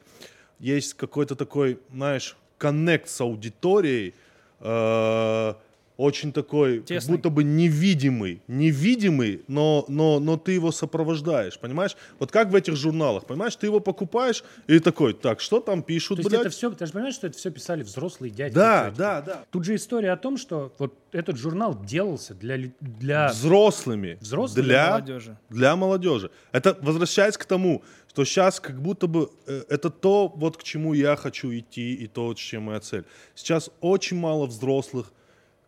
есть 0.59 0.95
какой-то 0.95 1.35
такой, 1.35 1.79
знаешь, 1.91 2.35
коннект 2.57 3.09
с 3.09 3.21
аудиторией, 3.21 4.15
э, 4.59 5.53
очень 5.97 6.33
такой, 6.33 6.79
как 6.79 6.87
Тесный. 6.87 7.15
будто 7.15 7.29
бы 7.29 7.43
невидимый, 7.43 8.41
невидимый, 8.47 9.43
но, 9.47 9.85
но, 9.87 10.19
но 10.19 10.37
ты 10.37 10.53
его 10.53 10.71
сопровождаешь, 10.71 11.59
понимаешь? 11.59 11.95
Вот 12.19 12.31
как 12.31 12.49
в 12.49 12.55
этих 12.55 12.75
журналах, 12.75 13.25
понимаешь? 13.25 13.55
Ты 13.55 13.67
его 13.67 13.79
покупаешь 13.79 14.43
и 14.67 14.79
такой, 14.79 15.13
так, 15.13 15.39
что 15.39 15.59
там 15.59 15.83
пишут, 15.83 16.17
То 16.17 16.21
есть 16.21 16.29
блядь? 16.29 16.41
это 16.41 16.49
все, 16.49 16.71
ты 16.71 16.85
же 16.85 16.91
понимаешь, 16.93 17.15
что 17.15 17.27
это 17.27 17.37
все 17.37 17.51
писали 17.51 17.83
взрослые 17.83 18.31
дядьки. 18.31 18.55
Да, 18.55 18.85
тетки. 18.85 18.97
да, 18.97 19.21
да. 19.21 19.45
Тут 19.51 19.65
же 19.65 19.75
история 19.75 20.11
о 20.11 20.17
том, 20.17 20.37
что 20.37 20.73
вот 20.79 20.95
этот 21.11 21.37
журнал 21.37 21.79
делался 21.83 22.33
для, 22.33 22.57
для 22.79 23.29
Взрослыми. 23.29 24.17
Взрослыми 24.19 24.65
для 24.65 24.89
молодежи. 24.89 25.37
Для 25.49 25.75
молодежи. 25.75 26.31
Это 26.51 26.77
возвращаясь 26.81 27.37
к 27.37 27.45
тому, 27.45 27.83
что 28.09 28.25
сейчас 28.25 28.59
как 28.59 28.81
будто 28.81 29.07
бы 29.07 29.31
э, 29.47 29.63
это 29.69 29.89
то, 29.89 30.27
вот 30.27 30.57
к 30.57 30.63
чему 30.63 30.93
я 30.93 31.15
хочу 31.15 31.51
идти 31.51 31.93
и 31.93 32.07
то, 32.07 32.33
чем 32.33 32.63
моя 32.63 32.79
цель. 32.79 33.05
Сейчас 33.33 33.69
очень 33.81 34.17
мало 34.17 34.45
взрослых, 34.45 35.11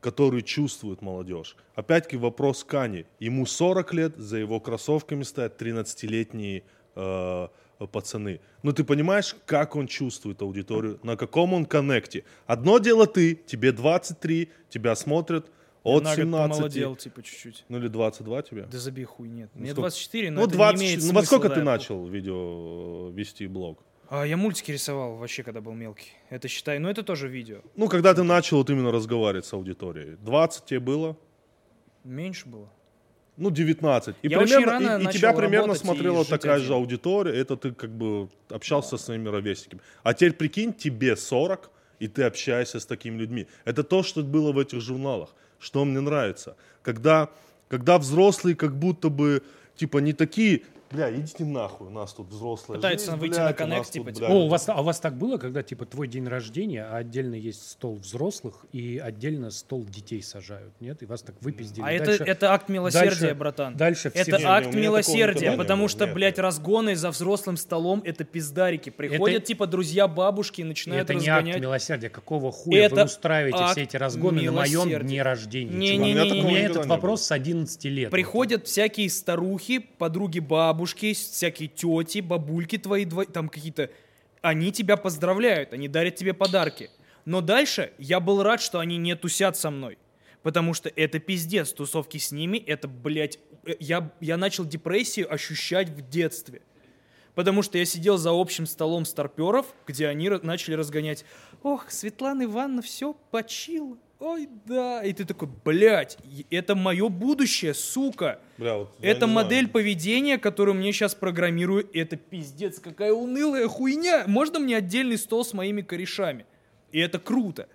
которые 0.06 0.44
чувствуют 0.44 1.02
молодежь. 1.02 1.56
Опять-таки 1.74 2.16
вопрос 2.18 2.64
Кани. 2.64 3.06
Ему 3.20 3.48
40 3.48 3.94
лет, 3.96 4.16
за 4.18 4.38
его 4.38 4.60
кроссовками 4.60 5.24
стоят 5.24 5.60
13-летние 5.60 6.62
э, 6.96 7.48
пацаны. 7.92 8.40
Ну 8.62 8.72
ты 8.72 8.84
понимаешь, 8.84 9.36
как 9.48 9.76
он 9.76 9.88
чувствует 9.88 10.44
аудиторию, 10.44 11.00
на 11.02 11.18
каком 11.18 11.56
он 11.56 11.66
коннекте. 11.66 12.24
Одно 12.46 12.78
дело 12.78 13.08
ты, 13.08 13.34
тебе 13.34 13.72
23, 13.72 14.52
тебя 14.70 14.96
смотрят 14.96 15.50
от 15.82 16.04
на 16.04 16.10
год 16.12 16.18
17. 16.18 16.56
помолодел, 16.56 16.96
типа, 16.96 17.24
чуть-чуть. 17.24 17.66
Ну 17.68 17.80
или 17.80 17.88
22 17.88 18.42
тебе? 18.44 18.68
Да 18.72 18.78
забей 18.78 19.06
хуй, 19.06 19.28
нет. 19.28 19.50
Мне 19.56 19.72
сколько? 19.72 19.90
24, 19.90 20.30
но 20.30 20.42
Ну, 20.42 20.48
это 20.48 20.56
20, 20.56 20.80
не 20.80 20.86
имеет 20.86 21.04
ну 21.04 21.14
во 21.14 21.24
сколько 21.24 21.50
да, 21.50 21.56
ты 21.56 21.60
я 21.62 21.66
начал 21.66 22.06
видео 22.06 23.10
э, 23.10 23.12
вести 23.12 23.48
блог? 23.48 23.84
А, 24.10 24.24
я 24.26 24.38
мультики 24.38 24.72
рисовал 24.72 25.16
вообще, 25.16 25.44
когда 25.44 25.62
был 25.62 25.74
мелкий. 25.74 26.12
Это 26.30 26.48
считай, 26.48 26.80
ну 26.80 26.90
это 26.90 27.04
тоже 27.04 27.28
видео. 27.28 27.58
Ну, 27.76 27.88
когда 27.88 28.14
ты 28.14 28.24
начал 28.24 28.58
вот 28.58 28.70
именно 28.70 28.92
разговаривать 28.92 29.46
с 29.46 29.54
аудиторией. 29.54 30.16
20 30.22 30.66
тебе 30.66 30.80
было? 30.80 31.18
Меньше 32.04 32.48
было. 32.48 32.70
Ну, 33.38 33.50
19. 33.52 34.16
И, 34.22 34.28
Я 34.30 34.40
примерно, 34.40 34.72
рано 34.72 35.02
и- 35.04 35.10
и, 35.10 35.12
тебя 35.12 35.34
примерно 35.34 35.74
смотрела 35.76 36.24
такая 36.24 36.56
один. 36.56 36.68
же 36.68 36.74
аудитория. 36.74 37.34
Это 37.34 37.58
ты 37.58 37.72
как 37.74 37.90
бы 37.90 38.30
общался 38.50 38.98
со 38.98 39.06
своими 39.06 39.28
ровесниками. 39.28 39.82
А 40.04 40.14
теперь 40.14 40.34
прикинь, 40.34 40.72
тебе 40.74 41.16
40, 41.16 41.70
и 42.00 42.08
ты 42.08 42.24
общаешься 42.24 42.80
с 42.80 42.86
такими 42.86 43.18
людьми. 43.18 43.48
Это 43.66 43.84
то, 43.84 44.04
что 44.04 44.24
было 44.24 44.52
в 44.54 44.60
этих 44.60 44.80
журналах. 44.82 45.36
Что 45.60 45.84
мне 45.84 46.00
нравится. 46.00 46.56
Когда, 46.82 47.30
когда 47.68 47.98
взрослые 47.98 48.56
как 48.56 48.78
будто 48.78 49.10
бы, 49.10 49.42
типа, 49.76 49.98
не 49.98 50.14
такие... 50.14 50.62
Бля, 50.92 51.14
идите 51.14 51.44
нахуй, 51.46 51.88
у 51.88 51.90
нас 51.90 52.14
тут 52.14 52.28
взрослые. 52.30 52.78
Пытаются 52.78 53.08
жизнь, 53.12 53.20
выйти 53.20 53.34
блядь, 53.34 53.46
на 53.46 53.54
коннект, 53.54 53.78
нас 53.80 53.88
тут, 53.88 53.94
типа, 53.94 54.20
блядь, 54.20 54.30
О, 54.30 54.34
у 54.46 54.48
вас, 54.48 54.70
а 54.70 54.80
у 54.80 54.84
вас 54.84 55.00
так 55.00 55.18
было, 55.18 55.38
когда 55.38 55.64
типа 55.64 55.86
твой 55.86 56.08
день 56.08 56.28
рождения, 56.28 56.84
а 56.86 56.98
отдельно 56.98 57.34
есть 57.36 57.72
стол 57.72 57.98
взрослых 57.98 58.66
и 58.72 58.98
отдельно 59.04 59.50
стол 59.50 59.84
детей 59.86 60.22
сажают, 60.22 60.74
нет? 60.80 61.02
И 61.02 61.06
вас 61.08 61.24
так 61.24 61.36
выпиздили. 61.42 61.84
А 61.84 61.92
это, 61.92 62.06
Дальше- 62.06 62.24
это 62.24 62.54
акт 62.54 62.70
милосердия, 62.70 63.20
дальше- 63.20 63.36
братан. 63.36 63.76
дальше 63.76 64.12
все- 64.12 64.20
это 64.22 64.38
Не, 64.38 64.44
не, 64.44 64.50
акт 64.50 64.68
меня 64.68 64.82
милосердия, 64.84 65.50
не 65.52 65.58
потому 65.58 65.88
что, 65.88 66.06
нет, 66.06 66.14
блядь, 66.14 66.38
нет. 66.38 66.44
разгоны 66.44 66.96
за 66.96 67.10
взрослым 67.10 67.58
столом 67.58 68.04
это 68.06 68.24
пиздарики. 68.24 68.92
Приходят, 68.92 69.38
Это- 69.38 69.48
типа, 69.48 69.66
друзья 69.66 70.08
бабушки 70.08 70.62
и 70.62 70.64
начинают 70.64 71.10
это 71.10 71.16
не 71.16 71.28
акт 71.28 71.40
разгонять. 71.40 71.62
милосердия. 71.62 72.10
Какого 72.10 72.52
хуя 72.52 72.84
Это 72.86 72.96
вы 72.96 73.04
устраиваете 73.06 73.66
все 73.72 73.84
эти 73.84 73.98
разгоны 73.98 74.44
на 74.44 74.52
моем 74.52 74.88
дне 75.02 75.24
рождения? 75.24 75.72
Не, 75.76 75.98
не, 75.98 76.12
У 76.12 76.14
меня 76.14 76.24
не, 76.24 76.30
такого 76.30 76.46
У 76.46 76.50
меня 76.52 76.62
этот 76.62 76.84
не 76.84 76.90
вопрос 76.90 77.24
с 77.24 77.32
11 77.32 77.90
лет. 77.90 78.12
Приходят 78.12 78.68
всякие 78.68 79.10
старухи, 79.10 79.80
подруги 79.80 80.40
бабушки, 80.40 80.75
всякие 80.84 81.70
тети, 81.70 82.20
бабульки 82.20 82.78
твои, 82.78 83.06
там 83.06 83.50
какие-то, 83.50 83.90
они 84.42 84.72
тебя 84.72 84.98
поздравляют, 84.98 85.74
они 85.74 85.88
дарят 85.88 86.16
тебе 86.16 86.34
подарки. 86.34 86.90
Но 87.26 87.42
дальше 87.42 87.92
я 87.98 88.20
был 88.20 88.44
рад, 88.44 88.62
что 88.62 88.80
они 88.80 88.98
не 88.98 89.16
тусят 89.16 89.58
со 89.58 89.72
мной. 89.72 89.98
Потому 90.44 90.76
что 90.76 90.90
это 90.96 91.18
пиздец, 91.18 91.74
тусовки 91.74 92.20
с 92.20 92.32
ними, 92.32 92.58
это, 92.58 92.88
блядь, 92.88 93.40
э, 93.66 93.76
я, 93.80 94.12
я 94.20 94.38
начал 94.38 94.64
депрессию 94.64 95.34
ощущать 95.34 95.90
в 95.90 96.08
детстве. 96.08 96.62
Потому 97.34 97.64
что 97.64 97.80
я 97.80 97.86
сидел 97.86 98.18
за 98.18 98.30
общим 98.30 98.68
столом 98.68 99.06
старперов, 99.06 99.66
где 99.88 100.08
они 100.08 100.30
начали 100.30 100.76
разгонять. 100.76 101.26
Ох, 101.64 101.90
Светлана 101.90 102.44
Ивановна 102.44 102.84
все 102.84 103.14
почила. 103.32 103.98
Ой, 104.26 104.50
да. 104.66 105.04
И 105.04 105.14
ты 105.14 105.24
такой, 105.24 105.48
блядь, 105.64 106.18
это 106.50 106.74
мое 106.74 107.10
будущее, 107.10 107.76
сука. 107.76 108.40
Бля, 108.58 108.78
вот 108.78 108.90
Это 109.00 109.28
не 109.28 109.32
знаю. 109.32 109.34
модель 109.34 109.68
поведения, 109.68 110.40
которую 110.40 110.74
мне 110.74 110.92
сейчас 110.94 111.14
программируют. 111.14 111.96
Это 111.96 112.16
пиздец, 112.16 112.80
какая 112.80 113.14
унылая 113.14 113.68
хуйня. 113.68 114.24
Можно 114.26 114.58
мне 114.58 114.78
отдельный 114.78 115.20
стол 115.20 115.46
с 115.46 115.54
моими 115.54 115.84
корешами? 115.84 116.48
И 116.92 116.98
это 117.00 117.20
круто. 117.20 117.68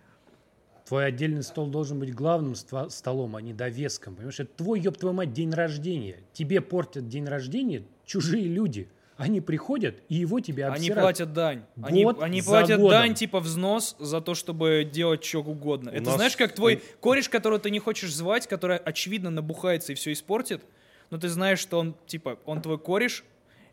Твой 0.89 1.07
отдельный 1.07 1.45
стол 1.45 1.69
должен 1.69 2.01
быть 2.01 2.13
главным 2.13 2.57
столом, 2.57 3.37
а 3.37 3.41
не 3.41 3.55
довеском. 3.55 4.17
Понимаешь, 4.17 4.41
это 4.41 4.51
твой, 4.57 4.81
ёб 4.81 4.97
твою 4.97 5.15
мать, 5.15 5.33
день 5.33 5.53
рождения. 5.53 6.19
Тебе 6.33 6.61
портят 6.61 7.07
день 7.07 7.27
рождения 7.27 7.85
чужие 8.05 8.49
люди. 8.49 8.89
Они 9.21 9.41
приходят, 9.41 10.03
и 10.09 10.15
его 10.17 10.41
тебе 10.41 10.65
Они 10.67 10.77
обсирают. 10.77 11.03
платят 11.03 11.33
дань. 11.33 11.63
Они, 11.83 12.05
Год 12.05 12.23
они 12.23 12.41
за 12.41 12.51
платят 12.51 12.81
годом. 12.81 12.91
дань, 12.91 13.15
типа 13.15 13.41
взнос, 13.41 13.97
за 13.99 14.21
то, 14.21 14.35
чтобы 14.35 14.89
делать 14.91 15.23
что 15.25 15.41
угодно. 15.41 15.91
Это 15.91 16.05
нас- 16.07 16.15
знаешь, 16.17 16.37
как 16.37 16.55
твой 16.55 16.83
кореш, 17.01 17.29
которого 17.29 17.59
ты 17.59 17.71
не 17.71 17.79
хочешь 17.81 18.15
звать, 18.15 18.47
который, 18.47 18.79
очевидно, 18.79 19.31
набухается 19.31 19.93
и 19.93 19.95
все 19.95 20.13
испортит, 20.13 20.63
но 21.11 21.19
ты 21.19 21.29
знаешь, 21.29 21.59
что 21.59 21.79
он, 21.79 21.95
типа, 22.07 22.39
он 22.47 22.63
твой 22.63 22.79
кореш, 22.79 23.25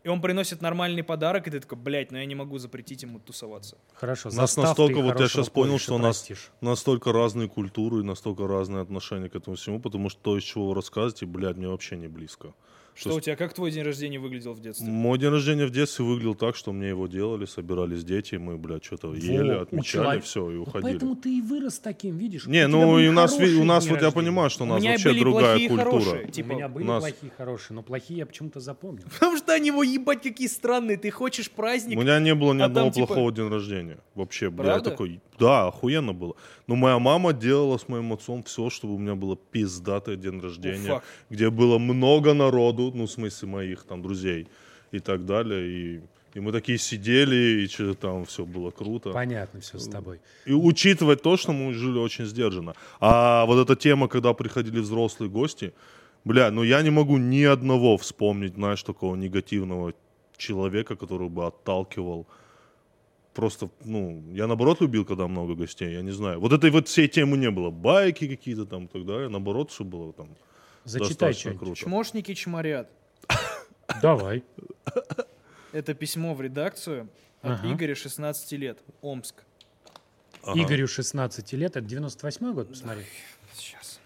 и 0.04 0.08
он 0.08 0.20
приносит 0.20 0.60
нормальный 0.62 1.02
подарок, 1.02 1.48
и 1.48 1.50
ты 1.50 1.60
такой, 1.60 1.76
блядь, 1.78 2.12
но 2.12 2.18
я 2.18 2.24
не 2.26 2.34
могу 2.34 2.58
запретить 2.58 3.02
ему 3.02 3.18
тусоваться. 3.18 3.76
Хорошо, 3.94 4.28
У 4.28 4.32
нас 4.34 4.56
настолько, 4.56 5.00
вот 5.00 5.18
я 5.18 5.28
сейчас 5.28 5.48
понял, 5.48 5.78
что 5.78 5.94
у 5.96 5.98
нас 5.98 6.18
простишь. 6.18 6.50
настолько 6.60 7.12
разные 7.12 7.48
культуры 7.48 8.00
и 8.00 8.04
настолько 8.04 8.46
разные 8.46 8.82
отношения 8.82 9.28
к 9.28 9.34
этому 9.34 9.56
всему, 9.56 9.80
потому 9.80 10.08
что 10.08 10.20
то, 10.22 10.38
из 10.38 10.44
чего 10.44 10.68
вы 10.68 10.74
рассказываете, 10.74 11.26
блядь, 11.26 11.56
мне 11.56 11.68
вообще 11.68 11.96
не 11.96 12.06
близко. 12.08 12.52
Что 12.98 13.10
То 13.10 13.16
у 13.16 13.20
тебя, 13.20 13.36
как 13.36 13.54
твой 13.54 13.70
день 13.70 13.84
рождения 13.84 14.18
выглядел 14.18 14.54
в 14.54 14.60
детстве? 14.60 14.88
Мой 14.88 15.18
день 15.18 15.28
рождения 15.30 15.66
в 15.66 15.70
детстве 15.70 16.04
выглядел 16.04 16.34
так, 16.34 16.56
что 16.56 16.72
мне 16.72 16.88
его 16.88 17.06
делали, 17.06 17.44
собирались 17.44 18.02
дети, 18.02 18.34
мы, 18.34 18.58
блядь, 18.58 18.84
что-то 18.84 19.14
ели, 19.14 19.52
отмечали, 19.52 20.18
все, 20.18 20.50
и 20.50 20.56
уходили. 20.56 20.82
поэтому 20.82 21.14
ты 21.14 21.38
и 21.38 21.40
вырос 21.40 21.78
таким, 21.78 22.16
видишь? 22.16 22.46
Не, 22.46 22.66
ну 22.66 22.98
и 22.98 23.06
у 23.06 23.12
нас, 23.12 23.38
у 23.38 23.64
нас 23.64 23.86
вот 23.86 24.02
я 24.02 24.10
понимаю, 24.10 24.50
что 24.50 24.64
у 24.64 24.66
нас 24.66 24.82
вообще 24.82 25.10
были 25.10 25.20
другая 25.20 25.42
плохие 25.52 25.64
и 25.66 25.68
культура. 25.68 25.90
хорошие. 25.90 26.24
У 26.26 26.30
Типа, 26.32 26.46
меня 26.48 26.68
были 26.68 26.84
нас- 26.84 27.04
плохие, 27.04 27.32
хорошие, 27.36 27.74
но 27.76 27.82
плохие 27.82 28.18
я 28.18 28.26
почему-то 28.26 28.58
запомнил. 28.58 29.04
Потому 29.12 29.36
что 29.36 29.52
они 29.52 29.68
его 29.68 29.84
ебать 29.84 30.22
какие 30.22 30.48
странные. 30.48 30.96
Ты 30.96 31.12
хочешь 31.12 31.52
праздник, 31.52 31.96
У 31.96 32.02
меня 32.02 32.18
не 32.18 32.34
было 32.34 32.52
ни 32.52 32.62
А 32.62 32.64
одного 32.64 32.86
там, 32.86 32.94
типа- 32.94 33.06
плохого 33.06 33.30
дня 33.30 33.48
рождения. 33.48 33.98
Вообще, 34.16 34.50
бля, 34.50 34.80
такой, 34.80 35.20
да, 35.38 35.68
охуенно 35.68 36.12
было. 36.12 36.34
Но 36.66 36.74
моя 36.74 36.98
мама 36.98 37.32
делала 37.32 37.78
с 37.78 37.86
моим 37.88 38.12
отцом 38.12 38.42
все, 38.42 38.68
чтобы 38.70 38.96
у 38.96 38.98
меня 38.98 39.14
было 39.14 39.36
пиздатое 39.36 40.16
день 40.16 40.40
рождения, 40.40 41.00
где 41.30 41.48
было 41.50 41.78
много 41.78 42.34
народу, 42.34 42.87
ну, 42.94 43.06
в 43.06 43.10
смысле 43.10 43.48
моих 43.48 43.84
там 43.84 44.02
друзей 44.02 44.48
и 44.90 45.00
так 45.00 45.24
далее. 45.24 45.68
И, 45.68 46.00
и 46.34 46.40
мы 46.40 46.52
такие 46.52 46.78
сидели, 46.78 47.62
и 47.62 47.68
что 47.68 47.94
там 47.94 48.24
все 48.24 48.44
было 48.44 48.70
круто. 48.70 49.10
Понятно 49.10 49.60
все 49.60 49.78
с 49.78 49.88
тобой. 49.88 50.20
И 50.46 50.52
учитывать 50.52 51.22
то, 51.22 51.36
что 51.36 51.52
мы 51.52 51.72
жили 51.72 51.98
очень 51.98 52.26
сдержанно. 52.26 52.74
А 53.00 53.44
вот 53.46 53.58
эта 53.58 53.76
тема, 53.76 54.08
когда 54.08 54.32
приходили 54.32 54.80
взрослые 54.80 55.30
гости, 55.30 55.72
бля, 56.24 56.50
ну 56.50 56.62
я 56.62 56.82
не 56.82 56.90
могу 56.90 57.18
ни 57.18 57.42
одного 57.42 57.96
вспомнить, 57.96 58.54
знаешь, 58.54 58.82
такого 58.82 59.16
негативного 59.16 59.94
человека, 60.36 60.96
который 60.96 61.28
бы 61.28 61.46
отталкивал. 61.46 62.26
Просто, 63.34 63.70
ну, 63.84 64.22
я 64.32 64.46
наоборот 64.46 64.80
любил, 64.80 65.04
когда 65.04 65.28
много 65.28 65.54
гостей, 65.54 65.92
я 65.92 66.02
не 66.02 66.10
знаю. 66.10 66.40
Вот 66.40 66.52
этой 66.52 66.70
вот 66.70 66.88
всей 66.88 67.06
темы 67.08 67.36
не 67.36 67.50
было. 67.50 67.70
Байки 67.70 68.26
какие-то 68.26 68.66
там 68.66 68.86
и 68.86 68.88
так 68.88 69.06
далее. 69.06 69.28
Наоборот, 69.28 69.70
что 69.70 69.84
было 69.84 70.12
там 70.12 70.28
Зачитай 70.84 71.32
что-нибудь. 71.32 71.60
круто. 71.60 71.76
чмошники 71.76 72.34
чморят. 72.34 72.90
Давай. 74.02 74.44
Это 75.72 75.94
письмо 75.94 76.34
в 76.34 76.40
редакцию 76.40 77.08
от 77.42 77.60
Ага. 77.60 77.72
Игоря, 77.72 77.94
16 77.94 78.52
лет, 78.52 78.78
Омск. 79.02 79.44
Ага. 80.42 80.62
Игорю 80.62 80.86
16 80.86 81.52
лет, 81.54 81.76
это 81.76 81.80
98 81.86 82.52
год, 82.54 82.68
посмотри. 82.70 83.04
Сейчас. 83.54 84.00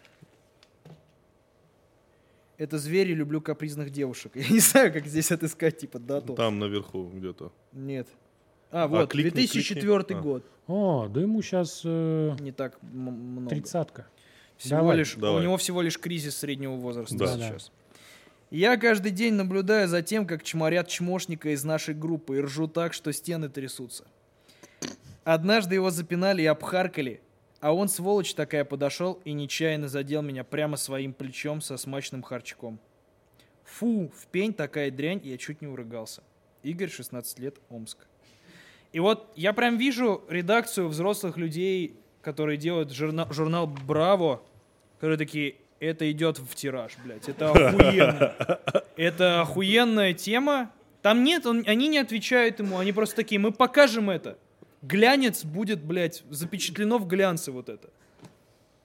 Это 2.59 2.79
звери, 2.79 3.13
люблю 3.15 3.41
капризных 3.41 3.91
девушек. 3.91 4.33
Я 4.37 4.49
не 4.49 4.61
знаю, 4.61 4.93
как 4.93 5.07
здесь 5.07 5.31
отыскать, 5.33 5.79
типа, 5.79 5.99
дату. 5.99 6.35
Там 6.35 6.59
наверху 6.59 7.09
где-то. 7.09 7.53
Нет. 7.73 8.09
А, 8.71 8.87
вот, 8.89 9.11
кликни, 9.11 9.31
2004 9.31 9.99
кликни. 10.05 10.15
А. 10.15 10.21
год. 10.21 10.45
О, 10.67 11.09
да 11.09 11.21
ему 11.21 11.43
сейчас 11.43 11.85
Не 11.85 12.53
так 12.53 12.81
много. 12.83 13.49
тридцатка. 13.51 14.07
Всего 14.63 14.79
Давай. 14.81 14.97
лишь, 14.99 15.15
Давай. 15.15 15.41
У 15.41 15.43
него 15.43 15.57
всего 15.57 15.83
лишь 15.83 15.99
кризис 15.99 16.39
среднего 16.39 16.75
возраста 16.77 17.17
Да. 17.17 17.37
сейчас. 17.37 17.73
Я 18.51 18.77
каждый 18.77 19.11
день 19.13 19.35
наблюдаю 19.35 19.89
за 19.89 20.03
тем, 20.03 20.27
как 20.27 20.43
чморят 20.43 20.87
чмошника 20.87 21.51
из 21.51 21.65
нашей 21.65 21.95
группы 21.95 22.37
и 22.37 22.41
ржу 22.41 22.69
так, 22.69 22.93
что 22.93 23.13
стены 23.13 23.49
трясутся. 23.49 24.05
Однажды 25.25 25.75
его 25.77 25.91
запинали 25.91 26.43
и 26.43 26.47
обхаркали, 26.47 27.21
а 27.61 27.73
он, 27.73 27.89
сволочь 27.89 28.35
такая, 28.35 28.65
подошел 28.65 29.21
и 29.25 29.33
нечаянно 29.33 29.89
задел 29.89 30.21
меня 30.23 30.45
прямо 30.45 30.77
своим 30.77 31.13
плечом 31.13 31.61
со 31.61 31.77
смачным 31.77 32.23
харчком. 32.23 32.79
Фу, 33.65 34.13
в 34.15 34.27
пень 34.27 34.53
такая 34.53 34.91
дрянь, 34.91 35.21
я 35.25 35.39
чуть 35.39 35.61
не 35.63 35.69
урыгался. 35.69 36.23
Игорь, 36.63 36.91
16 36.91 37.39
лет, 37.39 37.57
Омск. 37.71 37.99
И 38.93 39.01
вот 39.01 39.33
я 39.35 39.53
прям 39.53 39.79
вижу 39.79 40.23
редакцию 40.29 40.89
взрослых 40.89 41.37
людей, 41.39 41.97
которые 42.21 42.59
делают 42.59 42.91
журна- 42.91 43.33
журнал 43.33 43.67
«Браво», 43.67 44.43
которые 45.03 45.19
такие, 45.19 45.57
это 45.81 46.09
идет 46.13 46.39
в 46.39 46.55
тираж, 46.55 46.93
блядь, 47.05 47.29
это 47.29 47.51
охуенно. 47.51 48.37
Это 48.97 49.41
охуенная 49.41 50.13
тема. 50.15 50.71
Там 51.03 51.25
нет, 51.25 51.45
он- 51.45 51.65
они 51.67 51.89
не 51.89 51.99
отвечают 51.99 52.61
ему, 52.61 52.79
они 52.79 52.93
просто 52.93 53.17
такие, 53.17 53.41
мы 53.41 53.51
покажем 53.51 54.11
это. 54.11 54.39
Глянец 54.81 55.45
будет, 55.45 55.83
блядь, 55.83 56.23
запечатлено 56.31 56.99
в 56.99 57.09
глянце 57.09 57.51
вот 57.51 57.69
это. 57.69 57.91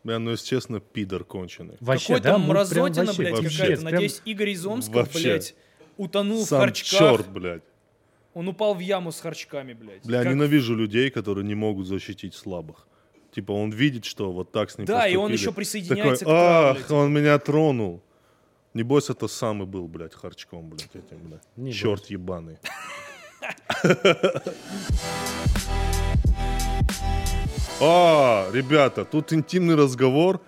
Бля, 0.03 0.17
ну, 0.17 0.31
если 0.31 0.47
честно, 0.47 0.79
пидор 0.79 1.23
конченый. 1.23 1.77
Вообще, 1.81 2.07
Какой-то 2.15 2.23
да, 2.23 2.29
прям 2.37 2.47
мразотина, 2.47 3.05
вообще 3.05 3.21
блядь, 3.21 3.33
вообще. 3.33 3.49
какая-то. 3.59 3.81
Прям- 3.81 3.93
Надеюсь, 3.93 4.21
Игорь 4.25 4.49
из 4.49 4.65
Омска, 4.65 4.93
Вообще. 4.95 5.19
блядь, 5.21 5.55
утонул 5.97 6.43
в 6.45 6.47
Сам 6.47 6.59
харчках. 6.61 6.99
черт, 6.99 7.27
блядь. 7.29 7.63
Он 8.33 8.47
упал 8.47 8.73
в 8.73 8.79
яму 8.79 9.11
с 9.11 9.19
харчками, 9.21 9.73
блядь. 9.73 10.03
Бля, 10.03 10.23
Как- 10.23 10.33
ненавижу 10.33 10.75
людей, 10.75 11.11
которые 11.11 11.45
не 11.45 11.53
могут 11.55 11.85
защитить 11.85 12.33
слабых. 12.33 12.87
Типа 13.37 13.51
он 13.51 13.69
видит, 13.69 14.03
что 14.03 14.31
вот 14.31 14.51
так 14.51 14.71
с 14.71 14.79
ним 14.79 14.87
Да, 14.87 15.07
и 15.07 15.15
он 15.15 15.25
поступили. 15.29 15.39
еще 15.39 15.51
присоединяется 15.51 16.25
Такой, 16.25 16.33
к 16.33 16.81
ах, 16.85 16.89
он 16.91 17.13
меня 17.13 17.37
тронул. 17.37 18.01
Небось, 18.73 19.11
это 19.11 19.27
самый 19.27 19.67
был, 19.67 19.87
блядь, 19.87 20.15
харчком, 20.15 20.69
блядь, 20.69 20.89
этим, 20.95 21.19
блядь. 21.19 21.43
Небось. 21.55 21.75
Черт 21.75 22.05
ебаный. 22.07 22.57
А, 27.79 28.49
ребята, 28.53 29.05
тут 29.05 29.33
интимный 29.33 29.75
разговор. 29.75 30.41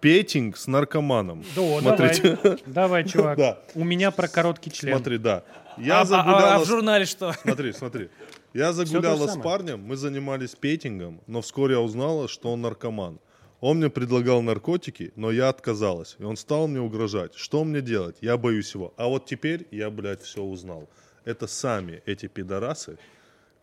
Петинг 0.00 0.56
с 0.56 0.66
наркоманом. 0.66 1.44
Да, 1.54 1.78
Смотрите. 1.80 2.36
давай. 2.42 2.58
Давай, 2.66 3.04
чувак. 3.08 3.38
Да. 3.38 3.58
У 3.74 3.84
меня 3.84 4.10
про 4.10 4.26
короткий 4.26 4.72
член. 4.72 4.96
Смотри, 4.96 5.18
да. 5.18 5.44
Я 5.78 5.98
А- 5.98 5.98
а- 5.98 6.02
а, 6.02 6.04
загуляла 6.06 6.64
в 6.64 6.66
журнале 6.68 7.04
что? 7.04 7.32
Смотри, 7.42 7.72
смотри. 7.72 8.08
Я 8.54 8.72
загуляла 8.72 9.26
с 9.26 9.36
парнем, 9.38 9.80
мы 9.80 9.96
занимались 9.96 10.54
петингом, 10.54 11.20
но 11.26 11.40
вскоре 11.40 11.74
я 11.74 11.80
узнала, 11.80 12.28
что 12.28 12.52
он 12.52 12.60
наркоман. 12.62 13.18
Он 13.60 13.76
мне 13.78 13.88
предлагал 13.90 14.42
наркотики, 14.42 15.12
но 15.14 15.30
я 15.30 15.48
отказалась. 15.48 16.16
И 16.18 16.24
он 16.24 16.36
стал 16.36 16.66
мне 16.66 16.80
угрожать. 16.80 17.34
Что 17.34 17.62
мне 17.64 17.80
делать? 17.80 18.16
Я 18.20 18.36
боюсь 18.36 18.74
его. 18.74 18.92
А 18.96 19.06
вот 19.06 19.26
теперь 19.26 19.68
я, 19.70 19.88
блядь, 19.88 20.20
все 20.22 20.42
узнал. 20.42 20.88
Это 21.24 21.46
сами 21.46 22.02
эти 22.04 22.26
пидорасы 22.26 22.98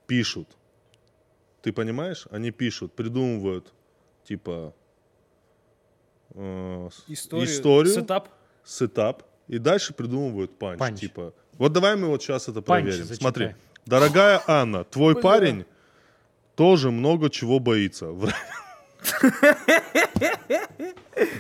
пишут. 0.08 0.48
Ты 1.62 1.74
понимаешь? 1.74 2.28
Они 2.32 2.52
пишут, 2.52 2.94
придумывают, 2.94 3.74
типа, 4.24 4.74
э, 6.34 6.90
Историю. 7.08 7.46
историю 7.46 7.94
Сетап. 7.94 8.30
сетап, 8.64 9.24
и 9.50 9.58
дальше 9.58 9.94
придумывают 9.94 10.58
панч. 10.58 10.80
Панч. 10.80 11.00
Типа, 11.02 11.34
вот 11.58 11.74
давай 11.74 11.98
мы 11.98 12.08
вот 12.08 12.24
сейчас 12.24 12.48
это 12.48 12.62
Панч 12.62 12.84
проверим. 12.86 13.06
зачитай. 13.06 13.18
Смотри, 13.22 13.56
дорогая 13.90 14.42
Анна, 14.48 14.84
твой 14.84 15.14
Бля. 15.16 15.22
парень 15.24 15.66
тоже 16.56 16.92
много 16.92 17.30
чего 17.30 17.60
боится. 17.60 18.08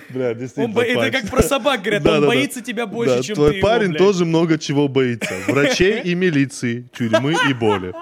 Бля, 0.09 0.33
действительно, 0.33 0.73
бо- 0.75 0.81
Это 0.83 1.11
как 1.11 1.29
про 1.29 1.41
собак 1.41 1.81
говорят, 1.81 2.03
Да, 2.03 2.09
он 2.15 2.15
да, 2.17 2.21
да. 2.21 2.27
боится 2.27 2.61
тебя 2.61 2.85
больше, 2.85 3.23
чем 3.23 3.35
твой 3.35 3.51
ты 3.51 3.57
его, 3.57 3.67
парень 3.67 3.93
тоже 3.93 4.25
много 4.25 4.57
чего 4.57 4.87
боится. 4.87 5.33
Врачей 5.47 6.01
и 6.01 6.15
милиции, 6.15 6.89
тюрьмы 6.97 7.35
и 7.49 7.53
боли. 7.53 7.93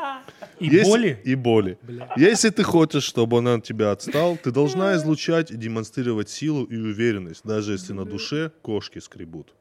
И 0.60 0.66
Если- 0.68 0.84
боли? 0.90 1.20
И 1.24 1.36
боли. 1.36 1.78
Если 2.16 2.50
ты 2.50 2.64
хочешь, 2.64 3.04
чтобы 3.04 3.38
он 3.38 3.48
от 3.48 3.64
тебя 3.64 3.92
отстал, 3.92 4.38
ты 4.38 4.52
должна 4.52 4.96
излучать 4.96 5.52
и 5.52 5.56
демонстрировать 5.56 6.30
силу 6.30 6.64
и 6.64 6.78
уверенность, 6.78 7.42
даже 7.44 7.74
если 7.74 7.94
на 7.94 8.06
душе 8.06 8.52
кошки 8.64 8.98
скребут. 9.00 9.54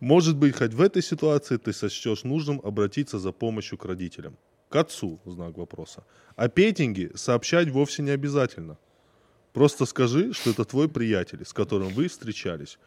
Может 0.00 0.36
быть, 0.36 0.56
хоть 0.56 0.74
в 0.74 0.80
этой 0.80 1.02
ситуации 1.02 1.56
ты 1.56 1.72
сочтешь 1.72 2.24
нужным 2.24 2.60
обратиться 2.62 3.18
за 3.18 3.32
помощью 3.32 3.78
к 3.78 3.84
родителям. 3.84 4.36
К 4.68 4.76
отцу, 4.76 5.20
знак 5.24 5.56
вопроса. 5.56 6.04
О 6.34 6.48
петинге 6.48 7.10
сообщать 7.14 7.70
вовсе 7.70 8.02
не 8.02 8.10
обязательно. 8.10 8.78
Просто 9.52 9.86
скажи, 9.86 10.34
что 10.34 10.50
это 10.50 10.64
твой 10.64 10.88
приятель, 10.88 11.44
с 11.46 11.52
которым 11.52 11.88
вы 11.88 12.08
встречались. 12.08 12.78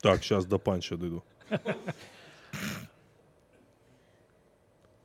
Так, 0.00 0.24
сейчас 0.24 0.46
до 0.46 0.58
панча 0.58 0.96
дойду. 0.96 1.22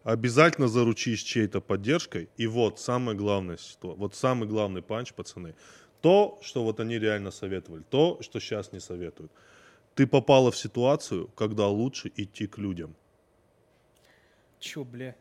Обязательно 0.03 0.67
заручись 0.67 1.21
чьей-то 1.21 1.61
поддержкой. 1.61 2.29
И 2.37 2.47
вот 2.47 2.79
самое 2.79 3.17
главное, 3.17 3.57
вот 3.81 4.15
самый 4.15 4.47
главный 4.47 4.81
панч, 4.81 5.13
пацаны, 5.13 5.55
то, 6.05 6.37
что 6.43 6.63
вот 6.63 6.79
они 6.79 6.99
реально 6.99 7.31
советовали, 7.31 7.81
то, 7.89 8.19
что 8.21 8.39
сейчас 8.39 8.71
не 8.71 8.79
советуют. 8.79 9.31
Ты 9.95 10.05
попала 10.05 10.51
в 10.51 10.55
ситуацию, 10.55 11.29
когда 11.35 11.67
лучше 11.67 12.11
идти 12.15 12.45
к 12.45 12.59
людям. 12.59 12.95
Чё, 14.59 14.83
бля? 14.83 15.15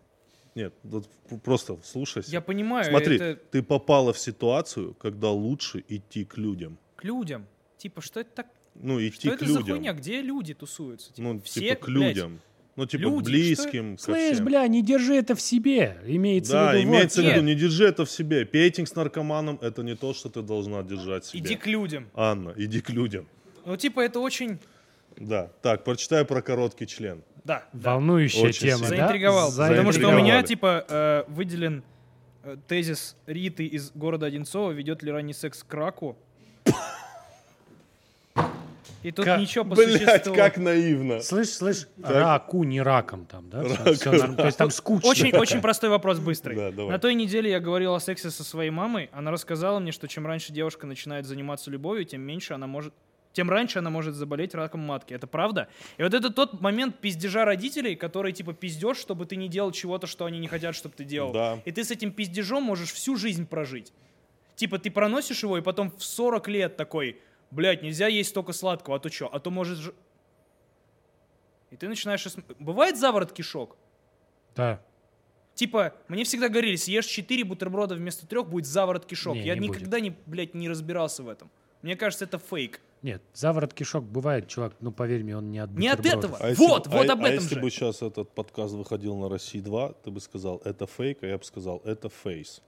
Нет, 0.55 0.75
вот 0.83 1.09
просто 1.43 1.79
слушайся. 1.83 2.31
Я 2.31 2.43
понимаю, 2.43 2.85
Смотри, 2.85 3.17
это 3.17 3.41
ты 3.51 3.63
попала 3.63 4.13
в 4.13 4.19
ситуацию, 4.19 4.93
когда 4.95 5.31
лучше 5.31 5.83
идти 5.89 6.27
к 6.27 6.37
людям. 6.37 6.77
к 6.97 7.05
людям. 7.05 7.47
Типа, 7.79 8.03
что 8.03 8.21
это 8.21 8.31
так? 8.35 8.47
Ну, 8.75 9.01
идти 9.01 9.29
Что 9.29 9.31
к 9.31 9.35
это 9.43 9.47
за 9.47 9.59
людям. 9.61 9.77
хуйня? 9.79 9.93
Где 9.95 10.21
люди 10.21 10.53
тусуются? 10.53 11.15
Типа, 11.15 11.29
Ну, 11.29 11.41
все, 11.41 11.61
типа 11.61 11.77
к 11.77 11.87
блядь, 11.87 12.17
людям. 12.17 12.41
Ну, 12.77 12.87
типа 12.87 13.03
люди, 13.03 13.25
близким, 13.25 13.97
ко 13.97 14.03
Слышь, 14.03 14.35
всем. 14.35 14.45
бля, 14.47 14.67
не 14.67 14.83
держи 14.83 15.15
это 15.15 15.37
в 15.37 15.41
себе. 15.41 15.97
Имеется 16.07 16.51
в 16.51 16.55
Да, 16.55 16.75
виду 16.75 16.89
вот 16.89 16.95
имеется 16.97 17.21
в 17.21 17.25
Нет. 17.25 17.35
виду, 17.37 17.47
не 17.47 17.55
держи 17.55 17.87
это 17.87 18.05
в 18.05 18.11
себе. 18.11 18.45
Пейтинг 18.45 18.89
с 18.89 18.95
наркоманом– 18.97 19.59
это 19.63 19.83
не 19.83 19.95
то, 19.95 20.13
что 20.13 20.29
ты 20.29 20.43
должна 20.43 20.83
держать 20.83 21.25
в 21.25 21.29
себе. 21.31 21.41
Иди 21.41 21.55
к 21.57 21.67
людям. 21.69 22.09
Анна, 22.15 22.53
иди 22.57 22.81
к 22.81 22.91
людям. 22.91 23.29
Ну, 23.65 23.77
типа, 23.77 24.01
это 24.01 24.19
очень... 24.19 24.59
Да. 25.17 25.53
Так, 25.63 25.85
прочитай 25.85 26.25
про 26.25 26.43
короткий 26.43 26.89
член. 26.89 27.23
Да, 27.45 27.65
да. 27.73 27.93
волнующая 27.93 28.49
Очень 28.49 28.69
тема, 28.69 28.81
да? 28.81 28.87
Заинтриговал. 28.89 29.51
Потому 29.57 29.93
что 29.93 30.09
у 30.09 30.13
меня, 30.17 30.43
типа, 30.43 30.85
э, 30.89 31.25
выделен 31.29 31.85
э, 32.43 32.57
тезис 32.67 33.17
Риты 33.27 33.67
из 33.67 33.93
города 33.93 34.27
Одинцова, 34.27 34.73
ведет 34.73 35.05
ли 35.05 35.13
ранний 35.13 35.33
секс 35.35 35.63
к 35.63 35.73
раку. 35.73 36.19
И 39.05 39.13
тут 39.13 39.27
Как- 39.27 39.39
ничего 39.39 39.65
по 39.67 39.77
Блять, 39.77 40.03
существу. 40.03 40.35
как 40.35 40.57
наивно. 40.57 41.21
Слышь, 41.21 41.51
слышь, 41.51 41.87
раку, 42.03 42.65
не 42.65 42.81
раком 42.81 43.27
там, 43.27 43.51
да? 43.51 43.63
Всё- 43.63 43.95
всё 43.95 44.13
норм- 44.13 44.37
То 44.37 44.47
есть 44.47 44.57
там 44.59 44.71
скучно. 44.71 45.09
Очень, 45.11 45.37
очень 45.37 45.61
простой 45.61 45.91
вопрос, 45.91 46.19
быстрый. 46.21 46.57
Да, 46.57 46.71
давай. 46.71 46.91
На 46.93 46.99
той 46.99 47.15
неделе 47.15 47.51
я 47.51 47.61
говорил 47.61 47.95
о 47.95 48.01
сексе 48.01 48.31
со 48.31 48.43
своей 48.43 48.71
мамой. 48.71 49.11
Она 49.13 49.31
рассказала 49.31 49.79
мне, 49.79 49.93
что 49.93 50.09
чем 50.09 50.27
раньше 50.27 50.53
девушка 50.53 50.87
начинает 50.87 51.27
заниматься 51.27 51.71
любовью, 51.71 52.07
тем 52.07 52.23
меньше 52.23 52.55
она 52.55 52.67
может 52.67 52.95
тем 53.35 53.51
раньше 53.51 53.81
она 53.81 53.91
может 53.91 54.15
заболеть 54.15 54.55
раком 54.55 54.81
матки. 54.81 55.13
Это 55.13 55.27
правда? 55.27 55.67
И 55.99 56.03
вот 56.05 56.15
это 56.15 56.31
тот 56.31 56.61
момент 56.61 57.01
пиздежа 57.01 57.45
родителей, 57.45 57.97
который 57.97 58.33
типа 58.33 58.53
пиздешь, 58.55 58.97
чтобы 58.97 59.27
ты 59.27 59.35
не 59.37 59.49
делал 59.49 59.73
чего-то, 59.73 60.07
что 60.07 60.25
они 60.25 60.39
не 60.39 60.47
хотят, 60.47 60.77
чтобы 60.77 60.95
ты 60.97 61.03
делал. 61.05 61.33
Да. 61.33 61.59
И 61.65 61.73
ты 61.73 61.83
с 61.83 61.91
этим 61.91 62.13
пиздежом 62.13 62.63
можешь 62.63 62.93
всю 62.93 63.17
жизнь 63.17 63.47
прожить. 63.47 63.93
Типа 64.55 64.79
ты 64.79 64.89
проносишь 64.91 65.43
его, 65.43 65.59
и 65.59 65.63
потом 65.63 65.91
в 65.91 66.05
40 66.05 66.47
лет 66.47 66.77
такой, 66.77 67.19
блядь, 67.55 67.83
нельзя 67.83 68.09
есть 68.09 68.31
столько 68.31 68.53
сладкого, 68.53 68.97
а 68.97 68.99
то 68.99 69.11
что? 69.11 69.27
А 69.33 69.39
то 69.41 69.51
может... 69.51 69.79
ж-» 69.79 69.93
И 71.71 71.77
ты 71.77 71.89
начинаешь... 71.89 72.27
Бывает 72.59 72.99
заворот 72.99 73.33
кишок? 73.33 73.77
Да. 74.55 74.83
Типа, 75.55 75.95
мне 76.09 76.25
всегда 76.25 76.49
говорили, 76.49 76.77
съешь 76.77 77.07
4 77.07 77.45
бутерброда 77.45 77.95
вместо 77.95 78.27
трех, 78.27 78.49
будет 78.49 78.67
заворот 78.67 79.07
кишок. 79.07 79.35
Не, 79.35 79.45
Я 79.45 79.55
не 79.57 79.69
никогда 79.69 80.01
не, 80.01 80.11
блядь, 80.27 80.55
не 80.55 80.69
разбирался 80.69 81.23
в 81.23 81.29
этом. 81.29 81.51
Мне 81.83 81.97
кажется, 81.97 82.25
это 82.25 82.39
фейк. 82.39 82.81
Нет, 83.03 83.23
заворот 83.35 83.75
кишок 83.75 84.05
бывает, 84.05 84.49
чувак, 84.49 84.75
ну 84.81 84.91
поверь 84.91 85.23
мне, 85.23 85.37
он 85.37 85.51
не 85.51 85.59
от 85.59 85.71
Не 85.73 85.89
от 85.89 86.05
этого. 86.07 86.39
если 86.49 86.65
Вот, 86.65 86.87
бы- 86.89 86.95
вот 86.97 87.11
а- 87.11 87.13
об 87.13 87.25
а 87.25 87.29
этом 87.29 87.43
если 87.45 87.55
же. 87.57 87.61
бы 87.61 87.71
сейчас 87.71 88.01
этот 88.03 88.31
подкаст 88.35 88.73
выходил 88.75 89.17
на 89.17 89.29
России 89.29 89.61
2, 89.61 89.93
ты 90.03 90.11
бы 90.11 90.21
сказал, 90.21 90.63
это 90.65 90.87
фейк, 90.87 91.23
а 91.23 91.27
я 91.27 91.37
бы 91.39 91.45
сказал, 91.45 91.83
это 91.85 92.09
фейс. 92.09 92.63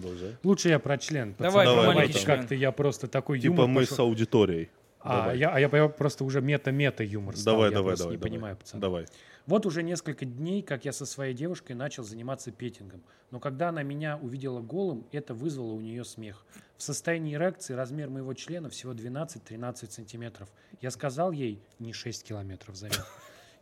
Продолжай. 0.00 0.36
Лучше 0.42 0.68
я 0.70 0.78
про 0.80 0.98
член. 0.98 1.36
Давай 1.38 1.66
про 1.66 1.92
маленький 1.92 2.18
член. 2.18 2.38
Как-то 2.38 2.54
я 2.56 2.72
просто 2.72 3.06
такой 3.06 3.38
Типа 3.38 3.52
юмор 3.52 3.66
мы 3.68 3.80
пошел. 3.82 3.96
с 3.96 4.00
аудиторией. 4.00 4.70
А, 4.98 5.18
Давай. 5.20 5.38
я, 5.38 5.50
а 5.50 5.60
я, 5.60 5.68
я 5.70 5.88
просто 5.88 6.24
уже 6.24 6.40
мета-мета 6.40 7.04
юмор 7.04 7.36
стал. 7.36 7.54
Давай, 7.54 7.70
я 7.70 7.74
давай, 7.76 7.90
просто 7.90 8.04
давай. 8.04 8.16
не 8.16 8.18
давай. 8.20 8.30
понимаю, 8.30 8.56
пацаны. 8.56 8.80
Давай. 8.80 9.06
Вот 9.46 9.66
уже 9.66 9.82
несколько 9.82 10.24
дней, 10.24 10.62
как 10.62 10.84
я 10.86 10.92
со 10.92 11.04
своей 11.06 11.34
девушкой 11.34 11.74
начал 11.74 12.02
заниматься 12.02 12.50
петингом. 12.50 13.02
Но 13.30 13.38
когда 13.38 13.68
она 13.68 13.82
меня 13.82 14.18
увидела 14.20 14.60
голым, 14.60 15.06
это 15.12 15.34
вызвало 15.34 15.74
у 15.74 15.80
нее 15.80 16.04
смех. 16.04 16.44
В 16.78 16.82
состоянии 16.82 17.34
эрекции 17.34 17.74
размер 17.74 18.08
моего 18.08 18.32
члена 18.34 18.70
всего 18.70 18.94
12-13 18.94 19.90
сантиметров. 19.90 20.48
Я 20.80 20.90
сказал 20.90 21.30
ей, 21.30 21.60
не 21.78 21.92
6 21.92 22.24
километров, 22.24 22.74
заметь. 22.74 22.98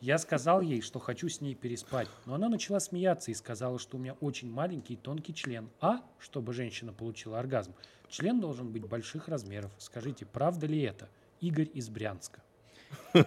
Я 0.03 0.19
сказал 0.19 0.61
ей, 0.63 0.81
что 0.83 0.99
хочу 0.99 1.29
с 1.29 1.41
ней 1.41 1.55
переспать, 1.55 2.09
но 2.27 2.35
она 2.35 2.49
начала 2.49 2.81
смеяться 2.81 3.31
и 3.31 3.35
сказала, 3.35 3.79
что 3.79 3.97
у 3.97 4.01
меня 4.01 4.17
очень 4.21 4.51
маленький 4.51 4.95
и 4.95 4.97
тонкий 4.97 5.33
член. 5.33 5.71
А, 5.81 6.01
чтобы 6.19 6.53
женщина 6.53 6.93
получила 6.93 7.39
оргазм, 7.39 7.73
член 8.09 8.41
должен 8.41 8.73
быть 8.73 8.85
больших 8.85 9.29
размеров. 9.29 9.71
Скажите, 9.79 10.27
правда 10.27 10.67
ли 10.67 10.83
это? 10.83 11.09
Игорь 11.41 11.69
из 11.73 11.89
Брянска. 11.89 12.43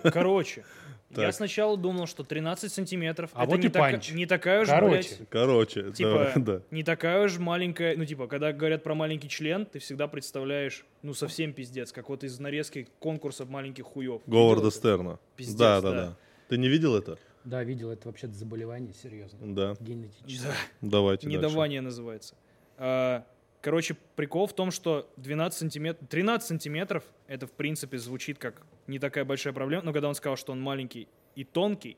Короче, 0.04 0.66
я 1.12 1.16
Так. 1.28 1.36
сначала 1.36 1.78
думал, 1.78 2.08
что 2.08 2.24
13 2.26 2.70
сантиметров 2.70 3.30
А 3.34 3.44
это 3.44 3.52
вот 3.52 3.60
не, 3.62 3.68
и 3.68 3.70
така- 3.70 3.92
панч. 3.92 4.12
не 4.12 4.26
такая 4.26 4.62
уж, 4.64 4.68
Короче. 4.68 5.16
блядь, 5.16 5.30
Короче, 5.30 5.92
типа, 5.94 6.32
да, 6.36 6.42
да. 6.58 6.62
не 6.72 6.84
такая 6.84 7.24
уж 7.24 7.38
маленькая, 7.38 7.96
ну, 7.96 8.04
типа, 8.06 8.28
когда 8.28 8.52
говорят 8.52 8.84
про 8.84 8.96
маленький 8.96 9.30
член, 9.30 9.66
ты 9.66 9.80
всегда 9.80 10.10
представляешь, 10.10 10.86
ну, 11.04 11.14
совсем 11.14 11.54
пиздец, 11.54 11.94
как 11.94 12.10
вот 12.10 12.26
из 12.26 12.38
нарезки 12.40 12.90
конкурсов 13.00 13.48
маленьких 13.48 13.86
хуев. 13.86 14.22
Говарда? 14.28 14.72
Стерна. 14.72 15.20
Пиздец, 15.38 15.56
да, 15.58 15.80
да, 15.82 15.92
да. 15.92 15.96
да. 16.08 16.18
Ты 16.48 16.58
не 16.58 16.68
видел 16.68 16.96
это? 16.96 17.18
Да, 17.44 17.64
видел, 17.64 17.92
это 17.92 18.08
вообще 18.08 18.28
заболевание 18.28 18.94
серьезно. 18.94 19.54
Да. 19.54 19.76
Генетическое. 19.80 20.52
Да. 20.82 20.90
Давайте 20.90 21.28
дальше. 21.28 21.38
Недавание 21.38 21.82
называется. 21.82 22.36
А, 22.78 23.26
Короче, 23.66 23.98
прикол 24.16 24.46
в 24.46 24.54
том, 24.54 24.70
что 24.70 25.12
12 25.18 25.58
сантиметров, 25.58 26.08
13 26.08 26.48
сантиметров, 26.48 27.04
это 27.26 27.48
в 27.48 27.52
принципе 27.52 27.98
звучит 27.98 28.38
как 28.38 28.62
не 28.86 29.00
такая 29.00 29.26
большая 29.26 29.54
проблема, 29.54 29.86
но 29.86 29.92
когда 29.92 30.08
он 30.08 30.14
сказал, 30.14 30.38
что 30.38 30.52
он 30.52 30.62
маленький 30.62 31.08
и 31.34 31.44
тонкий, 31.44 31.98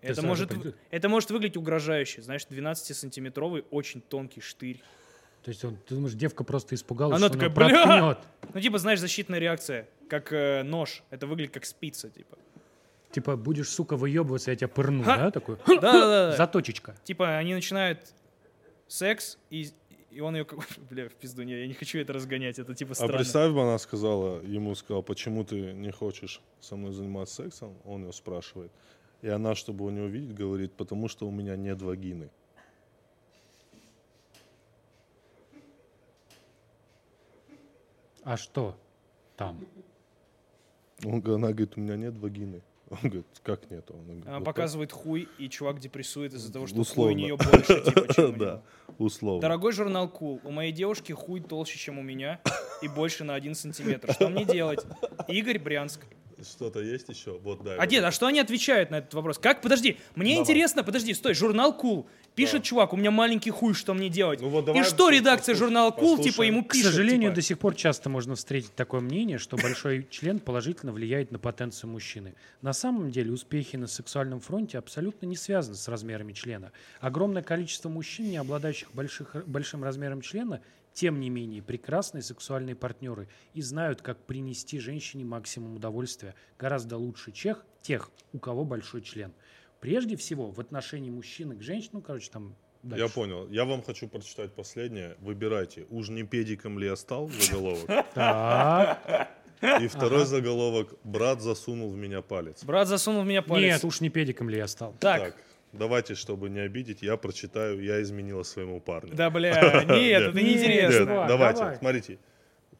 Ты 0.00 0.08
это 0.08 0.22
может, 0.24 0.48
понял. 0.48 0.74
это 0.90 1.08
может 1.10 1.30
выглядеть 1.32 1.58
угрожающе. 1.58 2.22
Знаешь, 2.22 2.46
12-сантиметровый 2.48 3.66
очень 3.70 4.00
тонкий 4.00 4.40
штырь. 4.40 4.80
То 5.42 5.50
есть 5.50 5.62
он, 5.66 5.76
ты 5.76 5.96
думаешь, 5.96 6.14
девка 6.14 6.44
просто 6.44 6.76
испугалась, 6.76 7.18
Она 7.18 7.28
что 7.28 7.38
такая, 7.38 7.50
она 7.50 7.68
«Бля!» 7.68 7.84
проткнет. 7.84 8.54
Ну, 8.54 8.60
типа, 8.62 8.78
знаешь, 8.78 9.00
защитная 9.00 9.38
реакция, 9.38 9.86
как 10.08 10.32
э, 10.32 10.62
нож. 10.62 11.02
Это 11.10 11.26
выглядит 11.26 11.52
как 11.52 11.66
спица, 11.66 12.08
типа. 12.08 12.38
Типа, 13.12 13.36
будешь, 13.36 13.68
сука, 13.68 13.96
выебываться, 13.96 14.50
я 14.50 14.56
тебя 14.56 14.68
пырну, 14.68 15.04
Ха! 15.04 15.16
да, 15.18 15.30
такой? 15.30 15.56
Да-да-да. 15.66 16.36
Заточечка. 16.36 16.96
Типа, 17.04 17.36
они 17.36 17.52
начинают 17.54 18.14
секс, 18.88 19.38
и, 19.50 19.68
и 20.10 20.20
он 20.20 20.34
ее... 20.34 20.46
Бля, 20.90 21.10
в 21.10 21.12
пизду, 21.12 21.42
не, 21.42 21.52
я 21.60 21.66
не 21.66 21.74
хочу 21.74 21.98
это 21.98 22.14
разгонять, 22.14 22.58
это 22.58 22.74
типа 22.74 22.92
А 22.92 22.94
странно. 22.94 23.16
представь 23.18 23.52
бы, 23.52 23.62
она 23.62 23.78
сказала, 23.78 24.40
ему 24.42 24.74
сказал, 24.74 25.02
почему 25.02 25.44
ты 25.44 25.72
не 25.74 25.90
хочешь 25.90 26.40
со 26.60 26.74
мной 26.74 26.92
заниматься 26.92 27.42
сексом? 27.44 27.76
Он 27.84 28.06
ее 28.06 28.12
спрашивает. 28.14 28.72
И 29.20 29.28
она, 29.28 29.54
чтобы 29.54 29.80
его 29.84 29.90
не 29.90 30.00
увидеть, 30.00 30.34
говорит, 30.34 30.72
потому 30.72 31.08
что 31.08 31.28
у 31.28 31.30
меня 31.30 31.54
нет 31.56 31.82
вагины. 31.82 32.30
А 38.24 38.36
что 38.36 38.76
там? 39.36 39.60
Он, 41.04 41.22
она 41.26 41.48
говорит, 41.48 41.76
у 41.76 41.80
меня 41.80 41.96
нет 41.96 42.16
вагины. 42.16 42.62
Он 42.92 42.98
говорит, 43.10 43.26
как 43.42 43.70
нет? 43.70 43.90
Он 43.90 44.04
говорит, 44.04 44.26
Она 44.26 44.38
«Вот 44.38 44.44
показывает 44.44 44.92
хуй, 44.92 45.28
и 45.38 45.48
чувак 45.48 45.80
депрессует 45.80 46.34
из-за 46.34 46.52
того, 46.52 46.66
что 46.66 46.80
Условно. 46.80 47.12
хуй 47.14 47.14
у 47.14 47.16
нее 47.24 47.36
больше, 47.36 47.80
типа, 47.84 48.12
чем 48.14 48.24
у 48.24 48.28
так». 48.32 48.38
Да, 48.38 48.62
условно. 48.98 49.40
Дорогой 49.40 49.72
журнал 49.72 50.08
Cool, 50.08 50.40
у 50.44 50.50
моей 50.50 50.72
девушки 50.72 51.12
хуй 51.12 51.40
толще, 51.40 51.78
чем 51.78 51.98
у 51.98 52.02
меня, 52.02 52.40
и 52.82 52.88
больше 52.88 53.24
на 53.24 53.34
один 53.34 53.54
сантиметр. 53.54 54.12
Что 54.12 54.28
мне 54.28 54.44
делать? 54.44 54.84
Игорь 55.28 55.58
Брянск. 55.58 56.04
Что-то 56.46 56.80
есть 56.80 57.08
еще? 57.08 57.38
Вот, 57.42 57.62
да. 57.62 57.76
А 57.78 57.86
дед, 57.86 58.04
а 58.04 58.10
что 58.10 58.26
они 58.26 58.40
отвечают 58.40 58.90
на 58.90 58.96
этот 58.96 59.14
вопрос? 59.14 59.38
Как? 59.38 59.60
Подожди, 59.62 59.98
мне 60.14 60.32
Давай. 60.32 60.42
интересно, 60.42 60.82
подожди, 60.84 61.14
стой, 61.14 61.34
журнал 61.34 61.76
Cool. 61.80 62.06
Пишет 62.34 62.62
чувак, 62.62 62.94
у 62.94 62.96
меня 62.96 63.10
маленький 63.10 63.50
хуй, 63.50 63.74
что 63.74 63.92
мне 63.92 64.08
делать? 64.08 64.40
Ну 64.40 64.48
вот 64.48 64.62
и 64.64 64.66
давай 64.68 64.84
что 64.84 65.10
пос- 65.10 65.12
редакция 65.14 65.54
послуш- 65.54 65.58
журнала 65.58 65.90
Cool, 65.90 66.22
типа, 66.22 66.42
ему 66.42 66.64
К 66.64 66.72
пишет? 66.72 66.86
сожалению, 66.86 67.30
типа, 67.30 67.34
до 67.34 67.42
сих 67.42 67.58
пор 67.58 67.74
часто 67.74 68.08
можно 68.08 68.34
встретить 68.36 68.74
такое 68.74 69.00
мнение, 69.02 69.36
что 69.38 69.56
большой 69.58 70.06
член 70.10 70.38
положительно 70.40 70.92
влияет 70.92 71.30
на 71.30 71.38
потенцию 71.38 71.90
мужчины. 71.90 72.34
На 72.62 72.72
самом 72.72 73.10
деле 73.10 73.32
успехи 73.32 73.76
на 73.76 73.86
сексуальном 73.86 74.40
фронте 74.40 74.78
абсолютно 74.78 75.26
не 75.26 75.36
связаны 75.36 75.76
с 75.76 75.86
размерами 75.88 76.32
члена. 76.32 76.72
Огромное 77.00 77.42
количество 77.42 77.90
мужчин, 77.90 78.30
не 78.30 78.38
обладающих 78.38 78.88
больших, 78.94 79.36
большим 79.46 79.84
размером 79.84 80.22
члена, 80.22 80.62
тем 80.94 81.20
не 81.20 81.30
менее 81.30 81.62
прекрасные 81.62 82.22
сексуальные 82.22 82.76
партнеры 82.76 83.28
и 83.54 83.62
знают, 83.62 84.02
как 84.02 84.18
принести 84.24 84.78
женщине 84.78 85.24
максимум 85.24 85.76
удовольствия 85.76 86.34
гораздо 86.58 86.96
лучше 86.96 87.32
тех, 87.32 87.64
тех, 87.80 88.10
у 88.32 88.38
кого 88.38 88.64
большой 88.64 89.02
член. 89.02 89.32
Прежде 89.80 90.16
всего, 90.16 90.50
в 90.50 90.60
отношении 90.60 91.10
мужчины 91.10 91.56
к 91.56 91.62
женщине, 91.62 91.90
ну, 91.94 92.00
короче, 92.02 92.30
там 92.30 92.54
дальше. 92.82 93.04
Я 93.04 93.10
понял. 93.10 93.48
Я 93.48 93.64
вам 93.64 93.82
хочу 93.82 94.06
прочитать 94.08 94.52
последнее. 94.52 95.16
Выбирайте. 95.20 95.86
Уж 95.90 96.10
не 96.10 96.22
педиком 96.22 96.78
ли 96.78 96.86
я 96.86 96.96
стал? 96.96 97.28
Заголовок. 97.28 97.90
Так. 98.14 99.30
И 99.80 99.86
второй 99.86 100.24
заголовок. 100.26 100.94
Брат 101.04 101.40
засунул 101.40 101.90
в 101.90 101.96
меня 101.96 102.20
палец. 102.20 102.64
Брат 102.64 102.88
засунул 102.88 103.22
в 103.22 103.26
меня 103.26 103.42
палец. 103.42 103.74
Нет, 103.74 103.84
уж 103.84 104.00
не 104.00 104.08
педиком 104.08 104.48
ли 104.48 104.56
я 104.56 104.66
стал. 104.66 104.94
Так, 104.98 105.20
Так, 105.22 105.36
давайте, 105.72 106.14
чтобы 106.14 106.50
не 106.50 106.60
обидеть, 106.60 107.02
я 107.02 107.16
прочитаю. 107.16 107.82
Я 107.82 108.00
изменила 108.02 108.42
своему 108.42 108.80
парню. 108.80 109.14
да, 109.14 109.30
бля, 109.30 109.84
нет, 109.88 110.22
это 110.22 110.40
неинтересно. 110.40 111.26
Давайте, 111.28 111.60
давай. 111.60 111.76
смотрите. 111.76 112.18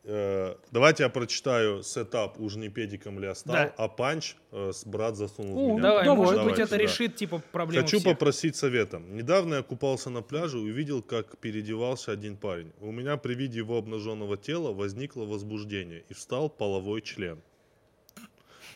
Э, 0.05 0.57
давайте 0.73 1.05
я 1.05 1.09
прочитаю 1.09 1.85
сетап 1.85 2.41
«Уж 2.41 2.57
не 2.57 2.69
педиком 2.69 3.21
ли 3.21 3.27
я 3.29 3.37
стал», 3.37 3.55
Да. 3.55 3.75
а 3.77 3.87
панч 3.87 4.35
э, 4.51 4.73
с 4.73 4.85
«Брат 4.85 5.17
засунул 5.17 5.75
меня». 5.75 5.83
Давай, 5.83 6.05
Давай, 6.05 6.19
может 6.27 6.45
быть, 6.45 6.59
это 6.59 6.71
да. 6.71 6.79
решит, 6.79 7.15
типа, 7.15 7.41
проблему 7.53 7.85
Хочу 7.85 7.99
всех. 8.01 8.13
попросить 8.13 8.57
совета. 8.57 8.99
Недавно 8.99 9.57
я 9.57 9.63
купался 9.63 10.11
на 10.11 10.21
пляже 10.23 10.59
и 10.59 10.63
увидел, 10.63 11.03
как 11.03 11.39
переодевался 11.39 12.11
один 12.11 12.37
парень. 12.37 12.73
У 12.81 12.91
меня 12.91 13.17
при 13.17 13.35
виде 13.35 13.59
его 13.59 13.79
обнаженного 13.79 14.37
тела 14.37 14.73
возникло 14.73 15.25
возбуждение 15.25 16.03
и 16.09 16.15
встал 16.15 16.51
половой 16.51 17.01
член. 17.03 17.41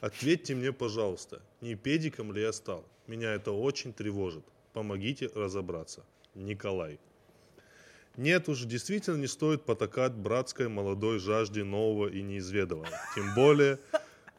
Ответьте 0.07 0.55
мне, 0.55 0.73
пожалуйста, 0.73 1.43
не 1.61 1.75
педиком 1.75 2.33
ли 2.33 2.41
я 2.41 2.53
стал? 2.53 2.85
Меня 3.09 3.35
это 3.35 3.51
очень 3.51 3.93
тревожит. 3.93 4.45
Помогите 4.73 5.29
разобраться. 5.35 6.05
Николай. 6.37 7.01
Нет 8.17 8.49
уж, 8.49 8.61
действительно 8.61 9.17
не 9.17 9.27
стоит 9.27 9.65
потакать 9.65 10.13
братской 10.13 10.69
молодой 10.69 11.19
жажде 11.19 11.65
нового 11.65 12.07
и 12.07 12.23
неизведанного. 12.23 12.97
Тем 13.17 13.35
более, 13.35 13.81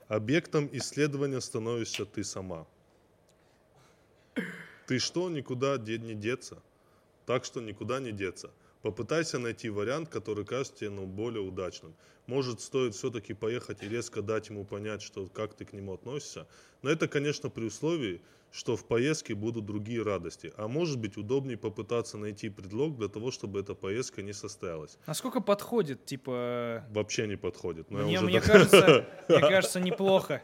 объектом 0.07 0.69
исследования 0.71 1.41
становишься 1.41 2.05
ты 2.05 2.23
сама. 2.23 2.65
Ты 4.85 4.99
что, 4.99 5.29
никуда 5.29 5.77
не 5.77 6.15
деться? 6.15 6.63
Так 7.25 7.43
что 7.43 7.59
никуда 7.59 7.99
не 7.99 8.13
деться. 8.13 8.51
Попытайся 8.87 9.37
найти 9.37 9.69
вариант, 9.69 10.07
который 10.07 10.45
кажется 10.45 10.73
тебе 10.77 10.91
ну, 10.91 11.05
более 11.05 11.41
удачным. 11.41 11.93
Может, 12.25 12.61
стоит 12.61 12.95
все-таки 12.95 13.33
поехать 13.33 13.83
и 13.83 13.89
резко 13.89 14.21
дать 14.21 14.47
ему 14.47 14.63
понять, 14.63 15.01
что 15.01 15.27
как 15.27 15.55
ты 15.55 15.65
к 15.65 15.73
нему 15.73 15.93
относишься. 15.93 16.47
Но 16.83 16.89
это, 16.89 17.09
конечно, 17.09 17.49
при 17.49 17.65
условии, 17.65 18.21
что 18.49 18.77
в 18.77 18.85
поездке 18.85 19.35
будут 19.35 19.65
другие 19.65 20.03
радости. 20.03 20.53
А 20.55 20.69
может 20.69 20.99
быть, 20.99 21.17
удобнее 21.17 21.57
попытаться 21.57 22.17
найти 22.17 22.47
предлог 22.47 22.95
для 22.95 23.09
того, 23.09 23.29
чтобы 23.29 23.59
эта 23.59 23.75
поездка 23.75 24.21
не 24.21 24.31
состоялась. 24.31 24.97
Насколько 25.05 25.41
подходит, 25.41 26.05
типа... 26.05 26.85
Вообще 26.89 27.27
не 27.27 27.35
подходит. 27.35 27.91
Но 27.91 27.99
я 27.99 28.05
Мне, 28.05 28.17
уже 28.19 28.25
мне 28.25 28.39
так- 28.39 28.51
кажется, 28.51 29.05
мне 29.27 29.39
кажется, 29.41 29.81
неплохо. 29.81 30.41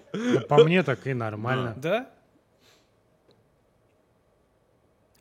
По 0.50 0.66
мне 0.66 0.84
так 0.84 1.08
и 1.08 1.14
нормально. 1.14 1.76
Да? 1.78 2.12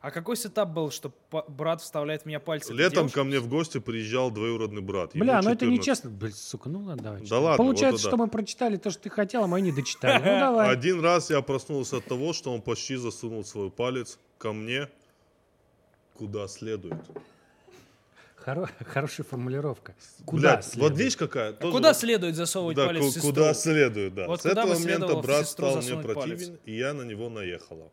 А 0.03 0.11
какой 0.11 0.35
сетап 0.35 0.67
был, 0.67 0.91
что 0.91 1.13
брат 1.47 1.81
вставляет 1.81 2.23
в 2.23 2.25
меня 2.25 2.41
пальцы? 2.41 2.73
Летом 2.73 3.09
ко 3.09 3.23
мне 3.23 3.39
в 3.39 3.47
гости 3.47 3.79
приезжал 3.79 4.31
двоюродный 4.31 4.81
брат. 4.81 5.15
Ему 5.15 5.23
Бля, 5.23 5.35
ну 5.41 5.49
это 5.49 5.61
14. 5.65 5.79
нечестно. 5.79 6.09
Блин, 6.09 6.33
сука, 6.33 6.67
ну 6.67 6.79
ладно, 6.81 7.01
давай. 7.03 7.25
Да 7.25 7.39
ладно, 7.39 7.55
Получается, 7.55 8.03
вот 8.03 8.09
что 8.09 8.17
мы 8.17 8.27
прочитали 8.27 8.75
то, 8.75 8.91
что 8.91 9.01
ты 9.03 9.09
хотел, 9.09 9.45
а 9.45 9.47
мы 9.47 9.61
не 9.61 9.71
дочитали. 9.71 10.17
Ну 10.19 10.39
давай. 10.41 10.69
Один 10.69 10.99
раз 10.99 11.29
я 11.29 11.41
проснулся 11.41 11.97
от 11.97 12.05
того, 12.05 12.33
что 12.33 12.53
он 12.53 12.61
почти 12.61 12.97
засунул 12.97 13.45
свой 13.45 13.71
палец 13.71 14.19
ко 14.39 14.51
мне 14.51 14.89
куда 16.15 16.49
следует. 16.49 16.97
Хоро- 18.45 18.69
Хорошая 18.85 19.25
формулировка. 19.25 19.95
Куда 20.25 20.55
Блядь, 20.55 20.65
следует? 20.65 20.91
вот 20.91 20.99
видишь 20.99 21.15
какая? 21.15 21.51
А 21.51 21.53
тоже 21.53 21.71
куда 21.71 21.87
вот- 21.91 21.97
следует 21.97 22.35
засовывать 22.35 22.75
да, 22.75 22.87
палец 22.87 23.01
ку- 23.03 23.07
в 23.07 23.11
сестру? 23.13 23.29
куда 23.29 23.53
следует, 23.53 24.13
да. 24.13 24.27
Вот 24.27 24.41
С 24.41 24.45
этого 24.47 24.73
момента 24.73 25.15
брат 25.15 25.47
стал 25.47 25.77
мне 25.77 25.95
противен, 25.95 26.15
палец? 26.15 26.51
и 26.65 26.75
я 26.75 26.93
на 26.93 27.03
него 27.03 27.29
наехала. 27.29 27.89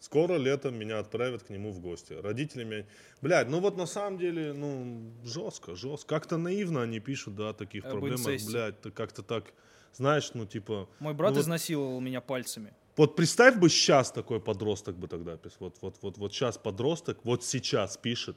Скоро 0.00 0.36
летом 0.36 0.76
меня 0.76 1.00
отправят 1.00 1.42
к 1.42 1.50
нему 1.50 1.72
в 1.72 1.80
гости. 1.80 2.12
Родители 2.12 2.64
меня... 2.64 2.84
Блядь, 3.20 3.48
ну 3.48 3.60
вот 3.60 3.76
на 3.76 3.86
самом 3.86 4.18
деле, 4.18 4.52
ну, 4.52 5.12
жестко, 5.24 5.74
жестко. 5.74 6.08
Как-то 6.08 6.36
наивно 6.36 6.82
они 6.82 7.00
пишут, 7.00 7.34
да, 7.34 7.50
о 7.50 7.52
таких 7.52 7.84
Об 7.84 7.92
проблемах. 7.92 8.20
инцесте. 8.20 8.50
Блядь, 8.50 8.80
ты 8.80 8.90
как-то 8.92 9.22
так, 9.22 9.52
знаешь, 9.92 10.30
ну, 10.34 10.46
типа... 10.46 10.88
Мой 11.00 11.14
брат 11.14 11.30
ну, 11.30 11.36
вот- 11.36 11.42
изнасиловал 11.42 12.00
меня 12.00 12.20
пальцами. 12.20 12.72
Вот 12.96 13.14
представь 13.14 13.56
бы 13.56 13.68
сейчас 13.68 14.10
такой 14.10 14.40
подросток 14.40 14.96
бы 14.96 15.06
тогда 15.06 15.36
писал. 15.36 15.58
Вот, 15.60 15.76
вот, 15.80 15.96
вот, 16.02 16.18
вот 16.18 16.32
сейчас 16.32 16.58
подросток 16.58 17.18
вот 17.24 17.44
сейчас 17.44 17.96
пишет 17.96 18.36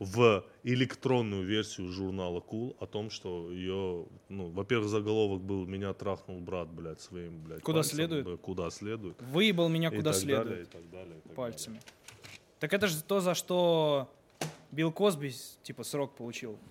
в 0.00 0.44
электронную 0.64 1.44
версию 1.44 1.88
журнала 1.88 2.40
Cool 2.40 2.74
о 2.80 2.86
том, 2.86 3.10
что 3.10 3.52
ее, 3.52 4.06
ну, 4.30 4.48
во-первых, 4.50 4.88
заголовок 4.88 5.42
был 5.42 5.66
«Меня 5.66 5.92
трахнул 5.92 6.40
брат, 6.40 6.68
блядь, 6.68 7.00
своим, 7.00 7.42
блядь, 7.42 7.60
Куда 7.62 7.80
пальцем». 7.80 7.96
следует? 7.96 8.24
Да, 8.24 8.36
куда 8.38 8.70
следует. 8.70 9.20
Выебал 9.20 9.68
меня 9.68 9.90
И 9.90 9.96
куда 9.96 10.12
так 10.12 10.20
следует. 10.20 10.48
далее, 10.48 10.62
и 10.62 10.66
так 10.66 10.90
далее, 10.90 11.18
и 11.18 11.20
так 11.28 11.34
пальцами. 11.34 11.80
Так 12.58 12.72
это 12.72 12.86
же 12.88 13.02
то, 13.02 13.20
за 13.20 13.34
что 13.34 14.10
Билл 14.72 14.90
Косби, 14.90 15.32
типа, 15.62 15.84
срок 15.84 16.14
получил. 16.16 16.52
далее. 16.52 16.64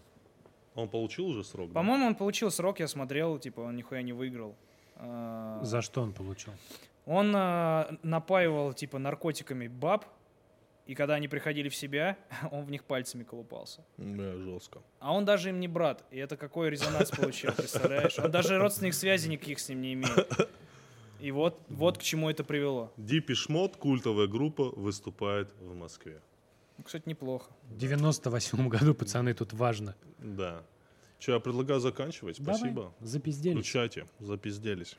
Он 0.76 0.90
получил 0.90 1.28
уже 1.28 1.44
срок? 1.44 1.68
да? 1.70 1.74
По-моему, 1.76 2.08
он 2.08 2.16
получил 2.16 2.50
срок, 2.50 2.80
я 2.80 2.88
смотрел, 2.88 3.38
типа, 3.38 3.62
он 3.62 3.76
нихуя 3.76 4.02
не 4.02 4.14
выиграл. 4.14 4.56
А, 4.96 5.60
За 5.64 5.82
что 5.84 6.02
он 6.02 6.14
получил? 6.14 6.54
Он 7.06 7.32
а, 7.36 7.96
напаивал, 8.02 8.74
типа, 8.74 8.98
наркотиками 8.98 9.68
баб, 9.68 10.06
и 10.90 10.96
когда 10.96 11.14
они 11.14 11.28
приходили 11.28 11.70
в 11.70 11.76
себя, 11.76 12.18
он 12.52 12.66
в 12.66 12.72
них 12.72 12.84
пальцами 12.84 13.24
колупался. 13.24 13.86
Бля, 13.98 14.36
жестко. 14.38 14.82
А 15.00 15.14
он 15.14 15.24
даже 15.24 15.50
им 15.50 15.60
не 15.60 15.68
брат. 15.68 16.04
И 16.10 16.18
это 16.18 16.36
какой 16.36 16.72
резонанс 16.72 17.12
получил, 17.12 17.52
представляешь? 17.54 18.18
Он 18.18 18.32
даже 18.32 18.58
родственных 18.58 18.96
связей 18.96 19.30
никаких 19.30 19.60
с 19.60 19.70
ним 19.70 19.82
не 19.82 19.94
имеет. 19.94 20.50
И 21.20 21.32
вот, 21.32 21.60
вот 21.70 22.00
к 22.00 22.02
чему 22.02 22.28
это 22.28 22.44
привело. 22.44 22.92
Дипи 22.98 23.36
Шмот, 23.36 23.76
культовая 23.76 24.26
группа, 24.26 24.64
выступает 24.64 25.54
в 25.60 25.76
Москве. 25.76 26.22
Ну, 26.80 26.84
Кстати, 26.84 27.04
неплохо. 27.06 27.52
В 27.70 27.78
98 27.78 28.68
году, 28.70 28.96
пацаны, 28.96 29.36
тут 29.36 29.54
важно. 29.54 29.96
Да. 30.18 30.64
Че, 31.20 31.34
я 31.34 31.40
предлагаю 31.40 31.82
заканчивать. 31.82 32.40
Давай, 32.40 32.58
Спасибо. 32.58 32.94
запизделись. 33.02 33.60
Включайте. 33.60 34.08
Запизделись. 34.20 34.98